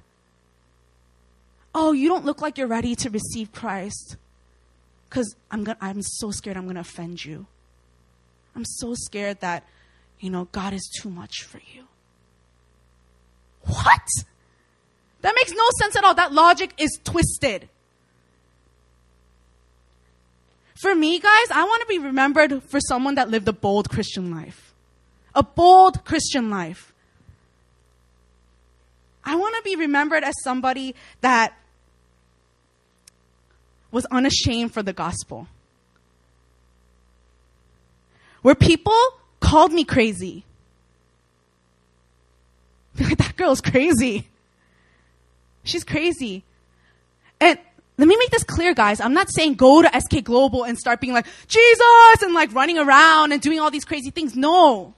Oh, 1.72 1.92
you 1.92 2.08
don't 2.08 2.24
look 2.24 2.42
like 2.42 2.58
you're 2.58 2.66
ready 2.66 2.96
to 2.96 3.10
receive 3.10 3.52
Christ. 3.52 4.16
Because 5.08 5.36
I'm, 5.52 5.64
I'm 5.80 6.02
so 6.02 6.32
scared 6.32 6.56
I'm 6.56 6.64
going 6.64 6.74
to 6.74 6.80
offend 6.80 7.24
you. 7.24 7.46
I'm 8.56 8.64
so 8.64 8.94
scared 8.94 9.38
that, 9.42 9.62
you 10.18 10.28
know, 10.28 10.48
God 10.50 10.72
is 10.72 10.90
too 11.00 11.08
much 11.08 11.44
for 11.44 11.60
you. 11.72 11.84
What? 13.62 14.08
That 15.20 15.34
makes 15.36 15.52
no 15.52 15.68
sense 15.78 15.94
at 15.94 16.02
all. 16.02 16.14
That 16.14 16.32
logic 16.32 16.74
is 16.78 16.98
twisted. 17.04 17.68
For 20.80 20.94
me, 20.94 21.18
guys, 21.18 21.46
I 21.50 21.64
want 21.64 21.82
to 21.82 21.86
be 21.86 21.98
remembered 21.98 22.62
for 22.62 22.80
someone 22.80 23.16
that 23.16 23.28
lived 23.28 23.46
a 23.48 23.52
bold 23.52 23.90
Christian 23.90 24.30
life. 24.30 24.72
A 25.34 25.42
bold 25.42 26.04
Christian 26.04 26.48
life. 26.48 26.94
I 29.22 29.36
want 29.36 29.54
to 29.56 29.62
be 29.62 29.76
remembered 29.76 30.24
as 30.24 30.34
somebody 30.42 30.94
that 31.20 31.52
was 33.90 34.06
unashamed 34.06 34.72
for 34.72 34.82
the 34.82 34.94
gospel. 34.94 35.48
Where 38.40 38.54
people 38.54 38.98
called 39.38 39.72
me 39.72 39.84
crazy. 39.84 40.44
that 42.94 43.36
girl's 43.36 43.60
crazy. 43.60 44.28
She's 45.62 45.84
crazy. 45.84 46.42
And 47.38 47.58
let 48.00 48.08
me 48.08 48.16
make 48.16 48.30
this 48.30 48.44
clear, 48.44 48.72
guys. 48.72 48.98
I'm 48.98 49.12
not 49.12 49.30
saying 49.30 49.56
go 49.56 49.82
to 49.82 50.00
SK 50.00 50.24
Global 50.24 50.64
and 50.64 50.78
start 50.78 51.02
being 51.02 51.12
like, 51.12 51.26
Jesus, 51.48 52.22
and 52.22 52.32
like 52.32 52.54
running 52.54 52.78
around 52.78 53.32
and 53.32 53.42
doing 53.42 53.60
all 53.60 53.70
these 53.70 53.84
crazy 53.84 54.10
things. 54.10 54.34
No. 54.34 54.94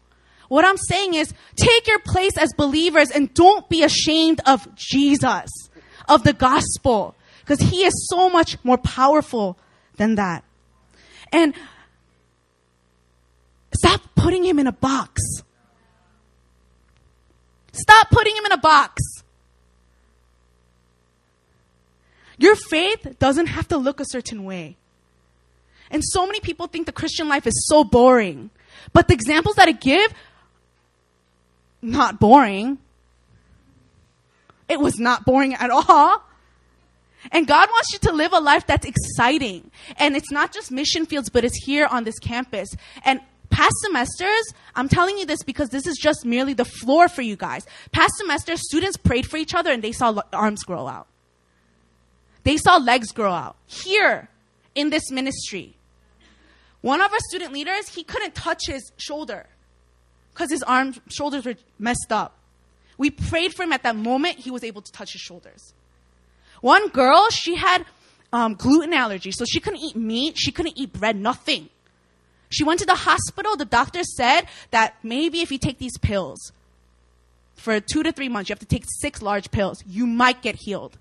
What 0.46 0.64
I'm 0.64 0.76
saying 0.76 1.14
is 1.14 1.34
take 1.57 1.88
your 1.88 1.98
place 1.98 2.38
as 2.38 2.53
believers 2.57 3.11
and 3.11 3.34
don't 3.34 3.68
be 3.68 3.82
ashamed 3.82 4.40
of 4.46 4.72
Jesus, 4.76 5.50
of 6.09 6.22
the 6.22 6.32
gospel, 6.32 7.16
because 7.40 7.59
he 7.59 7.82
is 7.84 8.09
so 8.09 8.30
much 8.30 8.57
more 8.62 8.78
powerful 8.78 9.59
than 9.96 10.14
that. 10.14 10.44
And 11.32 11.55
stop 13.74 14.00
putting 14.14 14.44
him 14.44 14.61
in 14.61 14.68
a 14.68 14.72
box. 14.72 15.20
Stop 17.72 18.11
putting 18.11 18.36
him 18.36 18.46
in 18.46 18.53
a 18.53 18.59
box. 18.59 19.22
Your 22.43 22.57
faith 22.57 23.20
doesn't 23.20 23.47
have 23.47 23.68
to 23.68 23.76
look 23.76 24.01
a 24.01 24.05
certain 24.05 24.43
way. 24.43 24.74
And 25.93 26.03
so 26.05 26.26
many 26.26 26.40
people 26.40 26.66
think 26.66 26.86
the 26.86 26.93
Christian 26.93 27.28
life 27.28 27.47
is 27.47 27.68
so 27.68 27.84
boring. 27.84 28.51
But 28.93 29.07
the 29.07 29.14
examples 29.14 29.55
that 29.55 29.68
I 29.68 29.72
give, 29.72 30.12
not 31.80 32.18
boring. 32.18 32.78
It 34.68 34.80
was 34.80 34.99
not 34.99 35.24
boring 35.24 35.55
at 35.55 35.70
all. 35.70 36.24
And 37.30 37.47
God 37.47 37.68
wants 37.70 37.93
you 37.93 38.01
to 38.01 38.12
live 38.12 38.32
a 38.32 38.40
life 38.40 38.66
that's 38.66 38.86
exciting. 38.86 39.70
And 39.97 40.16
it's 40.16 40.32
not 40.32 40.53
just 40.53 40.72
mission 40.72 41.07
fields, 41.07 41.30
but 41.30 41.45
it's 41.45 41.64
here 41.64 41.86
on 41.86 42.03
this 42.03 42.18
campus. 42.18 42.74
And 43.05 43.20
past 43.51 43.74
semesters, 43.82 44.53
I'm 44.74 44.88
telling 44.88 45.16
you 45.16 45.26
this 45.26 45.45
because 45.45 45.68
this 45.68 45.86
is 45.86 45.97
just 45.97 46.24
merely 46.24 46.55
the 46.55 46.64
floor 46.64 47.07
for 47.09 47.22
you 47.22 47.36
guys. 47.36 47.64
Past 47.93 48.14
semesters, 48.16 48.66
students 48.66 48.97
prayed 48.97 49.30
for 49.30 49.36
each 49.36 49.55
other 49.55 49.70
and 49.70 49.80
they 49.80 49.93
saw 49.93 50.20
arms 50.32 50.64
grow 50.64 50.88
out. 50.88 51.07
They 52.45 52.57
saw 52.57 52.76
legs 52.76 53.12
grow 53.12 53.32
out. 53.32 53.57
Here, 53.66 54.28
in 54.74 54.90
this 54.90 55.11
ministry. 55.11 55.74
One 56.80 57.01
of 57.01 57.12
our 57.12 57.18
student 57.28 57.53
leaders, 57.53 57.88
he 57.88 58.03
couldn't 58.03 58.34
touch 58.34 58.66
his 58.66 58.93
shoulder 58.97 59.47
because 60.32 60.51
his 60.51 60.62
arms, 60.62 61.01
shoulders 61.09 61.45
were 61.45 61.55
messed 61.78 62.11
up. 62.11 62.36
We 62.99 63.11
prayed 63.11 63.55
for 63.55 63.62
him 63.62 63.72
at 63.72 63.82
that 63.84 63.97
moment, 63.97 64.38
he 64.38 64.51
was 64.51 64.64
able 64.64 64.82
to 64.82 64.93
touch 64.93 65.12
his 65.12 65.20
shoulders. 65.20 65.74
One 66.61 66.88
girl, 66.88 67.28
she 67.30 67.57
had 67.57 67.84
um, 68.32 68.55
gluten 68.55 68.93
allergy, 68.93 69.32
so 69.32 69.45
she 69.45 69.61
couldn't 69.61 69.80
eat 69.80 69.97
meat, 69.97 70.34
she 70.36 70.53
couldn't 70.53 70.78
eat 70.78 70.93
bread, 70.93 71.16
nothing. 71.16 71.68
She 72.49 72.64
went 72.64 72.80
to 72.80 72.86
the 72.86 72.95
hospital. 72.95 73.57
The 73.57 73.64
doctor 73.64 74.03
said 74.03 74.43
that 74.72 74.97
maybe 75.03 75.40
if 75.40 75.51
you 75.51 75.59
take 75.59 75.78
these 75.78 75.97
pills 75.99 76.53
for 77.57 77.80
two 77.80 78.03
to 78.03 78.12
three 78.12 78.28
months, 78.28 78.51
you 78.51 78.53
have 78.53 78.61
to 78.61 78.66
take 78.66 78.84
six 78.86 79.22
large 79.22 79.51
pills, 79.51 79.82
you 79.86 80.07
might 80.07 80.43
get 80.43 80.57
healed. 80.57 80.99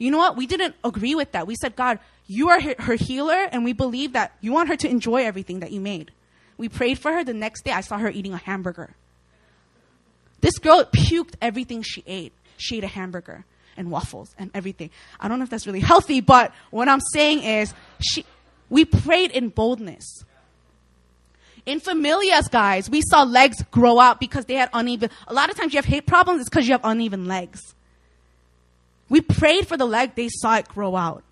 You 0.00 0.10
know 0.10 0.16
what? 0.16 0.34
We 0.34 0.46
didn't 0.46 0.74
agree 0.82 1.14
with 1.14 1.32
that. 1.32 1.46
We 1.46 1.54
said, 1.56 1.76
God, 1.76 1.98
you 2.26 2.48
are 2.48 2.58
her 2.78 2.94
healer, 2.94 3.48
and 3.52 3.64
we 3.64 3.74
believe 3.74 4.14
that 4.14 4.32
you 4.40 4.50
want 4.50 4.70
her 4.70 4.76
to 4.76 4.88
enjoy 4.88 5.24
everything 5.24 5.60
that 5.60 5.72
you 5.72 5.80
made. 5.80 6.10
We 6.56 6.70
prayed 6.70 6.98
for 6.98 7.12
her. 7.12 7.22
The 7.22 7.34
next 7.34 7.64
day, 7.64 7.72
I 7.72 7.82
saw 7.82 7.98
her 7.98 8.08
eating 8.08 8.32
a 8.32 8.38
hamburger. 8.38 8.94
This 10.40 10.58
girl 10.58 10.84
puked 10.84 11.34
everything 11.42 11.82
she 11.82 12.02
ate. 12.06 12.32
She 12.56 12.78
ate 12.78 12.84
a 12.84 12.88
hamburger 12.88 13.44
and 13.76 13.90
waffles 13.90 14.34
and 14.38 14.50
everything. 14.54 14.88
I 15.20 15.28
don't 15.28 15.38
know 15.38 15.44
if 15.44 15.50
that's 15.50 15.66
really 15.66 15.80
healthy, 15.80 16.22
but 16.22 16.54
what 16.70 16.88
I'm 16.88 17.00
saying 17.12 17.42
is, 17.42 17.74
she, 18.00 18.24
we 18.70 18.86
prayed 18.86 19.32
in 19.32 19.50
boldness. 19.50 20.24
In 21.66 21.78
familias, 21.78 22.50
guys, 22.50 22.88
we 22.88 23.02
saw 23.02 23.22
legs 23.22 23.62
grow 23.70 24.00
out 24.00 24.18
because 24.18 24.46
they 24.46 24.54
had 24.54 24.70
uneven. 24.72 25.10
A 25.28 25.34
lot 25.34 25.50
of 25.50 25.56
times 25.56 25.74
you 25.74 25.76
have 25.76 25.84
hip 25.84 26.06
problems, 26.06 26.40
it's 26.40 26.48
because 26.48 26.66
you 26.66 26.72
have 26.72 26.84
uneven 26.84 27.26
legs. 27.26 27.74
We 29.10 29.20
prayed 29.20 29.68
for 29.68 29.76
the 29.76 29.84
leg, 29.84 30.14
they 30.14 30.28
saw 30.30 30.56
it 30.56 30.68
grow 30.68 30.96
out. 30.96 31.22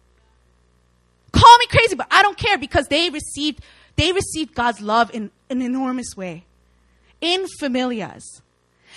Call 1.32 1.58
me 1.58 1.66
crazy, 1.68 1.94
but 1.94 2.08
I 2.10 2.22
don't 2.22 2.36
care 2.36 2.58
because 2.58 2.88
they 2.88 3.08
received, 3.08 3.60
they 3.96 4.12
received 4.12 4.54
God's 4.54 4.82
love 4.82 5.14
in 5.14 5.30
an 5.48 5.62
enormous 5.62 6.16
way. 6.16 6.44
In 7.20 7.46
familias. 7.60 8.42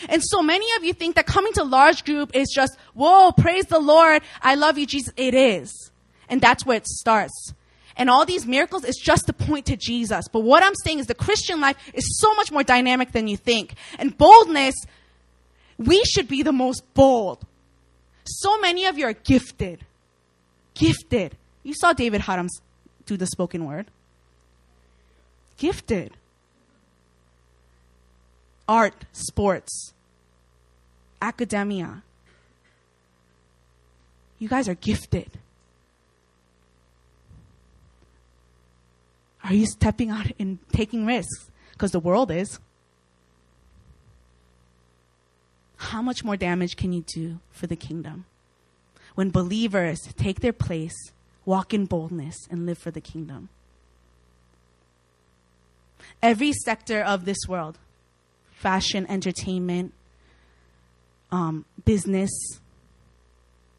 And 0.09 0.23
so 0.23 0.41
many 0.41 0.65
of 0.77 0.83
you 0.83 0.93
think 0.93 1.15
that 1.15 1.27
coming 1.27 1.53
to 1.53 1.63
large 1.63 2.03
group 2.05 2.35
is 2.35 2.49
just, 2.49 2.77
whoa, 2.93 3.31
praise 3.31 3.65
the 3.65 3.79
Lord, 3.79 4.23
I 4.41 4.55
love 4.55 4.77
you, 4.77 4.85
Jesus. 4.85 5.13
It 5.15 5.33
is. 5.33 5.91
And 6.27 6.41
that's 6.41 6.65
where 6.65 6.77
it 6.77 6.87
starts. 6.87 7.53
And 7.97 8.09
all 8.09 8.25
these 8.25 8.47
miracles 8.47 8.85
is 8.85 8.95
just 8.95 9.27
to 9.27 9.33
point 9.33 9.67
to 9.67 9.77
Jesus. 9.77 10.27
But 10.27 10.39
what 10.39 10.63
I'm 10.63 10.73
saying 10.83 10.99
is 10.99 11.07
the 11.07 11.13
Christian 11.13 11.61
life 11.61 11.77
is 11.93 12.19
so 12.19 12.33
much 12.35 12.51
more 12.51 12.63
dynamic 12.63 13.11
than 13.11 13.27
you 13.27 13.37
think. 13.37 13.75
And 13.99 14.17
boldness, 14.17 14.75
we 15.77 16.03
should 16.05 16.27
be 16.27 16.41
the 16.41 16.53
most 16.53 16.81
bold. 16.93 17.45
So 18.23 18.59
many 18.59 18.85
of 18.85 18.97
you 18.97 19.05
are 19.05 19.13
gifted. 19.13 19.85
Gifted. 20.73 21.35
You 21.63 21.73
saw 21.73 21.93
David 21.93 22.21
Haram 22.21 22.47
do 23.05 23.17
the 23.17 23.27
spoken 23.27 23.65
word. 23.65 23.87
Gifted. 25.57 26.13
Art, 28.67 29.05
sports, 29.11 29.93
academia. 31.21 32.03
You 34.39 34.47
guys 34.47 34.67
are 34.69 34.75
gifted. 34.75 35.29
Are 39.43 39.53
you 39.53 39.65
stepping 39.65 40.09
out 40.09 40.27
and 40.39 40.59
taking 40.71 41.05
risks? 41.05 41.51
Because 41.73 41.91
the 41.91 41.99
world 41.99 42.31
is. 42.31 42.59
How 45.91 46.01
much 46.01 46.23
more 46.23 46.37
damage 46.37 46.75
can 46.75 46.93
you 46.93 47.01
do 47.01 47.39
for 47.51 47.67
the 47.67 47.75
kingdom? 47.75 48.25
When 49.15 49.29
believers 49.29 49.99
take 50.15 50.39
their 50.39 50.53
place, 50.53 51.11
walk 51.45 51.73
in 51.73 51.85
boldness, 51.85 52.47
and 52.49 52.65
live 52.65 52.77
for 52.77 52.91
the 52.91 53.01
kingdom. 53.01 53.49
Every 56.21 56.53
sector 56.53 57.01
of 57.01 57.25
this 57.25 57.39
world 57.47 57.77
fashion, 58.51 59.05
entertainment, 59.09 59.93
um, 61.31 61.65
business, 61.83 62.31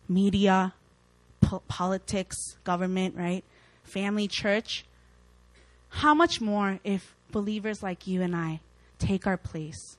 media, 0.09 0.75
po- 1.41 1.63
politics, 1.69 2.37
government, 2.65 3.15
right? 3.17 3.45
family, 3.85 4.27
church, 4.29 4.85
how 5.89 6.15
much 6.15 6.41
more 6.41 6.81
if 6.85 7.15
believers 7.31 7.83
like 7.83 8.07
you 8.07 8.23
and 8.23 8.35
I 8.35 8.61
take 8.99 9.27
our 9.27 9.37
place? 9.37 9.97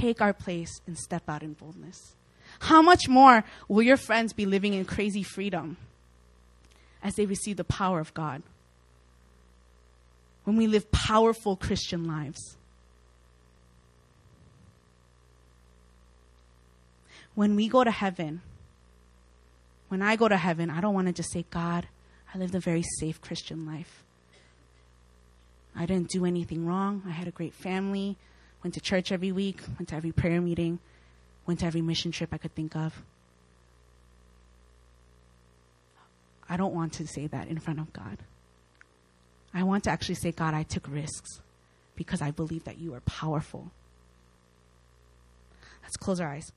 Take 0.00 0.20
our 0.20 0.32
place 0.32 0.80
and 0.86 0.98
step 0.98 1.22
out 1.28 1.42
in 1.42 1.52
boldness. 1.52 2.14
How 2.60 2.82
much 2.82 3.08
more 3.08 3.44
will 3.68 3.82
your 3.82 3.96
friends 3.96 4.32
be 4.32 4.46
living 4.46 4.74
in 4.74 4.84
crazy 4.84 5.22
freedom 5.22 5.76
as 7.02 7.14
they 7.14 7.26
receive 7.26 7.56
the 7.56 7.64
power 7.64 8.00
of 8.00 8.14
God? 8.14 8.42
When 10.44 10.56
we 10.56 10.66
live 10.66 10.90
powerful 10.90 11.56
Christian 11.56 12.06
lives. 12.06 12.56
When 17.34 17.54
we 17.54 17.68
go 17.68 17.84
to 17.84 17.90
heaven, 17.90 18.40
when 19.88 20.02
I 20.02 20.16
go 20.16 20.26
to 20.26 20.36
heaven, 20.36 20.70
I 20.70 20.80
don't 20.80 20.94
want 20.94 21.06
to 21.08 21.12
just 21.12 21.32
say, 21.32 21.44
God, 21.50 21.86
I 22.34 22.38
lived 22.38 22.54
a 22.54 22.60
very 22.60 22.82
safe 22.98 23.20
Christian 23.20 23.66
life. 23.66 24.02
I 25.76 25.86
didn't 25.86 26.10
do 26.10 26.24
anything 26.24 26.66
wrong. 26.66 27.02
I 27.06 27.10
had 27.10 27.28
a 27.28 27.30
great 27.30 27.54
family, 27.54 28.16
went 28.62 28.74
to 28.74 28.80
church 28.80 29.12
every 29.12 29.32
week, 29.32 29.60
went 29.78 29.88
to 29.88 29.96
every 29.96 30.12
prayer 30.12 30.40
meeting, 30.40 30.78
went 31.46 31.60
to 31.60 31.66
every 31.66 31.82
mission 31.82 32.12
trip 32.12 32.30
I 32.32 32.38
could 32.38 32.54
think 32.54 32.76
of. 32.76 33.02
I 36.48 36.56
don't 36.56 36.74
want 36.74 36.92
to 36.94 37.06
say 37.06 37.26
that 37.28 37.48
in 37.48 37.58
front 37.58 37.80
of 37.80 37.92
God. 37.92 38.18
I 39.54 39.62
want 39.62 39.84
to 39.84 39.90
actually 39.90 40.16
say, 40.16 40.32
God, 40.32 40.54
I 40.54 40.62
took 40.62 40.86
risks 40.88 41.40
because 41.94 42.22
I 42.22 42.30
believe 42.30 42.64
that 42.64 42.78
you 42.78 42.94
are 42.94 43.00
powerful. 43.00 43.70
Let's 45.82 45.96
close 45.96 46.20
our 46.20 46.28
eyes. 46.28 46.52